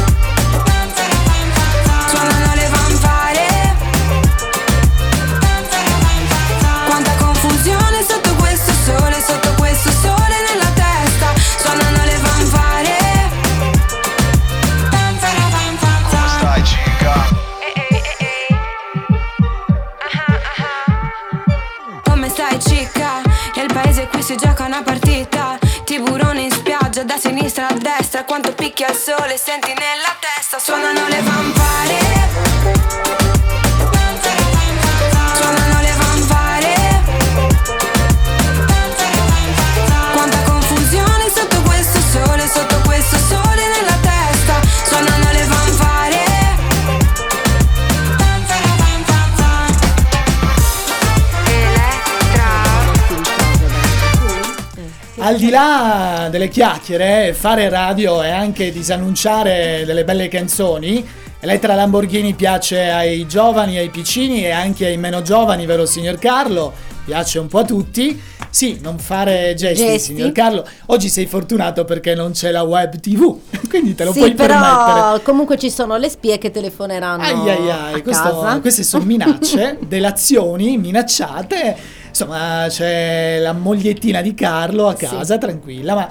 si 24.34 24.38
gioca 24.38 24.66
una 24.66 24.82
partita. 24.82 25.60
Tiburone 25.84 26.42
in 26.42 26.52
spiaggia 26.52 27.04
da 27.04 27.18
sinistra 27.18 27.68
a 27.68 27.74
destra 27.74 28.24
Quanto 28.24 28.54
picchia 28.54 28.90
il 28.90 28.96
sole 28.96 29.38
senti 29.38 29.68
nella 29.68 30.16
testa 30.20 30.58
Suonano 30.60 31.08
le 31.08 31.22
vampire 31.22 32.03
Al 55.26 55.38
di 55.38 55.50
là 55.50 56.28
delle 56.30 56.50
chiacchiere, 56.50 57.34
fare 57.34 57.70
radio 57.70 58.22
e 58.22 58.30
anche 58.30 58.74
disannunciare 58.74 59.84
delle 59.86 60.04
belle 60.04 60.28
canzoni. 60.28 61.06
Elettra 61.40 61.76
Lamborghini 61.76 62.34
piace 62.34 62.90
ai 62.90 63.26
giovani, 63.26 63.78
ai 63.78 63.90
piccini 63.90 64.44
e 64.44 64.50
anche 64.52 64.86
ai 64.86 64.98
meno 64.98 65.22
giovani, 65.22 65.66
vero 65.66 65.86
signor 65.86 66.20
Carlo? 66.20 66.74
Piace 67.06 67.40
un 67.40 67.48
po' 67.48 67.60
a 67.60 67.64
tutti. 67.64 68.22
Sì, 68.50 68.80
non 68.82 69.00
fare 69.00 69.54
gesti, 69.56 69.86
Gesti. 69.86 70.14
signor 70.14 70.34
Carlo. 70.34 70.68
Oggi 70.88 71.08
sei 71.08 71.26
fortunato 71.26 71.86
perché 71.86 72.16
non 72.16 72.32
c'è 72.34 72.52
la 72.52 72.64
web 72.64 73.00
TV, 73.00 73.40
quindi 73.70 73.96
te 73.96 74.04
lo 74.04 74.12
sì, 74.12 74.20
puoi 74.20 74.34
però 74.34 74.60
permettere. 74.60 75.24
comunque 75.24 75.58
ci 75.58 75.70
sono 75.72 75.96
le 75.96 76.10
spie 76.10 76.38
che 76.38 76.52
telefoneranno 76.52 77.24
Ai 77.24 77.50
ai 77.50 77.70
ai, 77.70 77.94
a 77.94 78.02
questo- 78.02 78.42
casa. 78.42 78.60
queste 78.60 78.84
sono 78.84 79.06
minacce, 79.06 79.78
delazioni, 79.88 80.78
minacciate. 80.78 82.02
Insomma, 82.16 82.66
c'è 82.70 83.40
la 83.40 83.54
mogliettina 83.54 84.22
di 84.22 84.36
Carlo 84.36 84.88
a 84.88 84.96
Sì. 84.96 85.08
casa, 85.08 85.40
tranquilla, 85.40 85.96
ma 85.96 86.08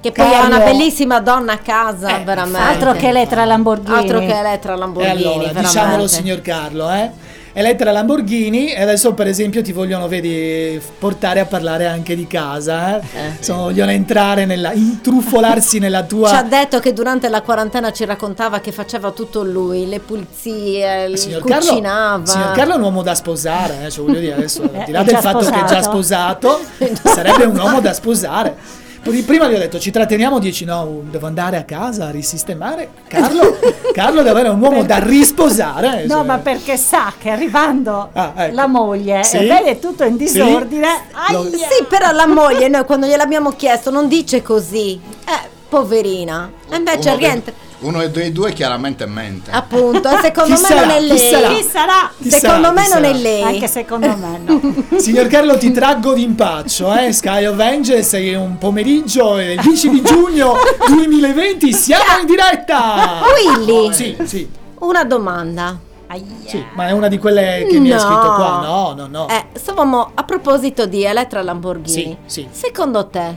Che 0.00 0.10
poi 0.12 0.26
è 0.26 0.30
Carlo- 0.30 0.56
una 0.56 0.64
bellissima 0.64 1.20
donna 1.20 1.52
a 1.52 1.58
casa, 1.58 2.18
Eh, 2.20 2.24
veramente. 2.24 2.58
Altro 2.58 2.92
che 2.94 3.06
Elettra 3.08 3.44
Lamborghini. 3.44 3.96
Altro 3.96 4.18
che 4.18 4.36
Elettra 4.36 4.72
E 4.74 4.76
Lamborghini, 4.76 5.12
allora, 5.16 5.38
veramente. 5.38 5.60
diciamolo 5.60 6.06
signor 6.08 6.40
Carlo, 6.40 6.90
eh? 6.90 7.10
Elettra 7.52 7.90
Lamborghini 7.90 8.72
e 8.72 8.82
adesso 8.82 9.14
per 9.14 9.26
esempio 9.26 9.62
ti 9.62 9.72
vogliono, 9.72 10.08
vedi, 10.08 10.80
portare 10.98 11.40
a 11.40 11.46
parlare 11.46 11.86
anche 11.86 12.14
di 12.14 12.26
casa, 12.26 12.98
eh? 12.98 13.02
Insomma, 13.36 13.62
vogliono 13.62 13.90
entrare 13.90 14.44
nella, 14.44 14.72
intrufolarsi 14.72 15.78
nella 15.80 16.02
tua... 16.04 16.28
Ci 16.28 16.34
ha 16.34 16.42
detto 16.42 16.78
che 16.78 16.92
durante 16.92 17.28
la 17.28 17.42
quarantena 17.42 17.90
ci 17.92 18.04
raccontava 18.04 18.60
che 18.60 18.72
faceva 18.72 19.10
tutto 19.10 19.42
lui, 19.42 19.88
le 19.88 20.00
pulizie, 20.00 21.04
il 21.04 21.18
Signor 21.18 21.44
Carlo, 21.44 21.68
cucinava. 21.68 22.26
signor 22.26 22.52
Carlo 22.52 22.74
è 22.74 22.76
un 22.76 22.82
uomo 22.82 23.02
da 23.02 23.14
sposare, 23.14 23.86
eh, 23.86 23.90
cioè 23.90 24.04
voglio 24.04 24.20
dire 24.20 24.34
adesso, 24.34 24.62
al 24.62 24.84
di 24.84 24.92
là 24.92 25.00
È 25.00 25.04
del 25.04 25.16
fatto 25.16 25.50
che 25.50 25.60
è 25.60 25.64
già 25.64 25.82
sposato, 25.82 26.60
sarebbe 27.02 27.44
un 27.44 27.56
uomo 27.56 27.80
da 27.80 27.92
sposare. 27.92 28.86
Prima 29.02 29.48
gli 29.48 29.54
ho 29.54 29.58
detto 29.58 29.78
ci 29.78 29.90
tratteniamo, 29.90 30.38
dici 30.38 30.64
no, 30.64 31.00
devo 31.10 31.26
andare 31.26 31.56
a 31.56 31.62
casa 31.64 32.06
a 32.06 32.10
risistemare. 32.10 32.90
Carlo, 33.08 33.58
Carlo 33.92 34.18
deve 34.18 34.30
avere 34.30 34.48
un 34.48 34.60
uomo 34.60 34.82
da 34.84 34.98
risposare. 34.98 36.04
No, 36.06 36.16
cioè. 36.16 36.24
ma 36.24 36.38
perché 36.38 36.76
sa 36.76 37.12
che 37.18 37.30
arrivando 37.30 38.10
Ah, 38.12 38.32
ecco. 38.36 38.54
la 38.54 38.66
moglie 38.66 39.24
Sì. 39.24 39.36
e 39.38 39.46
vede 39.46 39.78
tutto 39.78 40.04
in 40.04 40.12
Sì. 40.18 40.24
disordine, 40.24 40.86
Lo- 41.30 41.40
aia! 41.40 41.50
Sì, 41.56 41.84
però 41.88 42.10
la 42.12 42.26
moglie, 42.26 42.68
noi 42.68 42.84
quando 42.84 43.06
gliel'abbiamo 43.06 43.52
chiesto, 43.52 43.90
non 43.90 44.08
dice 44.08 44.42
così. 44.42 45.00
Eh, 45.24 45.48
poverina. 45.68 46.50
E 46.70 46.76
invece 46.76 47.14
rientra. 47.16 47.52
Uno 47.80 48.04
dei 48.08 48.32
due 48.32 48.52
chiaramente 48.52 49.06
mente. 49.06 49.50
Appunto, 49.52 50.08
secondo 50.20 50.54
Chi 50.56 50.60
me 50.62 50.68
sarà? 50.68 50.80
non 50.80 50.90
è 50.90 50.98
Chi 50.98 51.06
lei. 51.06 51.18
sarà? 51.30 51.48
Chi 51.48 51.62
sarà? 51.62 52.10
Chi 52.20 52.30
secondo 52.30 52.62
sarà? 52.64 52.72
me 52.72 52.82
Chi 52.82 52.92
non 52.92 53.04
è 53.04 53.06
sarà? 53.06 53.18
lei. 53.18 53.42
Anche 53.42 53.68
secondo 53.68 54.16
me 54.16 54.40
no. 54.44 54.74
Signor 54.98 55.26
Carlo, 55.28 55.56
ti 55.58 55.70
traggo 55.70 56.12
d'impaccio, 56.14 56.92
eh? 56.96 57.12
Sky 57.12 57.44
of 57.46 57.58
Angels, 57.60 58.12
è 58.14 58.34
un 58.34 58.58
pomeriggio 58.58 59.36
del 59.36 59.60
10 59.60 59.90
di 59.90 60.02
giugno 60.02 60.54
2020, 60.88 61.72
siamo 61.72 62.02
in 62.20 62.26
diretta! 62.26 63.20
Willy, 63.56 63.92
Sì, 63.92 64.16
sì, 64.24 64.48
una 64.80 65.04
domanda. 65.04 65.78
Aia. 66.10 66.22
sì, 66.46 66.64
ma 66.74 66.88
è 66.88 66.92
una 66.92 67.06
di 67.08 67.18
quelle 67.18 67.66
che 67.68 67.78
mi 67.78 67.92
ha 67.92 67.96
No. 67.96 68.00
scritto 68.00 68.32
qua, 68.34 68.60
no, 68.64 68.94
no, 68.96 69.06
no. 69.08 69.28
Eh, 69.28 69.44
stavamo 69.58 70.12
a 70.14 70.22
proposito 70.24 70.86
di 70.86 71.04
Elettra 71.04 71.42
Lamborghini. 71.42 72.16
Sì, 72.24 72.42
sì. 72.42 72.48
Secondo 72.50 73.06
te, 73.08 73.36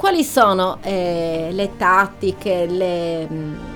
quali 0.00 0.24
sono 0.24 0.78
eh, 0.80 1.50
le 1.52 1.76
tattiche, 1.76 2.64
le 2.64 3.28
mm, 3.30 3.69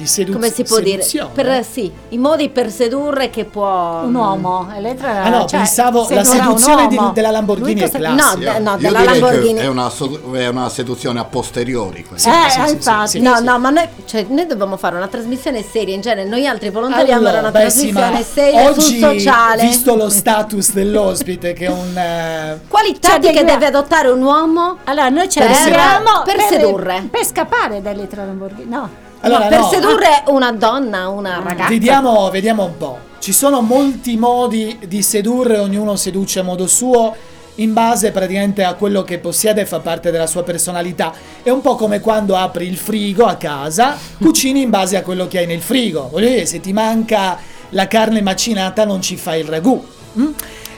Di 0.00 0.06
sedu- 0.06 0.32
come 0.32 0.50
si 0.50 0.62
può 0.64 0.78
dire? 0.78 1.02
seduzione. 1.02 1.30
Per, 1.34 1.64
sì, 1.70 1.92
i 2.10 2.16
modi 2.18 2.48
per 2.48 2.70
sedurre 2.70 3.28
che 3.28 3.44
può 3.44 4.00
Un 4.04 4.14
uomo, 4.14 4.72
Elettra 4.74 5.22
Ah 5.24 5.28
no, 5.28 5.40
cioè, 5.46 5.58
pensavo 5.60 6.06
la 6.08 6.24
seduzione 6.24 6.88
di- 6.88 6.98
della 7.12 7.30
Lamborghini 7.30 7.80
cosa- 7.82 7.98
classica. 7.98 8.58
No, 8.58 8.58
d- 8.58 8.62
no, 8.62 8.76
della 8.78 9.02
Lamborghini. 9.04 9.58
È 9.58 9.66
una, 9.66 9.90
è 10.32 10.46
una 10.46 10.68
seduzione 10.70 11.20
a 11.20 11.24
posteriori. 11.24 12.02
questa. 12.04 12.46
Eh, 12.46 12.50
sì, 12.50 12.60
sì, 12.66 12.72
infatti. 12.72 13.08
sì, 13.10 13.20
No, 13.20 13.40
no, 13.40 13.58
ma 13.58 13.68
noi, 13.68 13.86
cioè, 14.06 14.24
noi 14.28 14.46
dobbiamo 14.46 14.76
fare 14.78 14.96
una 14.96 15.08
trasmissione 15.08 15.62
seria. 15.62 15.94
In 15.94 16.00
genere, 16.00 16.26
noi 16.28 16.46
altri 16.46 16.70
volontariamo 16.70 17.20
Allora, 17.20 17.40
una 17.40 17.50
beh, 17.50 17.60
trasmissione 17.60 18.22
seria 18.22 18.70
oggi, 18.70 18.80
sul 18.80 18.96
sociale. 18.98 19.62
visto 19.64 19.94
lo 19.96 20.08
status 20.08 20.72
dell'ospite 20.72 21.52
che 21.52 21.66
è 21.66 21.70
un... 21.70 21.96
eh, 21.96 22.60
Quali 22.68 22.96
Cioè, 22.98 23.18
deve 23.18 23.66
adottare 23.66 24.08
un 24.08 24.22
uomo? 24.22 24.78
Allora, 24.84 25.08
noi 25.10 25.28
ce 25.28 25.40
Per 25.40 25.54
siamo 25.54 26.22
Per 26.24 26.40
sedurre. 26.48 27.06
Per 27.10 27.24
scappare 27.26 27.82
da 27.82 27.90
Elettra 27.90 28.24
Lamborghini. 28.24 28.68
No. 28.70 29.08
Allora, 29.20 29.44
no, 29.44 29.48
per 29.48 29.58
no, 29.60 29.68
sedurre 29.68 30.22
una 30.28 30.52
donna, 30.52 31.08
una 31.08 31.40
ragazza. 31.42 31.68
Vediamo, 31.68 32.30
vediamo 32.30 32.64
un 32.64 32.76
po'. 32.76 32.98
Ci 33.18 33.32
sono 33.32 33.60
molti 33.60 34.16
modi 34.16 34.78
di 34.86 35.02
sedurre, 35.02 35.58
ognuno 35.58 35.96
seduce 35.96 36.40
a 36.40 36.42
modo 36.42 36.66
suo, 36.66 37.14
in 37.56 37.74
base 37.74 38.12
praticamente 38.12 38.64
a 38.64 38.74
quello 38.74 39.02
che 39.02 39.18
possiede 39.18 39.62
e 39.62 39.66
fa 39.66 39.80
parte 39.80 40.10
della 40.10 40.26
sua 40.26 40.42
personalità. 40.42 41.12
È 41.42 41.50
un 41.50 41.60
po' 41.60 41.74
come 41.74 42.00
quando 42.00 42.34
apri 42.36 42.66
il 42.66 42.78
frigo 42.78 43.26
a 43.26 43.34
casa, 43.34 43.96
cucini 44.18 44.62
in 44.62 44.70
base 44.70 44.96
a 44.96 45.02
quello 45.02 45.28
che 45.28 45.38
hai 45.38 45.46
nel 45.46 45.60
frigo. 45.60 46.08
Voglio 46.10 46.28
dire, 46.28 46.46
se 46.46 46.60
ti 46.60 46.72
manca 46.72 47.38
la 47.70 47.86
carne 47.86 48.22
macinata 48.22 48.86
non 48.86 49.02
ci 49.02 49.16
fai 49.16 49.40
il 49.40 49.48
ragù. 49.48 49.84
mm? 50.18 50.30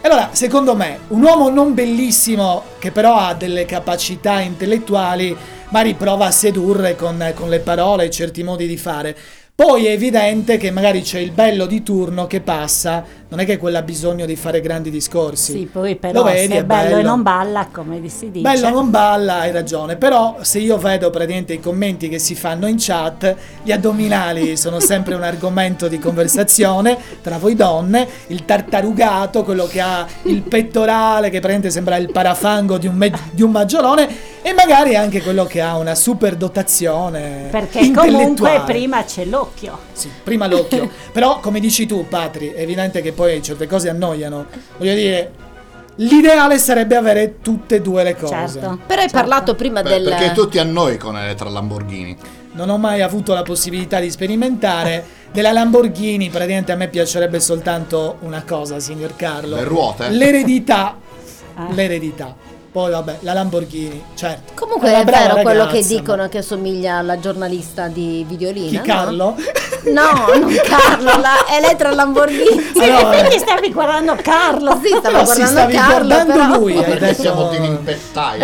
Allora, 0.05 0.31
secondo 0.33 0.75
me, 0.75 0.99
un 1.09 1.23
uomo 1.23 1.49
non 1.49 1.75
bellissimo, 1.75 2.65
che 2.81 2.91
però 2.91 3.19
ha 3.19 3.35
delle 3.35 3.65
capacità 3.65 4.41
intellettuali, 4.41 5.37
magari 5.69 5.95
prova 5.95 6.27
a 6.27 6.31
sedurre 6.33 6.97
con, 6.97 7.33
con 7.37 7.49
le 7.49 7.61
parole 7.61 8.11
certi 8.11 8.43
modi 8.43 8.67
di 8.67 8.77
fare. 8.77 9.17
Poi 9.55 9.87
è 9.87 9.91
evidente 9.91 10.57
che 10.57 10.73
magari 10.73 11.03
c'è 11.03 11.21
il 11.21 11.31
bello 11.31 11.67
di 11.67 11.85
turno 11.85 12.27
che 12.27 12.41
passa 12.41 13.05
non 13.33 13.41
è 13.41 13.47
che 13.47 13.57
quella 13.57 13.79
ha 13.79 13.83
bisogno 13.83 14.27
di 14.27 14.37
fare 14.37 14.61
grandi 14.61 14.91
discorsi. 14.91 15.53
Sì, 15.53 15.65
poi 15.65 15.93
Lo 15.93 15.99
però 15.99 16.23
vedi, 16.25 16.53
se 16.53 16.59
è 16.59 16.65
bello, 16.65 16.89
e 16.89 16.91
bello. 16.97 17.09
non 17.09 17.23
balla, 17.23 17.69
come 17.73 18.07
si 18.11 18.31
dice. 18.31 18.43
Bello 18.43 18.69
non 18.69 18.91
balla, 18.91 19.39
hai 19.39 19.53
ragione, 19.53 19.97
però 19.97 20.37
se 20.43 20.59
io 20.59 20.77
vedo 20.77 21.09
praticamente 21.09 21.55
i 21.55 21.61
commenti 21.61 22.11
che 22.11 22.19
si 22.19 22.35
fanno 22.35 22.67
in 22.67 22.77
chat, 22.79 23.35
gli 23.63 23.73
addominali 23.73 24.55
sono 24.59 24.81
sempre 24.81 25.15
un 25.15 25.23
argomento 25.23 25.89
di 25.89 25.99
conversazione 25.99 26.99
tra 27.23 27.39
voi 27.39 27.55
donne, 27.55 28.07
il 28.27 28.45
tartarugato, 28.45 29.45
quello 29.45 29.67
che 29.67 29.81
ha 29.81 30.07
il 30.25 30.43
pettorale 30.43 31.31
che 31.31 31.39
praticamente 31.39 31.71
sembra 31.71 31.97
il 31.97 32.13
parafango 32.13 32.77
di 32.77 32.87
un, 32.87 32.97
me- 32.97 33.13
di 33.31 33.41
un 33.41 33.51
maggiolone 33.51 34.31
e 34.43 34.53
magari 34.53 34.97
anche 34.97 35.23
quello 35.23 35.45
che 35.45 35.61
ha 35.61 35.77
una 35.77 35.95
super 35.95 36.35
dotazione 36.35 37.47
Perché 37.51 37.93
comunque 37.93 38.61
prima 38.67 39.05
c'è 39.05 39.25
l'occhio. 39.25 39.79
Sì, 39.93 40.11
prima 40.23 40.47
l'occhio. 40.49 40.91
Però, 41.13 41.39
come 41.39 41.61
dici 41.61 41.87
tu, 41.87 42.07
Patri, 42.09 42.51
è 42.51 42.61
evidente 42.61 43.01
che 43.01 43.13
poi 43.13 43.22
certe 43.43 43.67
cose 43.67 43.89
annoiano. 43.89 44.47
Voglio 44.77 44.95
dire, 44.95 45.33
l'ideale 45.97 46.59
sarebbe 46.59 46.97
avere 46.97 47.41
tutte 47.41 47.77
e 47.77 47.81
due 47.81 48.03
le 48.03 48.17
cose. 48.17 48.61
Certo. 48.61 48.79
Però 48.87 49.01
hai 49.01 49.11
parlato 49.11 49.55
prima 49.55 49.83
Beh, 49.83 49.89
del... 49.89 50.05
Perché 50.05 50.33
tutti 50.33 50.59
a 50.59 50.65
noi 50.65 50.97
con 50.97 51.17
Elettra 51.17 51.49
Lamborghini. 51.49 52.17
Non 52.53 52.69
ho 52.69 52.79
mai 52.79 53.01
avuto 53.01 53.33
la 53.33 53.43
possibilità 53.43 53.99
di 53.99 54.11
sperimentare. 54.11 55.21
Della 55.33 55.53
Lamborghini, 55.53 56.29
praticamente 56.29 56.73
a 56.73 56.77
me 56.77 56.89
piacerebbe 56.89 57.41
soltanto 57.41 58.19
una 58.21 58.43
cosa, 58.47 58.79
signor 58.79 59.17
Carlo. 59.17 59.57
Le 59.57 59.65
ruote? 59.65 60.11
L'eredità. 60.11 60.99
Ah. 61.55 61.69
L'eredità. 61.73 62.37
Poi 62.73 62.91
vabbè, 62.91 63.19
la 63.21 63.35
Lamborghini, 63.35 64.03
certo. 64.15 64.53
Comunque 64.55 64.99
è 64.99 65.05
vero 65.05 65.35
quello 65.43 65.67
che 65.67 65.73
ragazza, 65.75 65.95
dicono 65.95 66.29
che 66.31 66.39
assomiglia 66.39 66.97
alla 66.97 67.19
giornalista 67.21 67.89
di 67.89 68.23
ma- 68.23 68.29
Videolina. 68.31 68.81
Chi 68.81 68.87
Carlo? 68.89 69.35
No, 69.85 70.03
no 70.03 70.39
non 70.39 70.55
Carlo, 70.65 71.21
la 71.21 71.35
Elettra 71.55 71.93
Lamborghini. 71.93 72.71
Sì, 72.75 72.81
Allora, 72.89 73.19
quindi 73.19 73.39
stavi 73.39 73.73
guardando 73.73 74.17
Carlo. 74.23 74.81
Sì, 74.83 74.89
stavo 74.89 75.19
No, 75.19 75.25
si 75.27 75.35
guardando 75.35 75.51
stavi 75.51 75.73
Carlo, 75.75 76.07
guardando 76.07 76.33
però- 76.33 76.59
lui, 76.59 76.75
Ma 76.75 76.83
perché 76.83 76.99
detto... 77.07 77.21
siamo 77.21 77.49
dirimpettai 77.51 78.41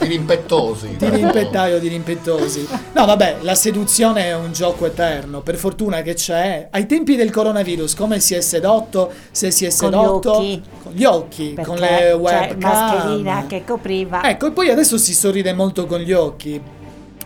dirimpettosi. 0.00 0.96
Rimpettaio, 0.98 1.78
di 1.78 1.88
rimpettosi. 1.88 2.68
No, 2.92 3.06
vabbè, 3.06 3.36
la 3.40 3.54
seduzione 3.54 4.24
è 4.26 4.34
un 4.34 4.52
gioco 4.52 4.84
eterno. 4.86 5.40
Per 5.40 5.56
fortuna 5.56 6.02
che 6.02 6.12
c'è. 6.14 6.68
Ai 6.70 6.86
tempi 6.86 7.16
del 7.16 7.30
coronavirus, 7.30 7.94
come 7.94 8.20
si 8.20 8.34
è 8.34 8.40
sedotto? 8.42 9.10
Se 9.30 9.50
si 9.50 9.64
è 9.64 9.68
Con 9.74 9.88
gli 9.88 9.92
sedotto 9.92 10.32
occhi. 10.36 10.62
con 10.82 10.92
gli 10.92 11.04
occhi, 11.04 11.52
Perché 11.54 11.70
con 11.70 11.78
le 11.78 12.12
webcam. 12.12 12.58
mascherina 12.70 13.44
che 13.46 13.64
copriva. 13.64 14.22
Ecco, 14.28 14.46
e 14.46 14.50
poi 14.52 14.70
adesso 14.70 14.98
si 14.98 15.14
sorride 15.14 15.52
molto 15.52 15.86
con 15.86 15.98
gli 16.00 16.12
occhi. 16.12 16.60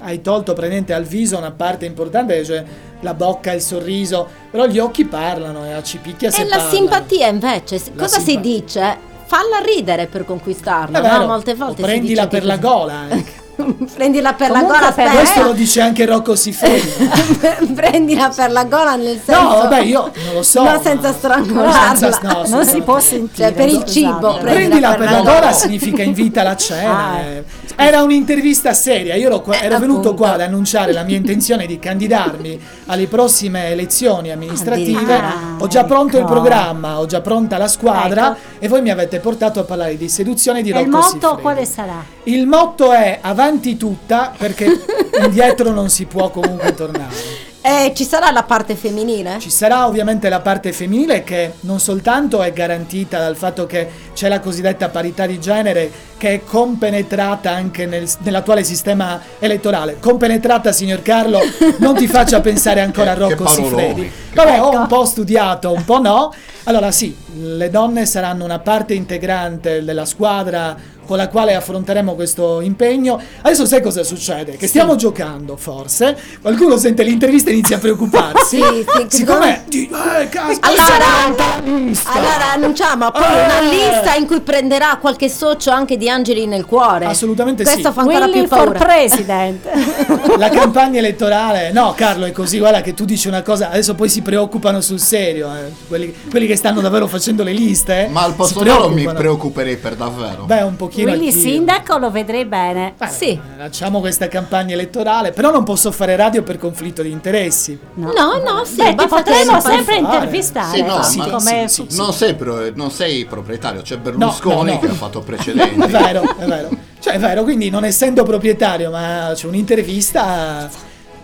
Hai 0.03 0.23
tolto 0.23 0.53
praticamente 0.55 0.93
al 0.95 1.05
viso 1.05 1.37
una 1.37 1.51
parte 1.51 1.85
importante, 1.85 2.43
cioè 2.45 2.65
la 3.01 3.13
bocca, 3.15 3.53
il 3.53 3.61
sorriso, 3.61 4.27
però 4.51 4.67
gli 4.67 4.79
occhi 4.79 5.05
parlano 5.05 5.65
e 5.67 5.83
ci 5.83 5.99
picchia 5.99 6.31
se 6.31 6.41
E 6.41 6.45
la 6.45 6.57
parlano. 6.57 6.71
simpatia 6.75 7.27
invece, 7.29 7.81
La 7.95 8.03
cosa 8.03 8.19
si 8.19 8.25
simpatia. 8.31 8.61
dice? 8.61 8.97
Falla 9.27 9.59
ridere 9.65 10.07
per 10.07 10.25
conquistarla, 10.25 11.19
no? 11.19 11.27
Molte 11.27 11.53
o 11.53 11.57
volte 11.57 11.77
si 11.77 11.83
prendila 11.83 12.25
dice 12.25 12.29
per 12.29 12.41
che- 12.41 12.47
la 12.47 12.57
gola. 12.57 13.09
eh. 13.11 13.25
prendila 13.95 14.33
per 14.35 14.49
Comunque 14.51 14.73
la 14.75 14.81
gola, 14.81 14.93
per. 14.93 15.11
Questo 15.11 15.43
lo 15.43 15.53
dice 15.53 15.81
anche 15.81 16.05
Rocco 16.07 16.35
Siffredi. 16.35 16.93
prendila 17.75 18.29
per 18.35 18.51
la 18.53 18.65
gola 18.65 18.97
nel 18.97 19.21
senso 19.25 19.41
No, 19.43 19.49
vabbè, 19.49 19.81
io 19.81 20.11
non 20.25 20.35
lo 20.35 20.43
so. 20.43 20.63
No, 20.63 20.81
senza 20.83 21.13
strangolarla. 21.13 21.95
Senza- 21.97 22.19
no, 22.23 22.45
non 22.49 22.65
si 22.65 22.81
può 22.83 22.99
sentire. 23.01 23.49
Cioè, 23.49 23.53
per 23.53 23.69
il 23.69 23.85
cibo, 23.85 24.39
prendila 24.39 24.95
Prendila 24.95 24.95
per 24.95 25.11
la 25.11 25.21
gola. 25.39 25.53
significa 25.53 26.03
invita 26.03 26.41
alla 26.43 26.57
cena. 26.57 27.09
Ah, 27.13 27.19
eh. 27.21 27.45
Era 27.77 28.03
un'intervista 28.03 28.73
seria. 28.75 29.15
Io 29.15 29.27
ero, 29.29 29.41
qua- 29.41 29.61
ero 29.61 29.79
venuto 29.79 30.09
appunto. 30.11 30.23
qua 30.23 30.33
ad 30.35 30.41
annunciare 30.43 30.93
la 30.93 31.03
mia 31.03 31.17
intenzione 31.17 31.67
di 31.67 31.79
candidarmi 31.79 32.61
alle 32.87 33.07
prossime 33.07 33.71
elezioni 33.71 34.31
amministrative. 34.31 34.99
Addirittura. 35.15 35.33
ho 35.59 35.67
già 35.67 35.85
pronto 35.85 36.17
il 36.17 36.23
Ecco. 36.25 36.33
programma, 36.33 36.99
ho 36.99 37.07
già 37.07 37.21
pronta 37.21 37.57
la 37.57 37.69
squadra 37.69 38.29
Ecco. 38.33 38.39
e 38.59 38.69
voi 38.69 38.83
mi 38.83 38.91
avete 38.91 39.19
portato 39.21 39.61
a 39.61 39.65
parlare 39.65 39.97
di 39.97 40.09
seduzione 40.09 40.59
e 40.59 40.63
di 40.63 40.71
E 40.71 40.73
Rocco 40.75 40.85
il 40.85 40.91
motto 40.91 41.09
Siffredi. 41.09 41.41
quale 41.41 41.65
sarà? 41.65 42.05
Il 42.31 42.47
motto 42.47 42.93
è 42.93 43.19
avanti 43.21 43.77
tutta 43.77 44.33
perché 44.39 44.67
indietro 45.21 45.73
non 45.73 45.91
si 45.91 46.05
può 46.05 46.31
comunque 46.31 46.75
tornare. 46.75 47.13
Eh, 47.61 47.93
ci 47.93 48.05
sarà 48.05 48.31
la 48.31 48.45
parte 48.45 48.77
femminile? 48.77 49.39
Ci 49.41 49.51
sarà 49.51 49.85
ovviamente 49.85 50.29
la 50.29 50.39
parte 50.39 50.73
femminile 50.73 51.25
che 51.25 51.55
non 51.63 51.81
soltanto 51.81 52.41
è 52.41 52.53
garantita 52.53 53.19
dal 53.19 53.35
fatto 53.35 53.67
che 53.67 54.10
c'è 54.21 54.29
la 54.29 54.41
cosiddetta 54.41 54.91
parità 54.91 55.25
di 55.25 55.41
genere 55.41 55.91
che 56.19 56.35
è 56.35 56.45
compenetrata 56.45 57.53
anche 57.53 57.87
nel- 57.87 58.07
nell'attuale 58.19 58.65
sistema 58.65 59.19
elettorale. 59.39 59.97
Compenetrata, 59.99 60.73
signor 60.73 61.01
Carlo, 61.01 61.41
non 61.79 61.95
ti 61.95 62.07
faccia 62.07 62.41
pensare 62.43 62.83
ancora 62.83 63.13
a 63.13 63.15
Rocco. 63.15 63.47
Siffredi. 63.49 64.13
Vabbè, 64.35 64.61
ho 64.61 64.73
un 64.79 64.87
po' 64.89 65.07
studiato, 65.07 65.73
un 65.73 65.87
po' 65.87 66.03
no. 66.03 66.35
Allora 66.65 66.91
sì, 66.91 67.17
le 67.39 67.71
donne 67.71 68.05
saranno 68.05 68.45
una 68.45 68.59
parte 68.59 68.93
integrante 68.93 69.83
della 69.83 70.05
squadra 70.05 70.77
con 71.07 71.17
la 71.17 71.29
quale 71.29 71.55
affronteremo 71.57 72.15
questo 72.15 72.61
impegno. 72.61 73.21
Adesso 73.41 73.65
sai 73.67 73.81
cosa 73.83 74.05
succede? 74.05 74.57
Che 74.57 74.67
stiamo 74.69 74.95
giocando, 74.95 75.57
forse. 75.57 76.17
Qualcuno 76.41 76.77
sente 76.77 77.03
l'intervista 77.03 77.49
e 77.51 77.55
inizia 77.55 77.77
a 77.77 77.79
preoccuparsi. 77.81 78.39
Sì, 78.61 78.85
sì, 79.09 79.17
Siccome... 79.19 79.65
di- 79.69 79.89
Eh, 79.91 80.29
caspita, 80.29 80.69
Allora, 80.69 81.65
allora 82.13 82.53
annunciamo 82.53 83.07
appunto 83.07 83.29
Eh. 83.29 83.45
una 83.45 83.61
lista 83.61 84.10
in 84.17 84.27
cui 84.27 84.41
prenderà 84.41 84.99
qualche 85.01 85.29
socio 85.29 85.71
anche 85.71 85.97
di 85.97 86.09
Angeli 86.09 86.47
nel 86.47 86.65
cuore. 86.65 87.07
Assolutamente 87.07 87.65
sì. 87.65 87.73
Questo 87.73 87.93
fa 87.93 88.01
ancora 88.03 88.25
Willy 88.27 88.41
più 88.41 88.49
for 88.49 88.65
paura. 88.73 88.79
president. 88.79 89.69
La 90.39 90.49
campagna 90.51 90.99
elettorale, 90.99 91.73
no 91.73 91.93
Carlo 91.97 92.25
è 92.27 92.33
così, 92.33 92.59
guarda 92.59 92.81
che 92.81 92.95
tu 92.95 93.05
dici 93.05 93.29
una 93.29 93.43
cosa, 93.43 93.71
adesso 93.71 93.95
poi 93.95 94.09
si 94.09 94.23
preoccupano 94.23 94.81
sul 94.81 94.99
serio, 95.01 95.55
eh. 95.55 95.71
quelli, 95.89 96.15
quelli 96.31 96.47
che 96.47 96.57
stanno 96.57 96.81
davvero 96.81 97.07
facendo 97.07 97.43
le 97.43 97.53
liste. 97.53 98.07
eh, 98.07 98.09
Ma 98.09 98.23
al 98.23 98.35
posto 98.35 98.63
loro 98.65 98.89
mi 98.89 99.05
preoccuperei 99.05 99.77
per 99.77 99.97
davvero. 99.97 100.45
Beh, 100.45 100.63
un 100.63 100.77
pochino 100.77 101.11
Willy 101.11 101.27
anch'io. 101.29 101.41
sindaco 101.41 101.99
lo 101.99 102.11
vedrei 102.11 102.45
bene. 102.45 102.95
Beh, 102.97 103.09
Sì. 103.09 103.39
Facciamo 103.59 104.01
questa 104.01 104.29
campagna 104.29 104.73
elettorale, 104.75 105.33
però 105.33 105.51
non 105.51 105.65
posso 105.65 105.91
fare 105.93 106.17
radio 106.17 106.43
per 106.43 106.59
conflitto 106.59 107.03
di 107.03 107.11
interessi. 107.11 107.79
No, 107.95 108.13
no, 108.13 108.65
sì, 108.65 108.77
Beh, 108.77 108.95
ti 108.95 109.07
potremmo 109.07 109.61
sempre 109.61 109.85
fare. 109.85 109.97
intervistare. 109.99 110.77
Sì, 110.77 110.83
no, 110.83 110.97
ma- 111.17 111.29
come 111.31 111.65
sì, 111.69 111.85
sì, 111.89 111.97
Non 111.97 112.13
sei, 112.13 112.35
pro- 112.35 112.71
non 112.75 112.91
sei 112.91 113.25
proprietario, 113.27 113.83
c'è 113.83 113.97
Berlusconi 114.01 114.71
no, 114.71 114.75
no. 114.75 114.79
che 114.81 114.87
ha 114.89 114.95
fatto 114.95 115.21
precedenti. 115.21 115.81
È 115.81 115.87
vero, 115.89 116.23
è 116.39 116.45
vero. 116.45 116.69
Cioè, 117.01 117.15
è 117.15 117.19
vero, 117.19 117.43
quindi 117.45 117.71
non 117.71 117.85
essendo 117.85 118.25
proprietario, 118.25 118.91
ma 118.91 119.31
c'è 119.35 119.47
un'intervista. 119.47 120.69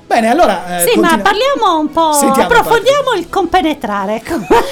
Bene, 0.06 0.30
allora. 0.30 0.78
eh, 0.78 0.88
Sì, 0.88 0.98
ma 0.98 1.08
continua- 1.08 1.18
parliamo 1.30 1.78
un 1.80 1.90
po'. 1.90 2.12
Sentiamo, 2.12 2.42
approfondiamo 2.54 3.12
il 3.18 3.28
compenetrare. 3.28 4.22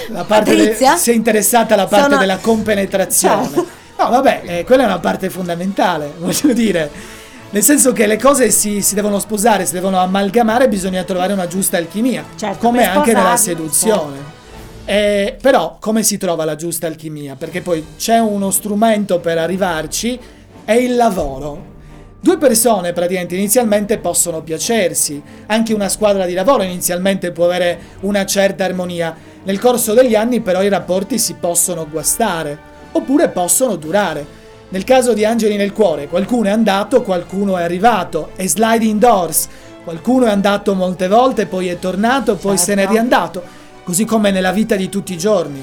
La 0.09 0.25
parte 0.25 0.55
de- 0.55 0.63
Patrizia? 0.63 0.97
si 0.97 1.11
è 1.11 1.15
interessata 1.15 1.75
alla 1.75 1.87
parte 1.87 2.07
Sono- 2.07 2.19
della 2.19 2.39
compenetrazione. 2.39 3.43
Certo. 3.45 3.67
No, 3.99 4.09
vabbè, 4.11 4.43
eh, 4.45 4.65
quella 4.65 4.83
è 4.85 4.87
una 4.87 4.99
parte 4.99 5.31
fondamentale, 5.31 6.13
voglio 6.19 6.53
dire. 6.53 6.91
Nel 7.51 7.63
senso 7.63 7.93
che 7.93 8.07
le 8.07 8.19
cose 8.19 8.51
si, 8.51 8.81
si 8.83 8.95
devono 8.97 9.19
sposare, 9.21 9.65
si 9.67 9.75
devono 9.75 9.99
amalgamare, 9.99 10.69
bisogna 10.69 11.05
trovare 11.05 11.33
una 11.33 11.47
giusta 11.47 11.77
alchimia, 11.77 12.25
Certo, 12.37 12.59
come 12.67 12.85
anche 12.85 13.13
nella 13.13 13.37
sposarli, 13.37 13.39
seduzione. 13.71 14.34
Eh, 14.87 15.37
però 15.41 15.79
come 15.81 16.03
si 16.03 16.19
trova 16.19 16.45
la 16.45 16.57
giusta 16.57 16.87
alchimia? 16.87 17.37
Perché 17.37 17.63
poi 17.63 17.85
c'è 17.97 18.19
uno 18.19 18.51
strumento 18.51 19.19
per 19.19 19.39
arrivarci, 19.39 20.19
è 20.65 20.73
il 20.73 20.95
lavoro. 20.97 21.73
Due 22.21 22.39
persone 22.39 22.93
praticamente 22.93 23.35
inizialmente 23.35 23.99
possono 23.99 24.43
piacersi, 24.43 25.23
anche 25.47 25.75
una 25.75 25.89
squadra 25.89 26.25
di 26.25 26.33
lavoro 26.33 26.63
inizialmente 26.63 27.33
può 27.33 27.45
avere 27.45 27.79
una 28.01 28.25
certa 28.25 28.65
armonia, 28.65 29.15
nel 29.45 29.59
corso 29.59 29.93
degli 29.93 30.15
anni 30.15 30.41
però 30.41 30.63
i 30.63 30.71
rapporti 30.71 31.19
si 31.19 31.35
possono 31.35 31.87
guastare, 31.89 32.59
oppure 32.93 33.29
possono 33.29 33.77
durare. 33.77 34.43
Nel 34.71 34.85
caso 34.85 35.13
di 35.13 35.25
Angeli 35.25 35.57
nel 35.57 35.73
cuore, 35.73 36.09
qualcuno 36.09 36.49
è 36.49 36.51
andato, 36.51 37.03
qualcuno 37.03 37.59
è 37.59 37.63
arrivato, 37.63 38.31
è 38.37 38.47
sliding 38.47 38.99
doors, 38.99 39.49
qualcuno 39.85 40.25
è 40.25 40.31
andato 40.31 40.75
molte 40.75 41.09
volte, 41.09 41.45
poi 41.45 41.69
è 41.69 41.79
tornato, 41.79 42.37
poi 42.37 42.57
se 42.57 42.73
n'è 42.75 42.81
Certo. 42.81 42.93
riandato, 42.93 43.43
così 43.85 44.05
come 44.05 44.31
nella 44.31 44.53
vita 44.53 44.75
di 44.77 44.89
tutti 44.89 45.13
i 45.13 45.19
giorni. 45.19 45.63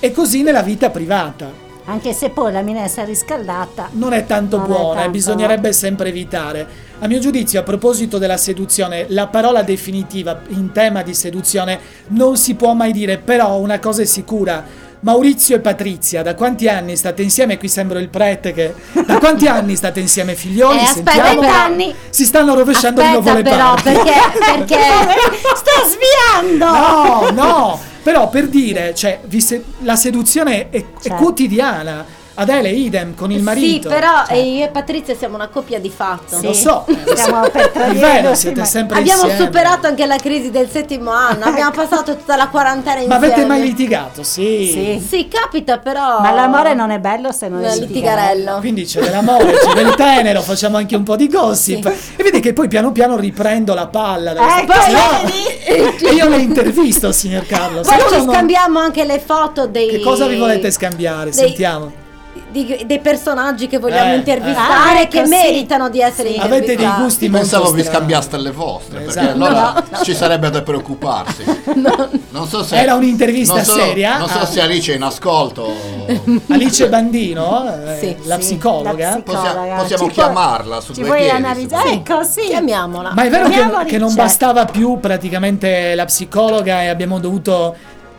E 0.00 0.10
così 0.10 0.42
nella 0.42 0.62
vita 0.62 0.90
privata 0.90 1.48
Anche 1.84 2.12
se 2.12 2.30
poi 2.30 2.50
la 2.52 2.60
minestra 2.62 3.04
riscaldata. 3.04 3.88
non 3.92 4.12
è 4.12 4.26
tanto 4.26 4.56
Non 4.58 4.66
buona 4.66 4.92
e 4.92 4.94
tanto. 4.96 5.10
bisognerebbe 5.10 5.72
sempre 5.72 6.08
evitare. 6.08 6.66
A 7.00 7.06
mio 7.06 7.18
giudizio, 7.20 7.60
a 7.60 7.62
proposito 7.62 8.18
della 8.18 8.36
seduzione, 8.36 9.06
la 9.08 9.26
parola 9.28 9.62
definitiva 9.62 10.40
in 10.48 10.72
tema 10.72 11.02
di 11.02 11.14
seduzione 11.14 11.78
non 12.08 12.36
si 12.36 12.54
può 12.54 12.74
mai 12.74 12.92
dire, 12.92 13.18
però 13.18 13.58
una 13.58 13.78
cosa 13.80 14.02
è 14.02 14.06
sicura. 14.06 14.64
Maurizio 15.04 15.56
e 15.56 15.60
Patrizia, 15.60 16.22
da 16.22 16.34
quanti 16.36 16.68
anni 16.68 16.96
state 16.96 17.22
insieme? 17.22 17.58
Qui 17.58 17.66
sembro 17.68 17.98
il 17.98 18.08
prete 18.08 18.52
che... 18.52 18.72
Da 19.04 19.18
quanti 19.18 19.48
anni 19.48 19.74
state 19.74 19.98
insieme, 19.98 20.34
figlioli? 20.36 20.78
Eh, 20.78 20.82
aspetta, 20.82 21.10
Sentiamo. 21.12 21.40
però- 21.40 21.52
anni. 21.52 21.94
Si 22.08 22.24
stanno 22.24 22.54
rovesciando 22.54 23.02
di 23.02 23.08
nuovo 23.08 23.28
Aspetta 23.30 23.50
le 23.50 23.56
però, 23.56 23.74
parti. 23.74 23.90
perché, 23.92 24.12
perché 24.38 24.78
Sta 25.56 25.70
sviando! 25.88 26.66
No, 26.66 27.30
no, 27.32 27.80
però 28.02 28.28
per 28.28 28.46
dire, 28.48 28.94
cioè, 28.94 29.20
se- 29.38 29.64
la 29.80 29.96
seduzione 29.96 30.70
è, 30.70 30.76
è 30.78 30.84
Certo. 31.00 31.16
quotidiana. 31.16 32.04
Adele, 32.34 32.70
idem 32.70 33.14
con 33.14 33.30
il 33.30 33.38
Sì, 33.38 33.42
marito. 33.44 33.88
però 33.88 34.24
Cioè, 34.26 34.36
eh, 34.36 34.42
io 34.56 34.64
e 34.64 34.68
Patrizia 34.68 35.14
siamo 35.14 35.34
una 35.34 35.48
coppia 35.48 35.78
di 35.78 35.90
fatto. 35.94 36.38
Lo 36.40 36.52
so, 36.52 36.84
eh, 36.86 37.16
Siamo 37.16 37.40
per 37.50 37.66
È 37.66 37.72
tradire 37.72 38.00
vero, 38.12 38.34
siete 38.34 38.60
ma- 38.60 38.64
sempre 38.66 38.98
Abbiamo 38.98 39.22
insieme. 39.24 39.44
superato 39.46 39.86
anche 39.86 40.06
la 40.06 40.16
crisi 40.16 40.50
del 40.50 40.68
settimo 40.70 41.10
anno, 41.10 41.44
abbiamo 41.44 41.70
passato 41.72 42.16
tutta 42.16 42.36
la 42.36 42.48
quarantena 42.48 42.96
Ma 43.06 43.14
insieme. 43.16 43.26
avete 43.26 43.44
mai 43.46 43.62
litigato? 43.62 44.22
Sì. 44.22 44.68
Sì. 44.72 45.06
Sì, 45.06 45.28
capita 45.28 45.78
però. 45.78 46.20
Ma 46.20 46.32
l'amore 46.32 46.74
non 46.74 46.90
è 46.90 46.98
bello 46.98 47.32
se 47.32 47.48
non 47.48 47.62
è 47.64 47.76
litigarello. 47.76 48.58
Quindi 48.60 48.84
c'è 48.84 49.00
dell'amore, 49.00 49.52
c'è 49.52 49.74
del 49.74 49.94
tenero, 49.96 50.40
facciamo 50.40 50.78
anche 50.78 50.96
un 50.96 51.02
po' 51.02 51.16
di 51.16 51.28
gossip. 51.28 51.86
E 52.16 52.22
vedi 52.22 52.40
che 52.40 52.52
poi 52.54 52.68
piano 52.68 52.92
piano 52.92 53.16
riprendo 53.18 53.74
la 53.74 53.86
palla. 53.88 54.32
da 54.32 54.58
Ecco, 54.58 54.72
questa- 54.72 55.20
vedi? 55.22 56.06
E 56.06 56.14
io 56.14 56.28
le 56.28 56.36
intervisto, 56.38 57.12
signor 57.12 57.46
Carlo. 57.46 57.82
Poi 57.82 57.96
ci 58.10 58.24
no 58.24 58.32
scambiamo 58.32 58.78
anche 58.78 59.04
le 59.04 59.20
foto 59.24 59.66
dei. 59.66 59.88
Che 59.88 60.00
cosa 60.00 60.26
vi 60.26 60.36
volete 60.36 60.70
scambiare? 60.70 61.24
dei- 61.30 61.32
Sentiamo. 61.32 62.00
Di- 62.52 62.82
dei 62.86 63.00
personaggi 63.00 63.66
che 63.66 63.78
vogliamo 63.78 64.12
Eh, 64.12 64.16
intervistare 64.16 65.02
eh. 65.02 65.08
Che 65.08 65.18
ecco, 65.18 65.26
sì. 65.26 65.30
meritano 65.34 65.88
di 65.88 66.00
essere 66.00 66.28
Sì. 66.28 66.34
intervistati. 66.36 66.70
Avete 66.72 66.76
dei 66.76 67.02
gusti 67.02 67.28
molto 67.28 67.46
Pensavo 67.48 67.70
vi 67.72 67.80
strani. 67.80 67.96
scambiaste 67.98 68.36
le 68.36 68.50
vostre, 68.52 68.98
perché 69.00 69.18
Esatto. 69.20 69.44
allora 69.44 69.84
ci 70.02 70.14
sarebbe 70.14 70.50
da 70.50 70.62
preoccuparsi. 70.62 71.44
Non 72.32 72.48
so 72.48 72.62
se 72.64 72.76
Era 72.76 72.94
un'intervista 72.94 73.56
non 73.56 73.64
so- 73.64 73.74
seria? 73.78 74.18
Non 74.18 74.28
so 74.28 74.38
Ah. 74.38 74.46
se 74.46 74.60
Alice 74.60 74.92
è 74.92 74.96
in 74.96 75.02
ascolto. 75.02 75.70
Alice 76.48 76.88
Bandino, 76.88 77.64
eh, 77.86 77.98
Sì, 77.98 78.16
la 78.26 78.34
sì, 78.36 78.40
psicologa. 78.40 79.10
la 79.10 79.16
psicologa. 79.16 79.22
Possiamo, 79.22 79.76
possiamo 79.82 80.04
Ci 80.06 80.10
chiamarla 80.12 80.80
su 80.80 80.94
Ci 80.94 81.02
vuoi 81.02 81.18
piedi. 81.18 81.30
analizzare? 81.36 81.90
Ecco, 81.92 82.22
sì. 82.24 82.40
Chiamiamola. 82.48 83.12
Ma 83.14 83.22
è 83.24 83.28
vero 83.30 83.48
che, 83.48 83.84
che 83.86 83.98
non 83.98 84.14
bastava 84.14 84.64
più 84.64 84.98
praticamente 85.00 85.94
la 85.94 86.04
psicologa 86.06 86.82
e 86.82 86.88
abbiamo 86.88 87.18
dovuto 87.18 87.74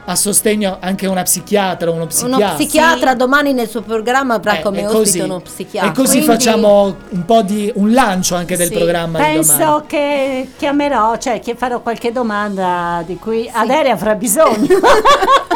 a 0.06 0.16
sostegno 0.16 0.78
anche 0.82 1.08
una 1.08 1.24
psichiatra 1.24 1.90
o 1.90 1.94
uno 1.94 2.02
Uno 2.04 2.08
psichiatra. 2.10 2.56
psichiatra 2.56 3.16
domani 3.16 3.54
nel 3.54 3.70
suo 3.70 3.82
programma 3.82 4.34
avrà 4.36 4.58
Eh, 4.58 4.62
come 4.62 4.80
ospite 4.86 4.98
così. 5.00 5.20
uno 5.22 5.40
psichiatra. 5.40 5.90
E 5.90 5.94
così 5.94 6.18
Quindi- 6.18 6.28
facciamo 6.28 6.96
un 7.10 7.26
po' 7.26 7.42
di 7.42 7.72
un 7.76 7.94
lancio 7.94 8.36
anche 8.36 8.58
del 8.58 8.68
Sì, 8.68 8.74
programma 8.74 9.20
Penso 9.20 9.84
che 9.88 10.50
chiamerò, 10.58 11.18
cioè 11.18 11.40
che 11.40 11.56
farò 11.56 11.80
qualche 11.82 12.12
domanda 12.12 13.02
di 13.06 13.18
cui 13.18 13.50
Adele 13.52 13.90
avrà 13.92 14.16
bisogno. 14.16 14.68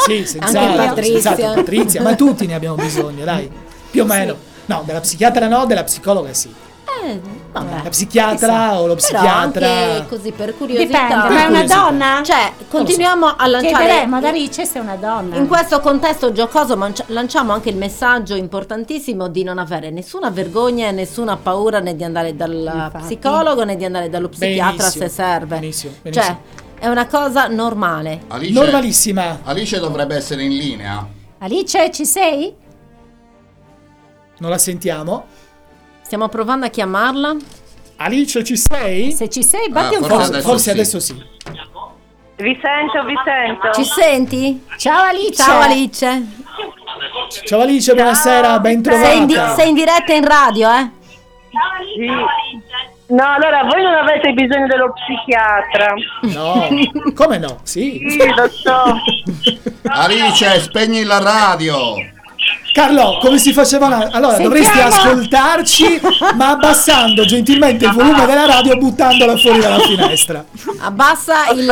Sì, 0.07 0.25
senz'altro, 0.25 0.85
Patrizia. 0.85 1.19
senz'altro, 1.35 1.63
Patrizia, 1.63 2.01
ma 2.01 2.15
tutti 2.15 2.45
ne 2.45 2.53
abbiamo 2.53 2.75
bisogno, 2.75 3.25
dai. 3.25 3.51
Più 3.91 4.03
o 4.03 4.05
meno. 4.05 4.35
No, 4.67 4.83
della 4.85 5.01
psichiatra 5.01 5.47
no, 5.49 5.65
della 5.65 5.83
psicologa 5.83 6.31
sì. 6.33 6.53
Eh, 7.03 7.19
vabbè. 7.51 7.83
La 7.83 7.89
psichiatra 7.89 8.35
chissà. 8.35 8.73
o 8.79 8.87
lo 8.87 8.95
Però 8.95 8.95
psichiatra. 8.95 9.67
anche 9.69 10.05
così 10.09 10.31
per 10.31 10.55
curiosità. 10.57 11.01
Dipende, 11.07 11.29
ma 11.33 11.43
è 11.43 11.45
una 11.47 11.63
donna? 11.63 12.21
Cioè, 12.23 12.51
continuiamo 12.69 13.25
a 13.37 13.47
lanciare 13.47 13.75
Chiederemo 13.85 14.15
ad 14.15 14.23
Alice 14.25 14.65
se 14.65 14.77
è 14.79 14.81
una 14.81 14.95
donna. 14.95 15.35
In 15.37 15.47
questo 15.47 15.79
contesto 15.79 16.31
giocoso 16.31 16.77
lanciamo 17.07 17.53
anche 17.53 17.69
il 17.69 17.77
messaggio 17.77 18.35
importantissimo 18.35 19.27
di 19.27 19.43
non 19.43 19.57
avere 19.57 19.89
nessuna 19.89 20.29
vergogna 20.29 20.87
e 20.87 20.91
nessuna 20.91 21.37
paura 21.37 21.79
né 21.79 21.95
di 21.95 22.03
andare 22.03 22.35
dal 22.35 22.51
Infatti. 22.53 23.03
psicologo 23.05 23.63
né 23.63 23.75
di 23.75 23.85
andare 23.85 24.09
dallo 24.09 24.29
psichiatra 24.29 24.71
Benissimo, 24.77 25.03
se 25.03 25.09
serve. 25.09 25.55
benissimo, 25.59 25.93
benissimo. 26.01 26.25
Cioè, 26.25 26.37
è 26.79 26.87
una 26.87 27.07
cosa 27.07 27.47
normale. 27.47 28.21
Alice, 28.27 28.53
Normalissima. 28.53 29.39
Alice 29.43 29.79
dovrebbe 29.79 30.15
essere 30.15 30.43
in 30.43 30.55
linea. 30.55 31.07
Alice, 31.39 31.91
ci 31.91 32.05
sei? 32.05 32.53
Non 34.39 34.51
la 34.51 34.57
sentiamo? 34.59 35.25
Stiamo 36.07 36.29
provando 36.29 36.65
a 36.65 36.69
chiamarla. 36.69 37.35
Alice, 37.97 38.41
ci 38.45 38.55
sei? 38.55 39.11
Se 39.11 39.27
ci 39.29 39.43
sei, 39.43 39.67
batti 39.69 39.95
Ah, 39.95 39.97
un 39.99 40.05
forse 40.05 40.31
po'. 40.37 40.41
Forse, 40.41 40.71
adesso 40.71 40.99
forse 40.99 41.11
sì. 41.11 41.11
adesso 41.11 41.69
sì. 42.33 42.43
Vi 42.43 42.59
sento, 42.61 43.03
vi 43.05 43.15
sento. 43.25 43.71
Ci 43.73 43.83
senti? 43.83 44.63
Ciao 44.77 45.01
Alice. 45.03 45.33
Ciao 45.43 45.59
Alice. 45.59 46.25
Ciao 47.45 47.59
Alice, 47.59 47.93
buonasera, 47.93 48.57
ben 48.59 48.81
Sei 48.85 49.17
in, 49.17 49.25
di- 49.25 49.33
trovata. 49.33 49.55
sei 49.55 49.67
in 49.67 49.73
diretta 49.75 50.13
in 50.13 50.25
radio, 50.25 50.71
eh? 50.71 50.89
Sì. 51.97 52.05
No, 53.13 53.23
allora 53.25 53.63
voi 53.63 53.81
non 53.83 53.93
avete 53.95 54.31
bisogno 54.31 54.67
dello 54.67 54.93
psichiatra. 54.93 55.93
No, 56.33 56.69
come 57.15 57.37
no? 57.37 57.59
Sì. 57.63 58.01
Sì, 58.07 58.33
lo 58.33 58.47
so. 58.47 58.95
Alice, 59.91 60.61
spegni 60.61 61.03
la 61.03 61.17
radio. 61.19 61.95
Carlo, 62.77 63.17
come 63.19 63.39
si 63.39 63.53
faceva? 63.53 63.87
Allora, 63.87 64.35
Sentiamo. 64.35 64.43
dovresti 64.43 64.79
ascoltarci, 64.79 66.01
ma 66.35 66.49
abbassando 66.51 67.25
gentilmente 67.25 67.85
il 67.85 67.91
volume 67.91 68.23
della 68.27 68.45
radio 68.45 68.73
e 68.73 68.77
buttandola 68.77 69.35
fuori 69.35 69.59
dalla 69.59 69.79
finestra. 69.79 70.45
Abbassa 70.79 71.49
il, 71.55 71.65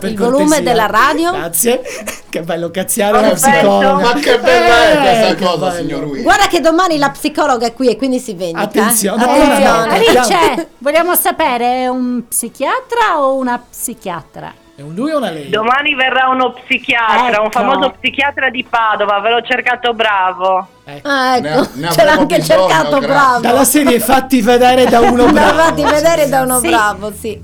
per 0.00 0.10
il 0.10 0.16
volume 0.16 0.60
della 0.62 0.86
radio. 0.86 1.30
Grazie. 1.30 1.80
Che 2.28 2.40
bello 2.42 2.70
cazziare 2.72 3.18
una 3.18 3.28
Perfetto. 3.28 3.56
psicologa. 3.68 4.02
Ma 4.02 4.12
che 4.14 4.38
bella 4.40 4.82
è 4.82 4.90
Eh, 4.90 4.98
questa 5.00 5.34
che 5.36 5.44
cosa, 5.44 5.66
bello. 5.68 5.76
signor 5.88 6.04
Will. 6.06 6.22
Guarda 6.22 6.46
che 6.48 6.60
domani 6.60 6.98
la 6.98 7.10
psicologa 7.10 7.66
è 7.66 7.72
qui 7.72 7.88
e 7.90 7.96
quindi 7.96 8.18
si 8.18 8.34
vendica. 8.34 8.60
eh. 8.62 8.64
Attenzione, 8.64 9.24
no, 9.24 9.30
Attenzione. 9.30 9.64
no, 9.64 9.84
no. 9.84 9.92
Alice, 9.92 10.68
vogliamo 10.78 11.14
sapere, 11.14 11.82
è 11.82 11.88
un 11.88 12.22
psichiatra 12.28 13.20
o 13.20 13.34
una 13.34 13.62
psichiatra? 13.70 14.54
È 14.74 14.80
un 14.80 14.94
lui 14.94 15.10
o 15.10 15.18
una 15.18 15.30
lei? 15.30 15.50
Domani 15.50 15.94
verrà 15.94 16.28
uno 16.28 16.52
psichiatra, 16.52 17.28
Ecco. 17.30 17.42
un 17.42 17.50
famoso 17.50 17.94
psichiatra 18.00 18.48
di 18.48 18.64
Padova, 18.64 19.20
ve 19.20 19.30
l'ho 19.30 19.42
cercato 19.42 19.92
bravo. 19.92 20.66
Ah, 21.02 21.38
Ne- 21.38 21.52
ecco, 21.52 21.68
ne 21.74 21.90
ce 21.92 22.04
l'ha 22.04 22.12
anche 22.12 22.36
bisogno, 22.38 22.68
cercato 22.68 22.88
grazie. 22.98 23.06
bravo. 23.06 23.40
Dalla 23.40 23.64
serie 23.64 24.00
fatti 24.00 24.40
vedere 24.42 24.84
da 24.86 25.00
uno 25.00 25.26
Da 25.30 25.32
bravo. 25.32 25.58
fatti 25.58 25.84
vedere 25.84 26.28
da 26.28 26.40
uno 26.42 26.58
Sì. 26.58 26.66
bravo, 26.68 27.12
sì. 27.12 27.40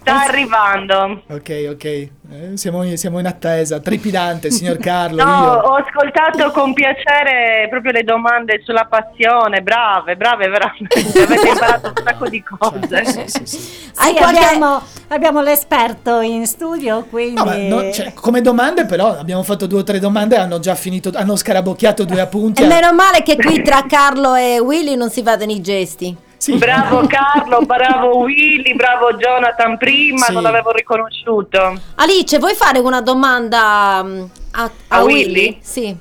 Sta 0.00 0.22
arrivando. 0.24 1.22
Ok, 1.28 1.66
ok. 1.70 1.84
Eh, 1.84 2.08
siamo, 2.54 2.82
in, 2.84 2.96
siamo 2.96 3.18
in 3.18 3.26
attesa. 3.26 3.80
Trepidante, 3.80 4.50
signor 4.50 4.76
Carlo. 4.80 5.22
No, 5.22 5.30
io. 5.30 5.50
ho 5.52 5.74
ascoltato 5.74 6.50
con 6.52 6.72
piacere 6.72 7.66
proprio 7.68 7.92
le 7.92 8.02
domande 8.02 8.62
sulla 8.64 8.86
passione, 8.88 9.60
brave, 9.62 10.16
brave 10.16 10.48
veramente, 10.48 11.00
avete 11.22 11.48
imparato 11.48 11.86
un 11.88 12.02
sacco 12.04 12.28
di 12.28 12.42
cose. 12.42 13.04
Sì, 13.04 13.22
sì, 13.26 13.46
sì. 13.46 13.90
Hai 13.96 14.12
Sì, 14.12 14.16
qualche- 14.16 14.44
abbiamo, 14.44 14.82
abbiamo 15.08 15.40
l'esperto 15.42 16.20
in 16.20 16.46
studio, 16.46 17.04
quindi... 17.10 17.34
No, 17.34 17.44
ma 17.44 17.56
no, 17.56 17.92
cioè, 17.92 18.12
come 18.14 18.40
domande, 18.40 18.84
però, 18.86 19.16
abbiamo 19.18 19.42
fatto 19.42 19.66
due 19.66 19.80
o 19.80 19.84
tre 19.84 19.98
domande. 19.98 20.36
Hanno 20.36 20.60
già 20.60 20.74
finito, 20.74 21.10
hanno 21.14 21.36
scarabocchiato 21.36 22.04
due 22.04 22.20
appunti. 22.20 22.62
Meno 22.72 22.92
male 22.92 23.22
che 23.22 23.36
qui 23.36 23.62
tra 23.62 23.84
Carlo 23.88 24.34
e 24.34 24.58
Willy 24.60 24.94
non 24.94 25.10
si 25.10 25.22
vadano 25.22 25.50
i 25.50 25.60
gesti. 25.60 26.16
Sì. 26.36 26.56
Bravo 26.56 27.04
Carlo, 27.06 27.60
bravo 27.66 28.18
Willy, 28.18 28.74
bravo 28.74 29.12
Jonathan 29.14 29.76
prima, 29.76 30.26
Sì. 30.26 30.32
non 30.32 30.42
l'avevo 30.42 30.70
riconosciuto. 30.72 31.78
Alice, 31.96 32.38
vuoi 32.38 32.54
fare 32.54 32.78
una 32.78 33.02
domanda 33.02 34.02
mm, 34.02 34.22
a, 34.52 34.62
a 34.62 34.70
A 34.98 35.02
Willy? 35.02 35.24
Willy? 35.24 35.58
Sì. 35.60 35.96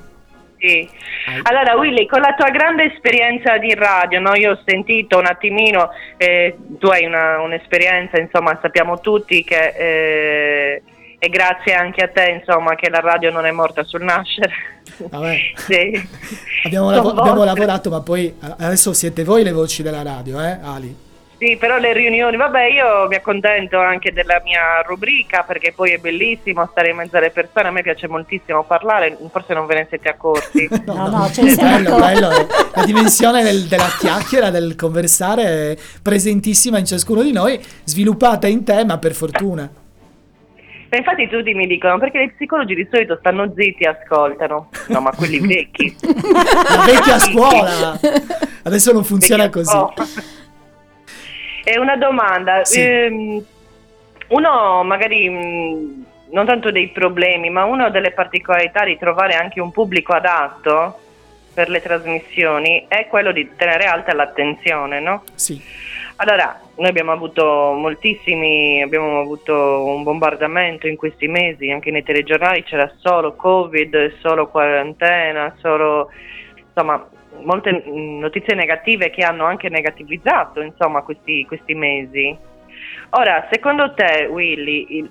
Sì. 0.59 0.89
Allora 1.43 1.75
Willy, 1.75 2.05
con 2.05 2.21
la 2.21 2.33
tua 2.37 2.49
grande 2.49 2.83
esperienza 2.93 3.57
di 3.57 3.73
radio, 3.73 4.19
no? 4.19 4.35
io 4.35 4.51
ho 4.51 4.59
sentito 4.65 5.17
un 5.17 5.25
attimino, 5.25 5.89
eh, 6.17 6.55
tu 6.79 6.87
hai 6.87 7.05
una- 7.05 7.39
un'esperienza, 7.41 8.17
insomma 8.19 8.57
sappiamo 8.61 8.99
tutti 8.99 9.43
che 9.43 9.73
eh, 9.77 10.81
è 11.19 11.27
grazie 11.27 11.73
anche 11.73 12.01
a 12.01 12.07
te 12.07 12.41
insomma, 12.41 12.75
che 12.75 12.89
la 12.89 13.01
radio 13.01 13.29
non 13.29 13.45
è 13.45 13.51
morta 13.51 13.83
sul 13.83 14.03
nascere. 14.03 14.51
Vabbè. 14.97 15.37
Sì. 15.69 16.07
Abbiamo, 16.63 16.89
lavo- 16.91 17.11
abbiamo 17.11 17.43
lavorato, 17.43 17.89
ma 17.89 18.01
poi 18.01 18.33
adesso 18.39 18.93
siete 18.93 19.23
voi 19.23 19.43
le 19.43 19.51
voci 19.51 19.83
della 19.83 20.01
radio, 20.01 20.41
eh, 20.41 20.57
Ali? 20.61 20.95
Sì, 21.37 21.55
però 21.55 21.77
le 21.77 21.93
riunioni, 21.93 22.35
vabbè, 22.35 22.65
io 22.65 23.07
mi 23.07 23.15
accontento 23.15 23.79
anche 23.79 24.11
della 24.11 24.41
mia 24.43 24.81
rubrica 24.85 25.43
perché 25.47 25.71
poi 25.73 25.91
è 25.91 25.97
bellissimo 25.97 26.67
stare 26.69 26.89
in 26.89 26.97
mezzo 26.97 27.15
alle 27.15 27.29
persone, 27.29 27.69
a 27.69 27.71
me 27.71 27.81
piace 27.81 28.09
moltissimo 28.09 28.65
parlare, 28.65 29.17
forse 29.31 29.53
non 29.53 29.65
ve 29.65 29.75
ne 29.75 29.85
siete 29.87 30.09
accorti. 30.09 30.67
No, 30.85 31.07
no, 31.07 31.29
ce 31.31 31.43
ne 31.43 31.51
È 31.51 31.53
siamo 31.53 31.77
bello, 31.77 31.97
bello. 31.97 32.29
La 32.73 32.83
dimensione 32.83 33.41
del- 33.41 33.67
della 33.67 33.87
chiacchiera, 33.97 34.49
del 34.49 34.75
conversare 34.75 35.43
è 35.71 35.77
presentissima 36.01 36.77
in 36.77 36.85
ciascuno 36.85 37.21
di 37.21 37.31
noi, 37.31 37.57
sviluppata 37.85 38.47
in 38.47 38.65
te, 38.65 38.83
ma 38.83 38.97
per 38.97 39.13
fortuna. 39.13 39.69
Ma 40.91 40.97
infatti 40.97 41.27
tutti 41.29 41.53
mi 41.53 41.67
dicono 41.67 41.99
perché 41.99 42.23
gli 42.25 42.31
psicologi 42.33 42.73
di 42.73 42.87
solito 42.91 43.15
stanno 43.19 43.51
zitti 43.55 43.83
e 43.83 43.87
ascoltano. 43.89 44.69
No, 44.87 44.99
ma 45.01 45.11
quelli 45.11 45.39
vecchi. 45.45 45.95
La 46.01 46.83
vecchia 46.85 47.19
scuola! 47.19 47.99
Adesso 48.63 48.91
non 48.91 49.03
funziona 49.03 49.43
Vecchia 49.43 49.61
così. 49.61 49.75
scuola. 49.75 50.07
È 51.63 51.77
una 51.77 51.95
domanda. 51.95 52.63
Sì. 52.65 52.79
ehm, 52.81 53.43
uno 54.29 54.83
magari 54.83 55.29
mh, 55.29 56.05
non 56.31 56.45
tanto 56.47 56.71
dei 56.71 56.87
problemi, 56.89 57.49
ma 57.51 57.65
una 57.65 57.89
delle 57.89 58.11
particolarità 58.11 58.83
di 58.83 58.97
trovare 58.97 59.35
anche 59.35 59.61
un 59.61 59.71
pubblico 59.71 60.13
adatto 60.13 60.99
per 61.53 61.69
le 61.69 61.81
trasmissioni 61.81 62.85
è 62.87 63.07
quello 63.07 63.31
di 63.31 63.49
tenere 63.55 63.85
alta 63.85 64.13
l'attenzione, 64.13 64.99
no? 64.99 65.23
Sì. 65.35 65.61
Allora, 66.21 66.59
noi 66.75 66.89
abbiamo 66.89 67.13
avuto 67.13 67.71
moltissimi, 67.77 68.81
abbiamo 68.81 69.21
avuto 69.21 69.85
un 69.85 70.03
bombardamento 70.03 70.85
in 70.85 70.97
questi 70.97 71.29
mesi, 71.29 71.71
anche 71.71 71.91
nei 71.91 72.03
telegiornali 72.03 72.63
c'era 72.63 72.91
solo 72.97 73.35
Covid, 73.35 74.17
solo 74.19 74.49
quarantena, 74.49 75.55
solo 75.59 76.11
insomma 76.57 77.07
molte 77.41 77.83
notizie 77.85 78.53
negative 78.53 79.11
che 79.11 79.23
hanno 79.23 79.45
anche 79.45 79.69
negativizzato 79.69 80.59
insomma 80.59 81.03
questi, 81.03 81.45
questi 81.45 81.73
mesi. 81.73 82.37
Ora, 83.11 83.47
secondo 83.51 83.93
te, 83.95 84.27
Willy, 84.29 84.85
il- 84.89 85.09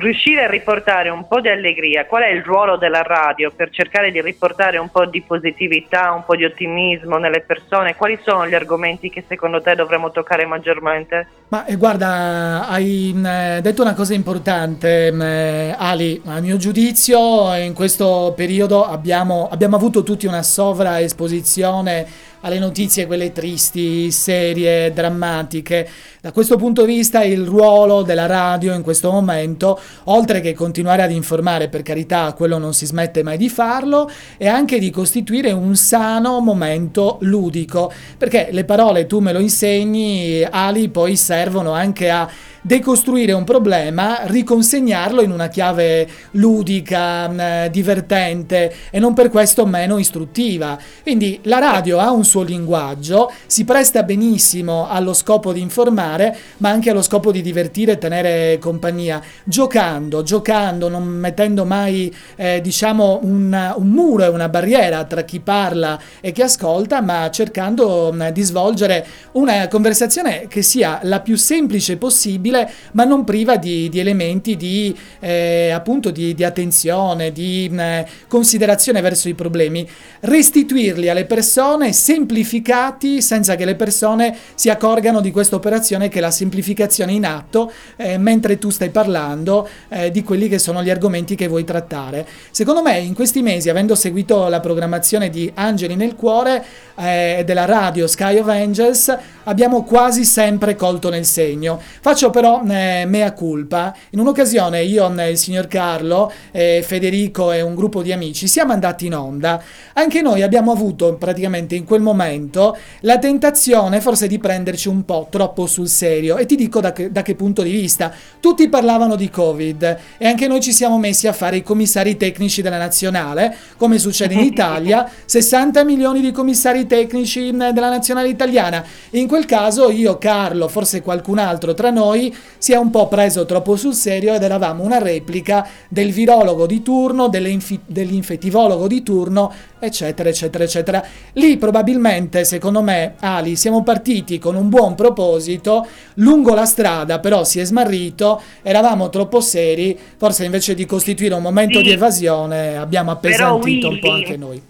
riuscire 0.00 0.44
a 0.44 0.50
riportare 0.50 1.10
un 1.10 1.28
po' 1.28 1.40
di 1.40 1.48
allegria, 1.48 2.04
qual 2.04 2.24
è 2.24 2.30
il 2.30 2.42
ruolo 2.42 2.76
della 2.76 3.02
radio 3.02 3.52
per 3.54 3.70
cercare 3.70 4.10
di 4.10 4.20
riportare 4.20 4.78
un 4.78 4.88
po' 4.90 5.06
di 5.06 5.22
positività, 5.22 6.10
un 6.10 6.24
po' 6.24 6.34
di 6.34 6.44
ottimismo 6.44 7.18
nelle 7.18 7.42
persone? 7.42 7.94
Quali 7.94 8.18
sono 8.24 8.48
gli 8.48 8.54
argomenti 8.54 9.10
che 9.10 9.22
secondo 9.28 9.62
te 9.62 9.76
dovremmo 9.76 10.10
toccare 10.10 10.44
maggiormente? 10.44 11.28
Ma 11.48 11.64
eh, 11.66 11.76
guarda, 11.76 12.66
hai 12.68 13.12
mh, 13.14 13.26
eh, 13.26 13.58
detto 13.62 13.82
una 13.82 13.94
cosa 13.94 14.14
importante, 14.14 15.12
mh, 15.12 15.22
eh, 15.22 15.74
Ali. 15.78 16.20
A 16.26 16.40
mio 16.40 16.56
giudizio, 16.56 17.54
in 17.54 17.74
questo 17.74 18.32
periodo 18.36 18.84
abbiamo, 18.84 19.48
abbiamo 19.48 19.76
avuto 19.76 20.02
tutti 20.02 20.26
una 20.26 20.42
sovraesposizione 20.42 22.34
alle 22.46 22.60
notizie, 22.60 23.06
quelle 23.06 23.32
tristi, 23.32 24.10
serie, 24.12 24.92
drammatiche. 24.92 25.88
Da 26.20 26.30
questo 26.30 26.56
punto 26.56 26.84
di 26.84 26.94
vista, 26.94 27.24
il 27.24 27.44
ruolo 27.44 28.02
della 28.02 28.26
radio 28.26 28.72
in 28.72 28.82
questo 28.82 29.10
momento, 29.10 29.78
oltre 30.04 30.40
che 30.40 30.54
continuare 30.54 31.02
ad 31.02 31.10
informare, 31.10 31.68
per 31.68 31.82
carità, 31.82 32.32
quello 32.34 32.58
non 32.58 32.72
si 32.72 32.86
smette 32.86 33.24
mai 33.24 33.36
di 33.36 33.48
farlo, 33.48 34.08
è 34.36 34.46
anche 34.46 34.78
di 34.78 34.90
costituire 34.90 35.50
un 35.50 35.74
sano 35.74 36.38
momento 36.38 37.18
ludico. 37.22 37.92
Perché 38.16 38.48
le 38.52 38.64
parole, 38.64 39.06
tu 39.06 39.18
me 39.18 39.32
lo 39.32 39.40
insegni, 39.40 40.46
Ali, 40.48 40.88
poi 40.88 41.16
servono 41.16 41.72
anche 41.72 42.10
a 42.10 42.28
decostruire 42.66 43.30
un 43.30 43.44
problema, 43.44 44.22
riconsegnarlo 44.24 45.22
in 45.22 45.30
una 45.30 45.46
chiave 45.46 46.08
ludica, 46.32 47.28
mh, 47.28 47.68
divertente 47.68 48.74
e 48.90 48.98
non 48.98 49.14
per 49.14 49.30
questo 49.30 49.66
meno 49.66 49.98
istruttiva. 49.98 50.76
Quindi 51.02 51.38
la 51.42 51.60
radio 51.60 52.00
ha 52.00 52.10
un 52.10 52.24
suo 52.24 52.42
linguaggio, 52.42 53.30
si 53.46 53.64
presta 53.64 54.02
benissimo 54.02 54.88
allo 54.88 55.12
scopo 55.12 55.52
di 55.52 55.60
informare, 55.60 56.36
ma 56.56 56.70
anche 56.70 56.90
allo 56.90 57.02
scopo 57.02 57.30
di 57.30 57.40
divertire 57.40 57.92
e 57.92 57.98
tenere 57.98 58.58
compagnia, 58.58 59.22
giocando, 59.44 60.24
giocando, 60.24 60.88
non 60.88 61.04
mettendo 61.04 61.64
mai 61.64 62.12
eh, 62.34 62.60
diciamo 62.60 63.20
un, 63.22 63.74
un 63.76 63.88
muro 63.88 64.24
e 64.24 64.28
una 64.28 64.48
barriera 64.48 65.04
tra 65.04 65.22
chi 65.22 65.38
parla 65.38 66.00
e 66.20 66.32
chi 66.32 66.42
ascolta, 66.42 67.00
ma 67.00 67.30
cercando 67.30 68.12
mh, 68.12 68.30
di 68.30 68.42
svolgere 68.42 69.06
una 69.32 69.68
conversazione 69.68 70.46
che 70.48 70.62
sia 70.62 70.98
la 71.04 71.20
più 71.20 71.36
semplice 71.36 71.96
possibile, 71.96 72.54
ma 72.92 73.04
non 73.04 73.24
priva 73.24 73.56
di, 73.56 73.88
di 73.88 73.98
elementi 73.98 74.56
di 74.56 74.96
eh, 75.20 75.70
appunto 75.70 76.10
di, 76.10 76.34
di 76.34 76.44
attenzione, 76.44 77.32
di 77.32 77.68
mh, 77.70 78.04
considerazione 78.28 79.00
verso 79.00 79.28
i 79.28 79.34
problemi, 79.34 79.88
restituirli 80.20 81.08
alle 81.08 81.24
persone 81.24 81.92
semplificati 81.92 83.20
senza 83.20 83.56
che 83.56 83.64
le 83.64 83.74
persone 83.74 84.36
si 84.54 84.70
accorgano 84.70 85.20
di 85.20 85.30
questa 85.30 85.56
operazione 85.56 86.08
che 86.08 86.18
è 86.18 86.20
la 86.20 86.30
semplificazione 86.30 87.12
in 87.12 87.26
atto 87.26 87.72
eh, 87.96 88.18
mentre 88.18 88.58
tu 88.58 88.70
stai 88.70 88.90
parlando 88.90 89.68
eh, 89.88 90.10
di 90.10 90.22
quelli 90.22 90.48
che 90.48 90.58
sono 90.58 90.82
gli 90.82 90.90
argomenti 90.90 91.34
che 91.34 91.48
vuoi 91.48 91.64
trattare. 91.64 92.26
Secondo 92.50 92.82
me 92.82 92.98
in 92.98 93.14
questi 93.14 93.42
mesi, 93.42 93.68
avendo 93.68 93.94
seguito 93.94 94.48
la 94.48 94.60
programmazione 94.60 95.30
di 95.30 95.50
Angeli 95.54 95.96
nel 95.96 96.14
cuore 96.14 96.64
eh, 96.96 97.42
della 97.44 97.64
radio 97.64 98.06
Sky 98.06 98.38
of 98.38 98.48
Angels, 98.48 99.16
abbiamo 99.44 99.82
quasi 99.84 100.24
sempre 100.24 100.76
colto 100.76 101.08
nel 101.08 101.24
segno. 101.24 101.80
Faccio 102.00 102.30
però 102.30 102.45
eh, 102.66 103.04
mea 103.06 103.32
culpa. 103.32 103.94
In 104.10 104.20
un'occasione 104.20 104.82
io, 104.82 105.06
il 105.28 105.36
signor 105.36 105.66
Carlo, 105.66 106.32
eh, 106.52 106.82
Federico 106.86 107.52
e 107.52 107.60
un 107.60 107.74
gruppo 107.74 108.02
di 108.02 108.12
amici 108.12 108.46
siamo 108.46 108.72
andati 108.72 109.06
in 109.06 109.14
onda. 109.14 109.62
Anche 109.94 110.22
noi 110.22 110.42
abbiamo 110.42 110.72
avuto 110.72 111.14
praticamente 111.14 111.74
in 111.74 111.84
quel 111.84 112.00
momento 112.00 112.76
la 113.00 113.18
tentazione 113.18 114.00
forse 114.00 114.26
di 114.26 114.38
prenderci 114.38 114.88
un 114.88 115.04
po' 115.04 115.26
troppo 115.30 115.66
sul 115.66 115.88
serio. 115.88 116.36
E 116.36 116.46
ti 116.46 116.56
dico 116.56 116.80
da 116.80 116.92
che, 116.92 117.10
da 117.10 117.22
che 117.22 117.34
punto 117.34 117.62
di 117.62 117.70
vista. 117.70 118.12
Tutti 118.40 118.68
parlavano 118.68 119.16
di 119.16 119.28
Covid 119.30 119.98
e 120.18 120.26
anche 120.26 120.46
noi 120.46 120.60
ci 120.60 120.72
siamo 120.72 120.98
messi 120.98 121.26
a 121.26 121.32
fare 121.32 121.56
i 121.56 121.62
commissari 121.62 122.16
tecnici 122.16 122.62
della 122.62 122.78
nazionale, 122.78 123.54
come 123.76 123.98
succede 123.98 124.34
in 124.34 124.40
Italia, 124.40 125.10
60 125.24 125.84
milioni 125.84 126.20
di 126.20 126.32
commissari 126.32 126.86
tecnici 126.86 127.52
mh, 127.52 127.70
della 127.72 127.88
nazionale 127.88 128.28
italiana. 128.28 128.84
In 129.10 129.26
quel 129.26 129.46
caso 129.46 129.90
io, 129.90 130.18
Carlo, 130.18 130.68
forse 130.68 131.02
qualcun 131.02 131.38
altro 131.38 131.74
tra 131.74 131.90
noi 131.90 132.34
si 132.58 132.72
è 132.72 132.76
un 132.76 132.90
po' 132.90 133.06
preso 133.08 133.44
troppo 133.44 133.76
sul 133.76 133.94
serio 133.94 134.34
ed 134.34 134.42
eravamo 134.42 134.82
una 134.82 134.98
replica 134.98 135.66
del 135.88 136.10
virologo 136.12 136.66
di 136.66 136.82
turno, 136.82 137.28
dell'infettivologo 137.28 138.86
di 138.86 139.02
turno, 139.02 139.52
eccetera, 139.78 140.28
eccetera, 140.28 140.64
eccetera. 140.64 141.04
Lì 141.34 141.56
probabilmente, 141.58 142.44
secondo 142.44 142.82
me, 142.82 143.14
Ali, 143.20 143.56
siamo 143.56 143.82
partiti 143.82 144.38
con 144.38 144.54
un 144.56 144.68
buon 144.68 144.94
proposito, 144.94 145.86
lungo 146.14 146.54
la 146.54 146.64
strada 146.64 147.18
però 147.20 147.44
si 147.44 147.60
è 147.60 147.64
smarrito, 147.64 148.40
eravamo 148.62 149.10
troppo 149.10 149.40
seri, 149.40 149.98
forse 150.16 150.44
invece 150.44 150.74
di 150.74 150.86
costituire 150.86 151.34
un 151.34 151.42
momento 151.42 151.78
Sì. 151.78 151.84
di 151.84 151.90
evasione 151.92 152.76
abbiamo 152.76 153.10
appesantito 153.10 153.88
un 153.88 153.98
po' 153.98 154.08
Willy- 154.08 154.24
anche 154.24 154.36
noi. 154.36 154.62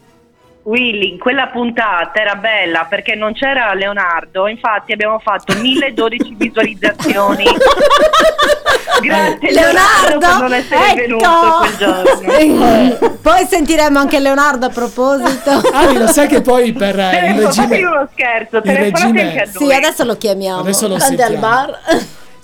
Willy, 0.67 1.11
in 1.13 1.19
quella 1.19 1.47
puntata 1.47 2.21
era 2.21 2.35
bella 2.35 2.87
perché 2.89 3.15
non 3.15 3.33
c'era 3.35 3.73
Leonardo, 3.75 4.49
infatti 4.49 4.91
abbiamo 4.93 5.21
fatto 5.21 5.55
1012 5.57 6.35
visualizzazioni. 6.37 7.45
Grazie 9.01 9.53
Leonardo, 9.53 10.19
per 10.19 10.37
non 10.41 10.53
essere 10.55 10.95
venuto 10.95 11.29
quel 11.61 11.77
giorno. 11.77 13.17
Poi 13.23 13.45
sentiremo 13.47 13.99
anche 13.99 14.19
Leonardo 14.19 14.67
a 14.67 14.71
proposito. 14.71 15.51
Ali, 15.73 15.99
lo 15.99 16.07
sai 16.09 16.27
che 16.27 16.41
poi 16.41 16.73
per 16.73 16.99
eh, 16.99 17.31
il 17.35 17.45
regime... 17.45 17.67
fatti 17.69 17.83
uno 17.83 18.09
scherzo, 18.13 18.61
telefonate 18.61 18.91
regime- 19.13 19.23
anche 19.23 19.41
a 19.43 19.47
Sì, 19.47 19.65
noi. 19.67 19.75
adesso 19.75 20.05
lo 20.05 20.17
chiamiamo. 20.17 20.61
Adesso 20.61 20.89
lo 20.89 20.95
Ande 20.95 21.05
al 21.05 21.31
sentiamo. 21.31 21.39
bar. 21.41 21.79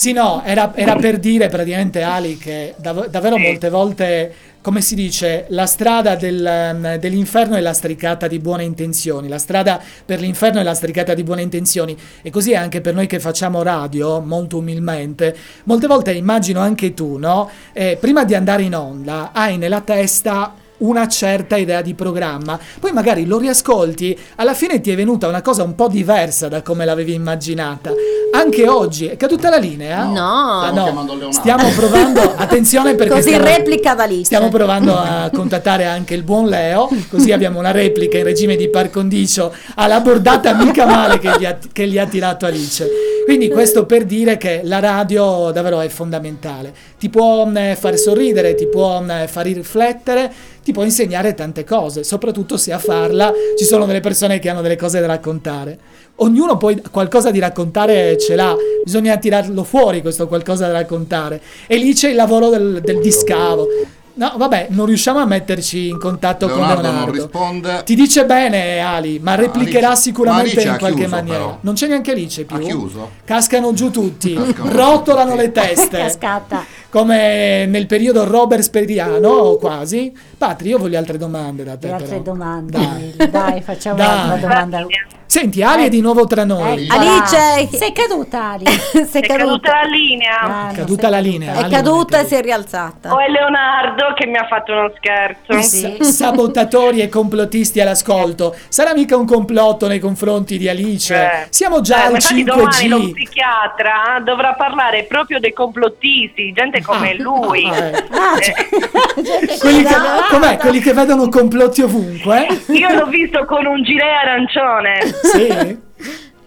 Sì, 0.02 0.10
no, 0.10 0.42
era, 0.44 0.74
era 0.74 0.96
per 0.96 1.20
dire 1.20 1.46
praticamente 1.46 2.02
Ali 2.02 2.36
che 2.36 2.74
dav- 2.76 3.06
davvero 3.06 3.38
molte 3.38 3.70
volte, 3.70 4.34
come 4.60 4.80
si 4.80 4.96
dice, 4.96 5.44
la 5.50 5.64
strada 5.66 6.16
del, 6.16 6.44
ehm, 6.44 6.96
dell'inferno 6.96 7.54
è 7.54 7.60
lastricata 7.60 8.26
di 8.26 8.40
buone 8.40 8.64
intenzioni, 8.64 9.28
la 9.28 9.38
strada 9.38 9.80
per 10.04 10.18
l'inferno 10.18 10.58
è 10.58 10.64
lastricata 10.64 11.14
di 11.14 11.22
buone 11.22 11.42
intenzioni. 11.42 11.96
E 12.20 12.30
così 12.30 12.50
è 12.50 12.56
anche 12.56 12.80
per 12.80 12.94
noi 12.94 13.06
che 13.06 13.20
facciamo 13.20 13.62
radio, 13.62 14.18
molto 14.18 14.58
umilmente, 14.58 15.36
molte 15.66 15.86
volte 15.86 16.10
immagino 16.10 16.58
anche 16.58 16.94
tu, 16.94 17.16
no? 17.16 17.48
Eh, 17.72 17.96
prima 18.00 18.24
di 18.24 18.34
andare 18.34 18.64
in 18.64 18.74
onda 18.74 19.30
hai 19.32 19.56
nella 19.56 19.82
testa 19.82 20.52
una 20.82 21.08
certa 21.08 21.56
idea 21.56 21.82
di 21.82 21.94
programma, 21.94 22.58
poi 22.78 22.92
magari 22.92 23.26
lo 23.26 23.38
riascolti, 23.38 24.18
alla 24.36 24.54
fine 24.54 24.80
ti 24.80 24.90
è 24.90 24.96
venuta 24.96 25.28
una 25.28 25.42
cosa 25.42 25.62
un 25.62 25.74
po' 25.74 25.88
diversa 25.88 26.48
da 26.48 26.62
come 26.62 26.84
l'avevi 26.84 27.14
immaginata. 27.14 27.92
Anche 28.34 28.68
oggi 28.68 29.06
è 29.06 29.16
caduta 29.16 29.50
la 29.50 29.56
linea? 29.56 30.04
No. 30.04 30.60
Stiamo 30.60 30.78
no. 30.78 30.84
chiamando 30.84 31.14
Leonardo. 31.14 31.38
Stiamo 31.38 31.68
provando, 31.70 32.20
attenzione 32.36 32.94
perché 32.94 33.14
Così 33.14 33.28
stiamo, 33.28 33.44
replica 33.44 33.94
da 33.94 34.04
lì. 34.04 34.24
stiamo 34.24 34.48
provando 34.48 34.96
a 34.96 35.30
contattare 35.32 35.84
anche 35.84 36.14
il 36.14 36.22
buon 36.22 36.48
Leo, 36.48 36.88
così 37.08 37.32
abbiamo 37.32 37.58
una 37.58 37.70
replica 37.70 38.18
in 38.18 38.24
regime 38.24 38.56
di 38.56 38.68
par 38.68 38.90
condicio 38.90 39.52
alla 39.74 40.00
bordata 40.00 40.54
mica 40.54 40.86
male 40.86 41.18
che 41.18 41.30
gli 41.38 41.44
ha, 41.44 41.56
che 41.72 41.86
gli 41.86 41.98
ha 41.98 42.06
tirato 42.06 42.46
Alice. 42.46 42.88
Quindi 43.24 43.50
questo 43.50 43.86
per 43.86 44.04
dire 44.04 44.36
che 44.36 44.62
la 44.64 44.80
radio 44.80 45.50
davvero 45.52 45.80
è 45.80 45.88
fondamentale. 45.88 46.74
Ti 47.02 47.08
può 47.10 47.44
mh, 47.44 47.74
far 47.74 47.96
sorridere, 47.96 48.54
ti 48.54 48.68
può 48.68 49.00
mh, 49.00 49.26
far 49.26 49.44
riflettere, 49.46 50.32
ti 50.62 50.70
può 50.70 50.84
insegnare 50.84 51.34
tante 51.34 51.64
cose, 51.64 52.04
soprattutto 52.04 52.56
se 52.56 52.72
a 52.72 52.78
farla 52.78 53.32
ci 53.58 53.64
sono 53.64 53.86
delle 53.86 53.98
persone 53.98 54.38
che 54.38 54.48
hanno 54.48 54.60
delle 54.60 54.76
cose 54.76 55.00
da 55.00 55.08
raccontare. 55.08 55.76
Ognuno 56.16 56.56
poi 56.58 56.80
qualcosa 56.92 57.32
di 57.32 57.40
raccontare 57.40 58.16
ce 58.18 58.36
l'ha, 58.36 58.54
bisogna 58.84 59.16
tirarlo 59.16 59.64
fuori 59.64 60.00
questo 60.00 60.28
qualcosa 60.28 60.68
da 60.68 60.74
raccontare. 60.74 61.40
E 61.66 61.76
lì 61.76 61.92
c'è 61.92 62.10
il 62.10 62.14
lavoro 62.14 62.50
del, 62.50 62.80
del 62.80 63.00
discavo. 63.00 63.66
No, 64.14 64.34
vabbè, 64.36 64.66
non 64.70 64.84
riusciamo 64.84 65.18
a 65.20 65.24
metterci 65.24 65.88
in 65.88 65.98
contatto 65.98 66.46
Leonardo 66.46 66.74
con 66.74 66.82
non 66.82 66.92
Leonardo. 66.92 67.12
risponde. 67.12 67.82
Ti 67.82 67.94
dice 67.94 68.26
bene 68.26 68.78
Ali, 68.78 69.18
ma 69.20 69.34
replicherà 69.36 69.86
Alice- 69.88 70.02
sicuramente 70.02 70.64
ma 70.66 70.70
in 70.72 70.78
qualche 70.78 70.98
chiuso, 71.00 71.14
maniera. 71.16 71.38
però. 71.38 71.58
Non 71.62 71.74
c'è 71.74 71.86
neanche 71.88 72.10
Alice 72.12 72.44
più. 72.44 72.56
Ha 72.56 72.60
chiuso? 72.60 73.10
Cascano 73.24 73.72
giù 73.72 73.90
tutti, 73.90 74.34
Cascano 74.34 74.70
rotolano 74.70 75.30
tutti. 75.30 75.42
le 75.42 75.50
teste. 75.52 75.96
Cascata. 75.96 76.62
Come 76.92 77.64
nel 77.64 77.86
periodo 77.86 78.24
Robert 78.28 78.60
Speriano, 78.60 79.30
o 79.30 79.56
quasi. 79.56 80.12
Patri, 80.36 80.68
io 80.68 80.76
voglio 80.78 80.98
altre 80.98 81.16
domande 81.16 81.64
da 81.64 81.78
te. 81.78 81.86
Le 81.86 81.92
altre 81.94 82.08
però. 82.18 82.20
domande, 82.20 82.78
Dai. 83.16 83.30
Dai, 83.30 83.60
facciamo 83.62 83.96
Dai. 83.96 84.24
un'altra 84.24 84.36
domanda. 84.48 84.86
Senti, 85.24 85.62
Ali 85.62 85.86
è 85.86 85.88
di 85.88 86.02
nuovo 86.02 86.26
tra 86.26 86.44
noi. 86.44 86.84
Ecco. 86.84 86.94
Alice! 86.94 87.74
Sei 87.78 87.92
caduta 87.92 88.50
Ali. 88.50 88.66
Sei 89.08 89.22
È 89.22 89.26
caduta 89.26 89.70
caduta. 89.70 89.72
la 89.80 89.82
linea. 89.88 90.40
Ah, 90.40 90.68
È 90.70 90.74
caduta 90.74 91.00
sei 91.04 91.10
la 91.10 91.18
linea. 91.20 91.52
È 91.54 91.60
non 91.62 91.70
caduta 91.70 91.78
e 91.78 92.20
caduta. 92.20 92.24
si 92.26 92.34
è 92.34 92.40
rialzata. 92.42 93.14
O 93.14 93.18
è 93.18 93.28
Leonardo 93.30 94.12
che 94.14 94.26
mi 94.26 94.36
ha 94.36 94.46
fatto 94.46 94.72
uno 94.72 94.92
scherzo. 94.94 95.58
Sì. 95.62 95.96
S- 96.00 96.08
sabotatori 96.10 97.00
e 97.00 97.08
complottisti 97.08 97.80
all'ascolto. 97.80 98.54
Sarà 98.68 98.92
mica 98.92 99.16
un 99.16 99.24
complotto 99.24 99.86
nei 99.88 100.00
confronti 100.00 100.58
di 100.58 100.68
Alice? 100.68 101.14
Eh. 101.14 101.46
Siamo 101.48 101.80
già 101.80 102.02
Eh, 102.02 102.04
al 102.06 102.10
ma 102.10 102.16
infatti 102.18 102.44
domani 102.44 102.88
lo 102.88 102.98
5G. 102.98 103.12
psichiatra 103.14 104.20
dovrà 104.22 104.52
parlare 104.52 105.04
proprio 105.04 105.40
dei 105.40 105.54
complottisti, 105.54 106.52
gente 106.52 106.81
come 106.82 107.10
Ah, 107.12 107.14
lui. 107.22 107.64
ah, 107.68 107.76
eh. 107.86 108.06
Ah, 108.10 108.38
cioè, 108.40 108.54
gente 109.22 109.58
Quelli 109.58 109.82
che, 109.82 109.88
sbagliata. 109.88 110.26
com'è? 110.30 110.56
Quelli 110.58 110.80
che 110.80 110.92
vedono 110.92 111.28
complotti 111.28 111.82
ovunque? 111.82 112.46
Io 112.68 112.88
l'ho 112.94 113.06
visto 113.06 113.44
con 113.44 113.64
un 113.66 113.82
gilet 113.82 114.02
arancione. 114.24 115.00
Sì? 115.22 115.78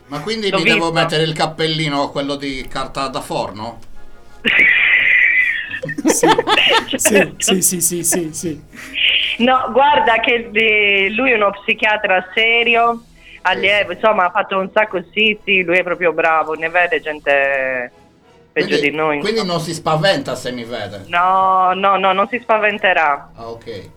Ma 0.08 0.20
quindi 0.22 0.50
L'ho 0.50 0.58
mi 0.60 0.64
devo 0.64 0.92
visto. 0.92 0.94
mettere 0.94 1.24
il 1.24 1.34
cappellino, 1.34 2.10
quello 2.12 2.36
di 2.36 2.66
carta 2.70 3.08
da 3.08 3.22
forno? 3.22 3.80
Sì, 6.06 6.28
sì, 6.98 7.34
sì, 7.38 7.62
sì, 7.62 7.82
sì, 7.82 8.04
sì, 8.04 8.30
sì. 8.34 8.62
No, 9.40 9.70
guarda 9.72 10.20
che 10.20 10.50
eh, 10.52 11.10
lui 11.16 11.32
è 11.32 11.36
uno 11.36 11.52
psichiatra 11.52 12.28
serio, 12.34 13.04
allievo, 13.44 13.92
insomma 13.92 14.26
ha 14.26 14.32
fatto 14.32 14.58
un 14.58 14.70
sacco, 14.74 15.04
sì, 15.14 15.38
sì, 15.44 15.64
lui 15.64 15.78
è 15.78 15.84
proprio 15.84 16.12
bravo, 16.12 16.54
ne 16.54 16.70
vede 16.70 17.02
gente 17.02 17.92
peggio 18.56 18.68
Quindi, 18.70 18.90
di 18.90 18.96
noi. 18.96 19.20
quindi 19.20 19.44
non 19.44 19.60
si 19.60 19.74
spaventa 19.74 20.34
se 20.36 20.54
mi 20.54 20.64
vede. 20.64 21.04
No, 21.08 21.74
no, 21.74 21.98
no, 21.98 22.14
non 22.14 22.26
si 22.30 22.40
spaventerà. 22.40 23.32
Ah, 23.36 23.50
ok. 23.50 23.90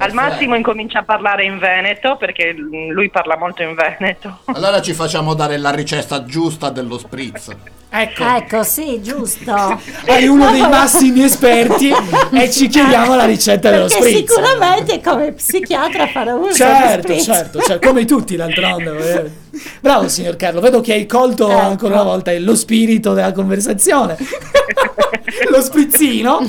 Al 0.00 0.12
massimo 0.12 0.54
incomincia 0.54 1.00
a 1.00 1.02
parlare 1.02 1.44
in 1.44 1.58
veneto 1.58 2.16
perché 2.16 2.54
lui 2.54 3.10
parla 3.10 3.36
molto 3.36 3.62
in 3.62 3.74
veneto. 3.74 4.38
Allora 4.54 4.80
ci 4.80 4.92
facciamo 4.92 5.34
dare 5.34 5.56
la 5.58 5.70
ricetta 5.70 6.24
giusta 6.24 6.70
dello 6.70 6.98
spritz. 6.98 7.50
Ecco, 7.90 8.22
Ecco, 8.22 8.62
sì, 8.62 9.00
giusto. 9.02 9.52
hai 10.06 10.26
uno 10.28 10.50
dei 10.52 10.60
massimi 10.60 11.24
esperti 11.24 11.90
e 12.32 12.50
ci 12.50 12.68
chiediamo 12.68 13.16
la 13.16 13.24
ricetta 13.24 13.70
dello 13.70 13.86
Perché 13.86 14.08
spritz. 14.08 14.30
sicuramente 14.32 15.00
come 15.00 15.32
psichiatra 15.32 16.06
farà 16.06 16.34
uso 16.34 16.52
Certo, 16.54 17.08
dello 17.08 17.20
certo, 17.22 17.60
cioè, 17.60 17.78
come 17.80 18.04
tutti 18.04 18.36
d'altronde. 18.36 19.22
eh. 19.24 19.58
Bravo 19.80 20.08
signor 20.08 20.36
Carlo, 20.36 20.60
vedo 20.60 20.80
che 20.80 20.92
hai 20.92 21.06
colto 21.06 21.50
Ecco. 21.50 21.58
ancora 21.58 21.94
una 21.94 22.02
volta 22.04 22.30
lo 22.38 22.54
spirito 22.54 23.14
della 23.14 23.32
conversazione. 23.32 24.16
lo 25.50 25.60
sprizzino. 25.60 26.46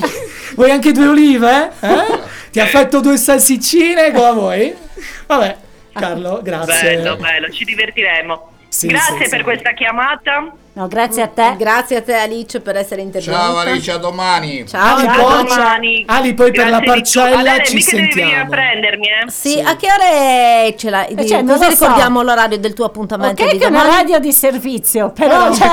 Vuoi 0.54 0.70
anche 0.70 0.92
due 0.92 1.06
olive? 1.08 1.70
Eh? 1.80 2.38
Ti 2.50 2.60
affetto 2.60 3.00
due 3.00 3.16
salsiccine, 3.16 4.10
cosa 4.12 4.32
vuoi? 4.32 4.74
Vabbè, 5.26 5.56
Carlo, 5.92 6.40
grazie. 6.42 6.96
Bello, 6.96 7.16
bello, 7.16 7.48
ci 7.50 7.64
divertiremo. 7.64 8.48
Sì, 8.70 8.86
Grazie 8.86 9.24
sì, 9.24 9.28
per 9.30 9.38
sì. 9.38 9.42
questa 9.44 9.72
chiamata. 9.72 10.52
No, 10.74 10.86
grazie 10.86 11.22
a 11.22 11.26
te. 11.26 11.56
Grazie 11.58 11.96
a 11.96 12.02
te 12.02 12.14
Alice 12.14 12.60
per 12.60 12.76
essere 12.76 13.02
intervenuta. 13.02 13.42
Ciao 13.42 13.56
Alice, 13.58 13.90
a 13.90 13.96
domani. 13.96 14.64
Ciao, 14.68 14.96
Ali, 14.96 15.06
ciao. 15.08 15.24
poi, 15.26 15.44
domani. 15.44 16.04
Ali, 16.06 16.34
poi 16.34 16.52
per 16.52 16.68
la 16.70 16.78
Grazie 16.78 16.94
di 16.94 17.02
tutto. 17.02 17.20
parcella 17.20 17.50
Adele, 17.50 17.64
ci 17.66 17.74
mica 17.74 17.90
devi 17.90 18.02
venire 18.06 18.22
a 18.22 18.26
sentiamo. 18.28 18.50
prendermi, 18.50 19.06
eh? 19.08 19.30
Sì, 19.30 19.60
a 19.60 19.74
che 19.76 19.86
ore 19.90 20.74
ce 20.78 20.90
l'hai? 20.90 21.14
Eh, 21.14 21.26
cioè, 21.26 21.42
non 21.42 21.58
Così 21.58 21.72
so. 21.74 21.82
ricordiamo 21.84 22.22
l'orario 22.22 22.58
del 22.58 22.72
tuo 22.74 22.84
appuntamento 22.84 23.42
Ok 23.42 23.50
di 23.50 23.58
che 23.58 23.64
è 23.64 23.68
una 23.68 23.78
domani. 23.82 23.96
radio 23.96 24.18
di 24.20 24.32
servizio, 24.32 25.10
però 25.10 25.52
cioè, 25.52 25.68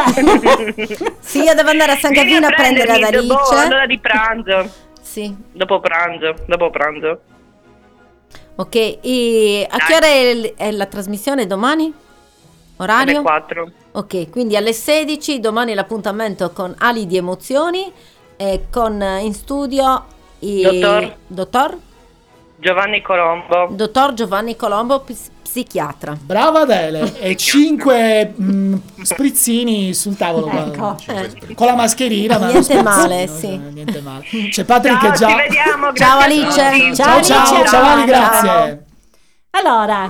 Sì, 1.22 1.44
io 1.44 1.54
devo 1.54 1.70
andare 1.70 1.92
a 1.92 1.98
San 1.98 2.14
Gavino 2.14 2.48
a 2.48 2.52
prendere 2.52 2.92
ad 2.94 3.00
dopo 3.14 3.40
Alice. 3.52 3.68
l'ora 3.70 3.86
di 3.86 4.00
pranzo. 4.00 4.70
Sì, 5.18 5.36
Dopo 5.52 5.80
pranzo, 5.80 6.36
dopo 6.46 6.70
pranzo. 6.70 7.22
ok. 8.58 8.76
E 9.02 9.68
a 9.68 9.78
che 9.78 9.96
ore 9.96 10.54
è, 10.54 10.70
la 10.70 10.86
trasmissione 10.86 11.48
domani? 11.48 11.86
Alle 11.86 12.92
Orario? 12.92 13.22
4. 13.24 13.72
Ok, 13.94 14.30
quindi 14.30 14.56
alle 14.56 14.74
16 14.74 15.40
domani 15.40 15.74
l'appuntamento 15.74 16.52
con 16.52 16.76
Ali 16.78 17.08
di 17.08 17.18
Emozioni 17.18 17.92
e 18.36 18.68
con 18.70 19.02
eh, 19.02 19.24
in 19.24 19.34
studio 19.34 20.06
il 20.40 20.62
Dottor? 20.62 21.16
dottor, 21.26 21.78
Giovanni 22.60 23.02
Colombo. 23.02 23.68
dottor 23.72 24.14
Giovanni 24.14 24.56
Colombo, 24.56 25.00
ps- 25.02 25.30
psichiatra. 25.44 26.18
Brava 26.20 26.62
Adele, 26.62 27.20
e 27.20 27.36
cinque 27.36 28.34
mm, 28.40 28.76
sprizzini 29.04 29.94
sul 29.94 30.18
tavolo. 30.18 30.50
Ecco. 30.50 30.98
Eh, 31.08 31.54
Con 31.54 31.68
la 31.68 31.76
mascherina, 31.76 32.38
ma 32.40 32.48
Niente 32.48 32.82
male, 32.82 33.28
sì. 33.28 33.56
Niente 33.58 34.02
male. 34.02 34.26
C'è 34.50 34.64
Patrick 34.64 35.00
Ciao, 35.02 35.12
che 35.12 35.18
già. 35.18 35.28
ci 35.30 35.36
vediamo. 35.36 35.94
Ciao, 35.94 36.20
Alice. 36.20 36.52
Ciao, 36.96 37.22
ciao, 37.22 37.38
Alice. 37.38 37.68
ciao, 37.68 37.84
Ali, 37.84 38.00
Ciao. 38.00 38.06
grazie. 38.06 38.86
allora, 39.52 40.10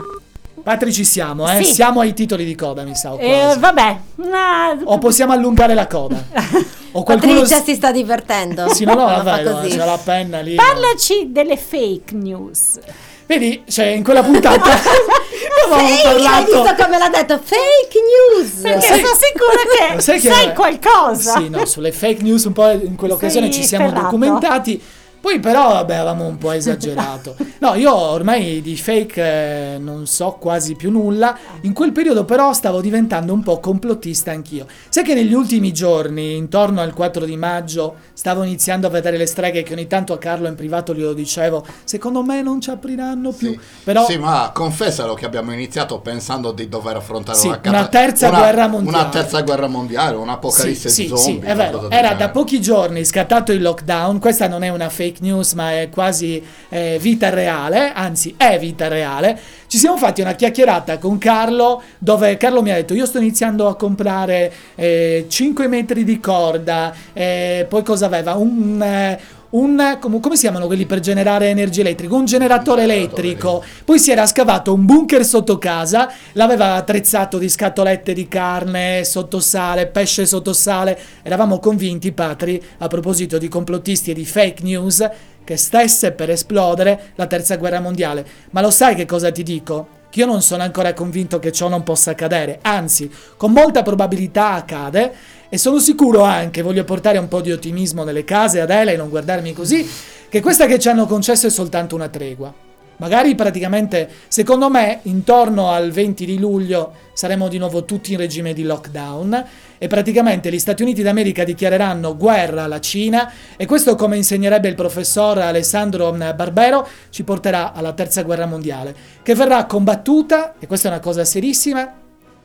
Patri, 0.63 0.91
ci 0.93 1.03
siamo, 1.05 1.49
eh? 1.51 1.63
Sì. 1.63 1.73
Siamo 1.73 1.99
ai 2.01 2.13
titoli 2.13 2.43
di 2.45 2.55
coda, 2.55 2.83
mi 2.83 2.95
sa. 2.95 3.13
o 3.13 3.19
eh, 3.19 3.55
vabbè, 3.57 3.97
una- 4.15 4.77
O 4.85 4.97
possiamo 4.97 5.33
allungare 5.33 5.73
la 5.73 5.87
coda. 5.87 6.23
O 6.97 7.03
qualcuno. 7.03 7.33
Patrizia 7.33 7.61
si 7.63 7.75
sta 7.75 7.91
divertendo. 7.91 8.69
Sì, 8.69 8.83
no, 8.85 8.95
no, 8.95 9.05
vabbè, 9.21 9.43
no, 9.43 9.59
c'è 9.67 9.75
la 9.77 9.99
penna 10.03 10.39
lì. 10.39 10.55
parlaci 10.55 11.27
delle 11.31 11.55
fake 11.57 12.13
news. 12.15 12.79
Vedi, 13.27 13.63
cioè, 13.69 13.87
in 13.87 14.03
quella 14.03 14.23
puntata 14.23 14.71
avevamo 14.71 15.87
Fake, 15.87 16.07
hai 16.07 16.13
parlato. 16.23 16.45
visto 16.63 16.83
come 16.83 16.97
l'ha 16.97 17.09
detto? 17.09 17.39
Fake 17.43 17.99
news. 18.39 18.49
Perché 18.61 18.87
Sai- 18.87 18.99
sono 19.03 19.17
sicura 19.19 19.93
che 19.95 20.01
Sai 20.01 20.19
sai, 20.19 20.45
che- 20.47 20.53
qualcosa. 20.53 21.37
Sì, 21.37 21.49
no, 21.49 21.65
sulle 21.65 21.91
fake 21.91 22.23
news 22.23 22.45
un 22.45 22.53
po' 22.53 22.69
in 22.69 22.95
quell'occasione 22.95 23.51
Sei 23.51 23.61
ci 23.61 23.67
siamo 23.67 23.87
ferrato. 23.89 24.03
documentati. 24.05 24.81
Poi 25.27 25.41
però, 25.41 25.73
vabbè, 25.73 25.95
avevamo 25.95 26.25
un 26.25 26.37
po' 26.37 26.51
esagerato. 26.51 27.35
No, 27.59 27.73
io 27.73 27.91
ormai 27.93 28.61
di 28.61 28.77
fake 28.77 29.73
eh, 29.73 29.77
non 29.79 30.05
so 30.05 30.37
quasi 30.39 30.75
più 30.75 30.91
nulla. 30.91 31.35
In 31.61 31.73
quel 31.73 31.91
periodo 31.91 32.23
però 32.23 32.53
stavo 32.53 32.81
diventando 32.81 33.33
un 33.33 33.41
po' 33.41 33.59
complottista 33.59 34.29
anch'io. 34.29 34.67
Sai 34.89 35.03
che 35.03 35.15
negli 35.15 35.33
ultimi 35.33 35.73
giorni, 35.73 36.35
intorno 36.35 36.81
al 36.81 36.93
4 36.93 37.25
di 37.25 37.35
maggio, 37.35 37.95
stavo 38.13 38.43
iniziando 38.43 38.85
a 38.85 38.89
vedere 38.91 39.17
le 39.17 39.25
streghe 39.25 39.63
che 39.63 39.73
ogni 39.73 39.87
tanto 39.87 40.13
a 40.13 40.19
Carlo 40.19 40.47
in 40.47 40.53
privato 40.53 40.93
glielo 40.93 41.13
dicevo. 41.13 41.65
Secondo 41.83 42.21
me 42.21 42.43
non 42.43 42.61
ci 42.61 42.69
apriranno 42.69 43.31
più. 43.31 43.49
Sì. 43.49 43.59
Però 43.83 44.05
Sì, 44.05 44.17
ma 44.19 44.51
confessalo 44.53 45.15
che 45.15 45.25
abbiamo 45.25 45.51
iniziato 45.51 45.99
pensando 45.99 46.51
di 46.51 46.69
dover 46.69 46.97
affrontare 46.97 47.39
Sì, 47.39 47.47
una, 47.47 47.59
una 47.63 47.87
terza 47.87 48.27
una- 48.29 48.37
guerra 48.37 48.67
mondiale. 48.67 48.97
Una 48.99 49.09
terza 49.09 49.41
guerra 49.41 49.67
mondiale, 49.67 50.15
un'apocalisse 50.15 50.89
Sì, 50.89 51.01
sì, 51.03 51.07
zombie. 51.07 51.41
sì, 51.41 51.47
è 51.47 51.55
vero. 51.55 51.89
Era 51.89 52.13
da 52.13 52.29
pochi 52.29 52.61
giorni 52.61 53.03
scattato 53.03 53.51
il 53.51 53.63
lockdown. 53.63 54.19
Questa 54.19 54.47
non 54.47 54.61
è 54.61 54.69
una 54.69 54.89
fake 54.89 55.16
news, 55.21 55.53
ma 55.53 55.71
è 55.71 55.89
quasi 55.89 56.41
eh, 56.69 56.97
vita 56.99 57.29
reale. 57.29 57.91
Anzi, 57.93 58.33
è 58.37 58.57
vita 58.59 58.87
reale. 58.87 59.39
Ci 59.67 59.77
siamo 59.77 59.97
fatti 59.97 60.21
una 60.21 60.33
chiacchierata 60.33 60.97
con 60.97 61.17
Carlo, 61.17 61.81
dove 61.97 62.37
Carlo 62.37 62.61
mi 62.61 62.71
ha 62.71 62.75
detto: 62.75 62.93
Io 62.93 63.05
sto 63.05 63.17
iniziando 63.17 63.67
a 63.67 63.75
comprare 63.75 64.53
eh, 64.75 65.25
5 65.27 65.67
metri 65.67 66.03
di 66.03 66.19
corda. 66.19 66.93
eh, 67.13 67.65
poi 67.67 67.83
cosa 67.83 68.05
aveva? 68.05 68.35
Un. 68.35 69.17
Un- 69.49 69.97
com- 69.99 70.19
come 70.19 70.35
si 70.35 70.41
chiamano 70.41 70.65
quelli 70.65 70.85
per 70.85 70.99
generare 70.99 71.49
energia 71.49 71.81
elettrica? 71.81 72.15
Un 72.15 72.25
generatore 72.25 72.83
elettrico. 72.83 73.63
Poi 73.85 73.99
si 73.99 74.11
era 74.11 74.25
scavato 74.25 74.73
un 74.73 74.85
bunker 74.85 75.23
sotto 75.23 75.57
casa, 75.57 76.11
l'aveva 76.33 76.75
attrezzato 76.75 77.37
di 77.37 77.47
scatolette 77.47 78.13
di 78.13 78.27
carne, 78.27 79.03
sottosale, 79.03 79.87
pesce 79.87 80.25
sottosale. 80.25 80.99
Eravamo 81.23 81.59
convinti, 81.59 82.11
Patri, 82.11 82.61
a 82.79 82.87
proposito 82.87 83.37
di 83.37 83.47
complottisti 83.47 84.11
e 84.11 84.13
di 84.13 84.25
fake 84.25 84.63
news, 84.63 85.09
che 85.43 85.55
stesse 85.55 86.11
per 86.11 86.29
esplodere 86.29 87.11
la 87.15 87.25
terza 87.25 87.55
guerra 87.55 87.79
mondiale. 87.79 88.25
Ma 88.51 88.59
lo 88.61 88.69
sai 88.69 88.95
che 88.95 89.05
cosa 89.05 89.31
ti 89.31 89.43
dico? 89.43 89.95
Che 90.09 90.19
io 90.19 90.25
non 90.25 90.41
sono 90.41 90.63
ancora 90.63 90.93
convinto 90.93 91.39
che 91.39 91.51
ciò 91.51 91.67
non 91.67 91.83
possa 91.83 92.11
accadere, 92.11 92.59
anzi, 92.61 93.09
con 93.35 93.51
molta 93.51 93.81
probabilità 93.81 94.53
accade 94.53 95.13
e 95.49 95.57
sono 95.57 95.79
sicuro 95.79 96.23
anche, 96.23 96.61
voglio 96.61 96.83
portare 96.83 97.17
un 97.17 97.27
po' 97.27 97.41
di 97.41 97.51
ottimismo 97.51 98.03
nelle 98.03 98.23
case, 98.23 98.59
Adele, 98.59 98.93
e 98.93 98.97
non 98.97 99.09
guardarmi 99.09 99.53
così, 99.53 99.89
che 100.29 100.41
questa 100.41 100.65
che 100.65 100.79
ci 100.79 100.89
hanno 100.89 101.05
concesso 101.05 101.47
è 101.47 101.49
soltanto 101.49 101.95
una 101.95 102.09
tregua. 102.09 102.65
Magari 102.99 103.35
praticamente, 103.35 104.09
secondo 104.27 104.69
me, 104.69 105.01
intorno 105.03 105.69
al 105.69 105.91
20 105.91 106.25
di 106.25 106.39
luglio 106.39 106.93
saremo 107.13 107.47
di 107.47 107.59
nuovo 107.59 107.85
tutti 107.85 108.13
in 108.13 108.17
regime 108.17 108.53
di 108.53 108.63
lockdown 108.63 109.45
e 109.77 109.87
praticamente 109.87 110.51
gli 110.51 110.57
Stati 110.57 110.81
Uniti 110.81 111.03
d'America 111.03 111.43
dichiareranno 111.43 112.17
guerra 112.17 112.63
alla 112.63 112.79
Cina 112.79 113.31
e 113.55 113.67
questo, 113.67 113.95
come 113.95 114.17
insegnerebbe 114.17 114.67
il 114.67 114.73
professor 114.73 115.37
Alessandro 115.37 116.11
Barbero, 116.11 116.87
ci 117.11 117.23
porterà 117.23 117.71
alla 117.73 117.93
terza 117.93 118.23
guerra 118.23 118.47
mondiale, 118.47 118.95
che 119.21 119.35
verrà 119.35 119.65
combattuta, 119.65 120.55
e 120.57 120.65
questa 120.65 120.87
è 120.87 120.91
una 120.91 120.99
cosa 120.99 121.23
serissima, 121.23 121.93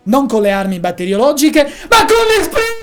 non 0.05 0.27
con 0.27 0.43
le 0.43 0.51
armi 0.51 0.81
batteriologiche, 0.81 1.63
ma 1.63 2.05
con 2.05 2.27
le 2.37 2.45
spring! 2.45 2.82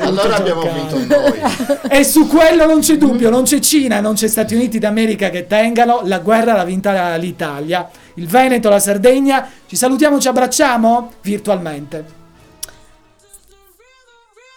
Allora 0.00 0.36
abbiamo 0.36 0.62
vinto 0.62 0.98
noi. 0.98 1.40
E 1.88 2.04
su 2.04 2.26
quello 2.26 2.66
non 2.66 2.80
c'è 2.80 2.96
dubbio, 2.96 3.30
non 3.30 3.42
c'è 3.42 3.58
Cina, 3.58 4.00
non 4.00 4.14
c'è 4.14 4.28
Stati 4.28 4.54
Uniti 4.54 4.78
d'America 4.78 5.30
che 5.30 5.46
tengano, 5.46 6.02
la 6.04 6.20
guerra 6.20 6.54
l'ha 6.54 6.64
vinta 6.64 7.16
l'Italia, 7.16 7.88
il 8.14 8.26
Veneto, 8.26 8.68
la 8.68 8.78
Sardegna. 8.78 9.48
Ci 9.66 9.76
salutiamo, 9.76 10.18
ci 10.18 10.28
abbracciamo 10.28 11.12
virtualmente. 11.22 12.20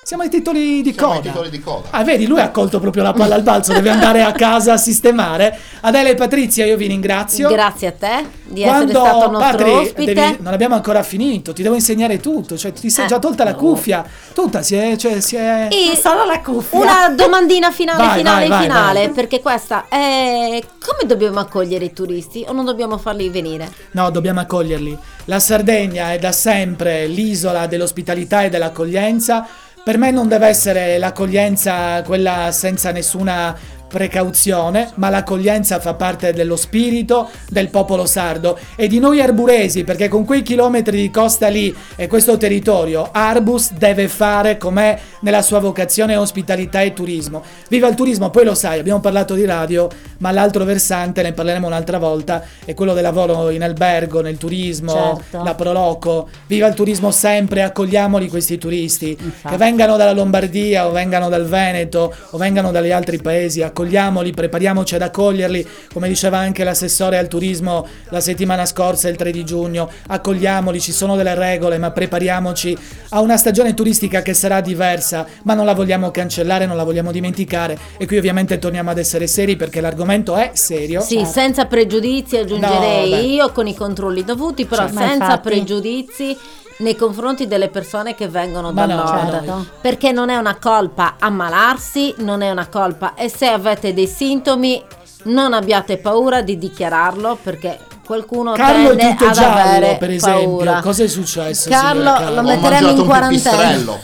Siamo 0.06 0.22
ai 0.22 0.30
titoli 0.30 0.84
di 0.84 0.94
Siamo 0.94 1.14
ai 1.14 1.18
coda. 1.18 1.30
titoli 1.32 1.50
di 1.50 1.60
coda. 1.62 1.88
Ah, 1.90 2.04
vedi, 2.04 2.28
lui 2.28 2.40
ha 2.40 2.52
colto 2.52 2.80
proprio 2.80 3.02
la 3.02 3.12
palla 3.14 3.34
al 3.34 3.42
balzo, 3.42 3.74
deve 3.74 3.90
andare 3.90 4.22
a 4.22 4.34
casa 4.34 4.74
a 4.74 4.78
sistemare. 4.78 5.58
Adele 5.82 6.12
e 6.12 6.14
Patrizia, 6.14 6.64
io 6.64 6.78
vi 6.78 6.86
ringrazio. 6.86 7.50
Grazie 7.50 7.88
a 7.88 7.92
te 7.92 8.26
di 8.44 8.62
Quando 8.62 8.92
essere 8.92 9.08
stato 9.10 9.32
nostro 9.32 9.40
Patri, 9.58 9.72
ospite. 9.72 10.14
devi- 10.14 10.38
non 10.42 10.54
abbiamo 10.54 10.76
ancora 10.76 11.02
finito, 11.02 11.54
ti 11.54 11.64
devo 11.64 11.74
insegnare 11.74 12.20
tutto, 12.20 12.56
cioè 12.56 12.72
ti 12.72 12.92
sei 12.92 13.06
Eh. 13.06 13.08
già 13.08 13.18
tolta 13.18 13.44
la 13.44 13.56
cuffia, 13.56 14.06
tutta 14.36 14.62
si 14.62 14.76
è, 14.76 14.96
cioè, 14.96 15.20
si 15.22 15.38
è... 15.38 15.70
E 15.72 15.96
Solo 15.98 16.24
la 16.24 16.40
cuffia. 16.40 16.80
una 16.82 17.10
domandina 17.10 17.72
finale, 17.72 18.06
Vai, 18.06 18.18
finale, 18.18 18.40
vai, 18.42 18.50
vai, 18.50 18.62
finale, 18.62 19.00
vai. 19.08 19.10
perché 19.10 19.42
questa 19.42 19.86
è 19.90 20.62
come 20.86 21.08
dobbiamo 21.08 21.40
accogliere 21.40 21.84
i 21.86 21.94
turisti 21.94 22.46
o 22.48 22.52
non 22.54 22.64
dobbiamo 22.64 23.00
farli 23.00 23.28
venire? 23.30 23.68
No, 23.94 24.12
dobbiamo 24.12 24.40
accoglierli. 24.40 24.96
La 25.26 25.40
Sardegna 25.40 26.12
è 26.14 26.20
da 26.20 26.32
sempre 26.32 27.08
l'isola 27.08 27.66
dell'ospitalità 27.66 28.44
e 28.44 28.50
dell'accoglienza. 28.50 29.48
Per 29.86 30.00
me 30.00 30.10
non 30.10 30.28
deve 30.28 30.48
essere 30.48 30.98
l'accoglienza 30.98 32.02
quella 32.02 32.52
senza 32.52 32.90
nessuna 32.92 33.56
precauzione, 33.96 34.92
ma 34.96 35.10
l'accoglienza 35.10 35.80
fa 35.80 35.94
parte 35.94 36.34
dello 36.34 36.58
spirito 36.58 37.30
del 37.48 37.70
popolo 37.70 38.06
sardo 38.06 38.60
e 38.76 38.90
di 38.90 39.00
noi 39.00 39.22
arburesi, 39.22 39.86
perché 39.86 40.10
con 40.10 40.26
quei 40.26 40.42
chilometri 40.42 40.98
di 41.00 41.10
costa 41.10 41.48
lì 41.48 41.74
e 41.96 42.08
questo 42.08 42.36
territorio, 42.36 43.08
Arbus 43.10 43.72
deve 43.72 44.10
fare 44.10 44.58
com'è 44.58 45.00
nella 45.22 45.42
sua 45.42 45.60
vocazione 45.60 46.18
ospitalità 46.18 46.82
e 46.82 46.92
turismo. 46.92 47.42
Viva 47.70 47.88
il 47.88 47.96
turismo, 47.96 48.30
poi 48.32 48.44
lo 48.44 48.54
sai, 48.54 48.80
abbiamo 48.80 49.00
parlato 49.00 49.34
di 49.34 49.46
radio, 49.46 49.88
ma 50.18 50.32
l'altro 50.32 50.66
versante, 50.66 51.22
ne 51.22 51.32
parleremo 51.32 51.66
un'altra 51.66 51.98
volta, 51.98 52.44
è 52.66 52.74
quello 52.74 52.94
del 52.94 53.04
lavoro 53.04 53.50
in 53.50 53.64
albergo, 53.64 54.20
nel 54.20 54.38
turismo, 54.38 55.22
Certo. 55.22 55.42
la 55.42 55.56
Proloco. 55.56 56.28
Viva 56.48 56.68
il 56.68 56.74
turismo 56.74 57.12
sempre, 57.12 57.64
accogliamoli 57.64 58.28
questi 58.28 58.58
turisti, 58.58 59.18
Infatti. 59.18 59.48
che 59.48 59.58
vengano 59.58 59.96
dalla 59.96 60.12
Lombardia 60.12 60.86
o 60.86 60.92
vengano 60.92 61.30
dal 61.30 61.46
Veneto 61.46 62.14
o 62.32 62.38
vengano 62.38 62.72
dagli 62.72 62.92
altri 62.92 63.22
paesi, 63.22 63.62
accogliamoli, 63.62 63.84
prepariamoci 64.34 64.96
ad 64.96 65.02
accoglierli, 65.02 65.68
come 65.94 66.08
diceva 66.08 66.38
anche 66.38 66.64
l'assessore 66.64 67.18
al 67.18 67.28
turismo 67.28 67.88
la 68.10 68.20
settimana 68.20 68.66
scorsa, 68.66 69.10
il 69.10 69.16
3 69.16 69.32
di 69.32 69.44
giugno, 69.44 69.90
accogliamoli, 70.08 70.80
ci 70.80 70.92
sono 70.92 71.16
delle 71.16 71.36
regole, 71.36 71.78
ma 71.78 71.92
prepariamoci 71.92 72.78
a 73.10 73.22
una 73.22 73.38
stagione 73.38 73.74
turistica 73.74 74.22
che 74.22 74.34
sarà 74.34 74.62
diversa, 74.62 75.26
ma 75.44 75.54
non 75.54 75.66
la 75.66 75.74
vogliamo 75.74 76.12
cancellare, 76.12 76.66
non 76.66 76.78
la 76.78 76.84
vogliamo 76.84 77.12
dimenticare. 77.12 77.78
E 77.98 78.06
qui 78.06 78.18
ovviamente 78.18 78.60
torniamo 78.60 78.90
ad 78.90 78.98
essere 78.98 79.28
seri 79.28 79.56
perché 79.56 79.82
l'argomento 79.82 80.36
è 80.36 80.52
serio. 80.54 81.02
Sì, 81.02 81.26
senza 81.26 81.66
pregiudizi 81.66 82.38
aggiungerei 82.38 83.10
No, 83.10 83.18
io 83.18 83.52
con 83.52 83.68
i 83.68 83.76
controlli 83.76 84.24
dovuti, 84.24 84.66
però 84.66 84.84
Cioè, 84.84 84.92
senza 84.92 85.14
infatti- 85.14 85.50
pregiudizi 85.50 86.38
nei 86.78 86.96
confronti 86.96 87.48
delle 87.48 87.70
persone 87.70 88.16
che 88.16 88.28
vengono 88.28 88.72
Ma 88.72 88.86
dal 88.86 88.98
no, 88.98 89.04
nord. 89.04 89.32
certo. 89.32 89.66
Perché 89.82 90.12
non 90.12 90.30
è 90.30 90.36
una 90.38 90.58
colpa 90.60 91.16
ammalarsi, 91.20 92.14
non 92.18 92.42
è 92.42 92.52
una 92.52 92.68
colpa 92.68 93.14
e 93.16 93.30
se 93.30 93.48
avete 93.48 93.94
dei 93.94 94.08
sintomi 94.08 94.84
non 95.24 95.54
abbiate 95.54 95.98
paura 95.98 96.42
di 96.42 96.58
dichiararlo 96.58 97.38
perché 97.42 97.80
qualcuno 98.06 98.52
Carlo 98.54 98.92
è 98.92 98.96
tende 98.96 99.16
tutto 99.16 99.26
ad 99.30 99.34
giallo, 99.36 99.60
avere 99.62 99.98
per 99.98 100.10
esempio. 100.12 100.42
paura. 100.44 100.80
Cosa 100.82 101.04
è 101.04 101.08
successo? 101.08 101.70
Carlo 101.70 102.04
Carlo? 102.14 102.36
lo 102.36 102.42
metteremo 102.44 102.70
mangiato 102.70 102.92
in 102.94 103.00
un 103.00 103.06
quarantena. 103.06 103.58
pipistrello. 103.58 104.00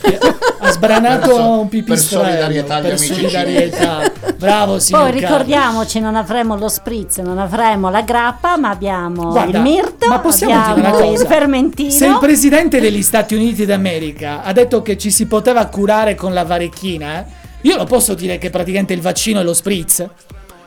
Ha 0.63 0.71
sbranato 0.71 1.19
Per 1.27 1.35
so- 1.35 1.49
un 1.49 1.59
per 1.59 1.69
pipistrello 1.69 2.23
solidarietà 2.25 2.75
agli 2.75 2.81
per 2.83 2.91
amici 2.91 3.13
solidarietà. 3.13 4.11
Bravo 4.37 4.79
signor 4.79 5.01
Poi 5.09 5.11
Carlo. 5.19 5.27
ricordiamoci, 5.37 5.99
non 5.99 6.15
avremo 6.15 6.55
lo 6.57 6.67
spritz, 6.67 7.17
non 7.17 7.37
avremo 7.37 7.89
la 7.89 8.01
grappa, 8.01 8.57
ma 8.57 8.69
abbiamo 8.69 9.29
Guarda, 9.29 9.57
il 9.57 9.63
mirto, 9.63 10.07
ma 10.07 10.19
possiamo 10.19 10.65
dire 10.73 10.79
una 10.79 10.91
cosa? 10.91 11.21
il 11.21 11.27
fermentino. 11.27 11.89
Se 11.91 12.05
il 12.07 12.17
presidente 12.19 12.79
degli 12.79 13.01
Stati 13.03 13.35
Uniti 13.35 13.65
d'America 13.65 14.41
ha 14.43 14.51
detto 14.51 14.81
che 14.81 14.97
ci 14.97 15.11
si 15.11 15.25
poteva 15.27 15.65
curare 15.67 16.15
con 16.15 16.33
la 16.33 16.43
varecchina, 16.43 17.19
eh, 17.19 17.25
io 17.61 17.77
lo 17.77 17.85
posso 17.85 18.13
dire 18.15 18.37
che 18.39 18.49
praticamente 18.49 18.93
il 18.93 19.01
vaccino 19.01 19.39
è 19.39 19.43
lo 19.43 19.53
spritz. 19.53 20.05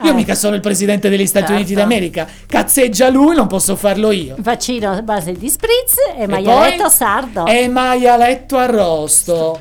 Io 0.01 0.11
Eh. 0.11 0.13
mica 0.13 0.35
sono 0.35 0.55
il 0.55 0.61
presidente 0.61 1.09
degli 1.09 1.25
Stati 1.25 1.45
Certo. 1.47 1.59
Uniti 1.61 1.73
d'America. 1.73 2.27
Cazzeggia 2.47 3.09
lui, 3.09 3.35
non 3.35 3.47
posso 3.47 3.75
farlo 3.75 4.11
io. 4.11 4.35
vaccino 4.39 4.91
a 4.91 5.01
base 5.01 5.31
di 5.33 5.49
spritz 5.49 5.95
e, 6.17 6.23
E 6.23 6.27
maialetto 6.27 6.83
poi- 6.83 6.91
sardo. 6.91 7.45
E 7.45 7.67
maialetto 7.67 8.57
arrosto. 8.57 9.59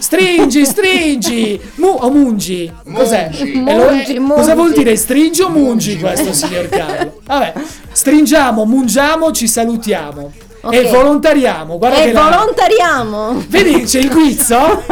Stringi, 0.00 0.64
stringi! 0.64 1.60
Mu- 1.76 1.96
o 2.00 2.10
mungi? 2.10 2.70
Cos'è? 2.92 3.30
Mungi. 3.32 3.54
Lo- 3.64 3.90
Mungi, 3.90 4.14
eh, 4.14 4.18
mungi. 4.18 4.34
Cosa 4.34 4.54
vuol 4.56 4.72
dire 4.72 4.96
stringi 4.96 5.42
o 5.42 5.48
mungi 5.48 5.90
Mungi. 5.92 5.98
questo 6.00 6.32
signor 6.32 6.68
Carlo? 6.68 7.20
Vabbè, 7.24 7.52
stringiamo, 7.92 8.64
mungiamo, 8.64 9.30
ci 9.30 9.46
salutiamo. 9.46 10.32
Okay. 10.66 10.84
E 10.84 10.90
volontariamo. 10.90 11.78
Guarda 11.78 12.02
e 12.02 12.12
volontariamo. 12.12 13.44
Vedi, 13.46 13.84
c'è 13.84 14.00
il 14.00 14.10
guizzo. 14.10 14.56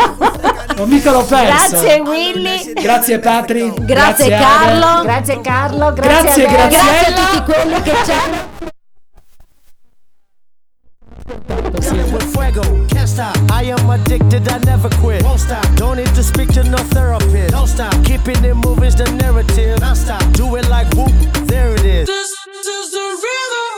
non 0.77 0.89
mica 0.89 1.11
l'ho 1.11 1.25
perso. 1.25 1.71
Grazie 1.71 2.01
Willy. 2.01 2.73
Grazie 2.75 3.19
Patri. 3.19 3.73
Grazie, 3.75 3.85
grazie, 3.85 4.29
Carlo. 4.29 5.03
Grazie 5.03 5.41
Carlo. 5.41 5.93
Grazie, 5.93 6.47
grazie, 6.47 6.47
grazie, 6.47 6.79
grazie 6.79 7.13
a 7.13 7.27
tutti 7.27 7.53
quelli 7.53 7.83
che 7.83 7.93
ci. 8.05 8.63
I 13.65 13.71
am 13.71 13.89
addicted, 13.89 14.47
I 14.51 14.59
never 14.67 14.91
quit. 15.01 15.23
Won't 15.23 15.41
stop. 15.41 15.65
Don't 15.77 15.97
need 15.97 16.13
to 16.15 16.23
speak 16.23 16.49
to 16.53 16.63
no 16.65 16.79
therapist. 16.93 17.53
Don't 17.53 17.67
stop. 17.67 17.95
Keeping 18.05 18.45
it 18.45 18.55
moving's 18.55 18.95
the 18.95 19.11
narrative. 19.13 19.81
Non 19.81 19.97
stop. 19.97 20.23
Do 20.33 20.57
it 20.57 20.69
like 20.69 20.87
whoop. 20.95 21.13
There 21.47 21.73
it 21.75 21.85
is. 21.85 22.07
This, 22.07 22.37
this 22.45 22.67
is 22.67 22.91
the 22.93 22.99
rhythm. 22.99 23.74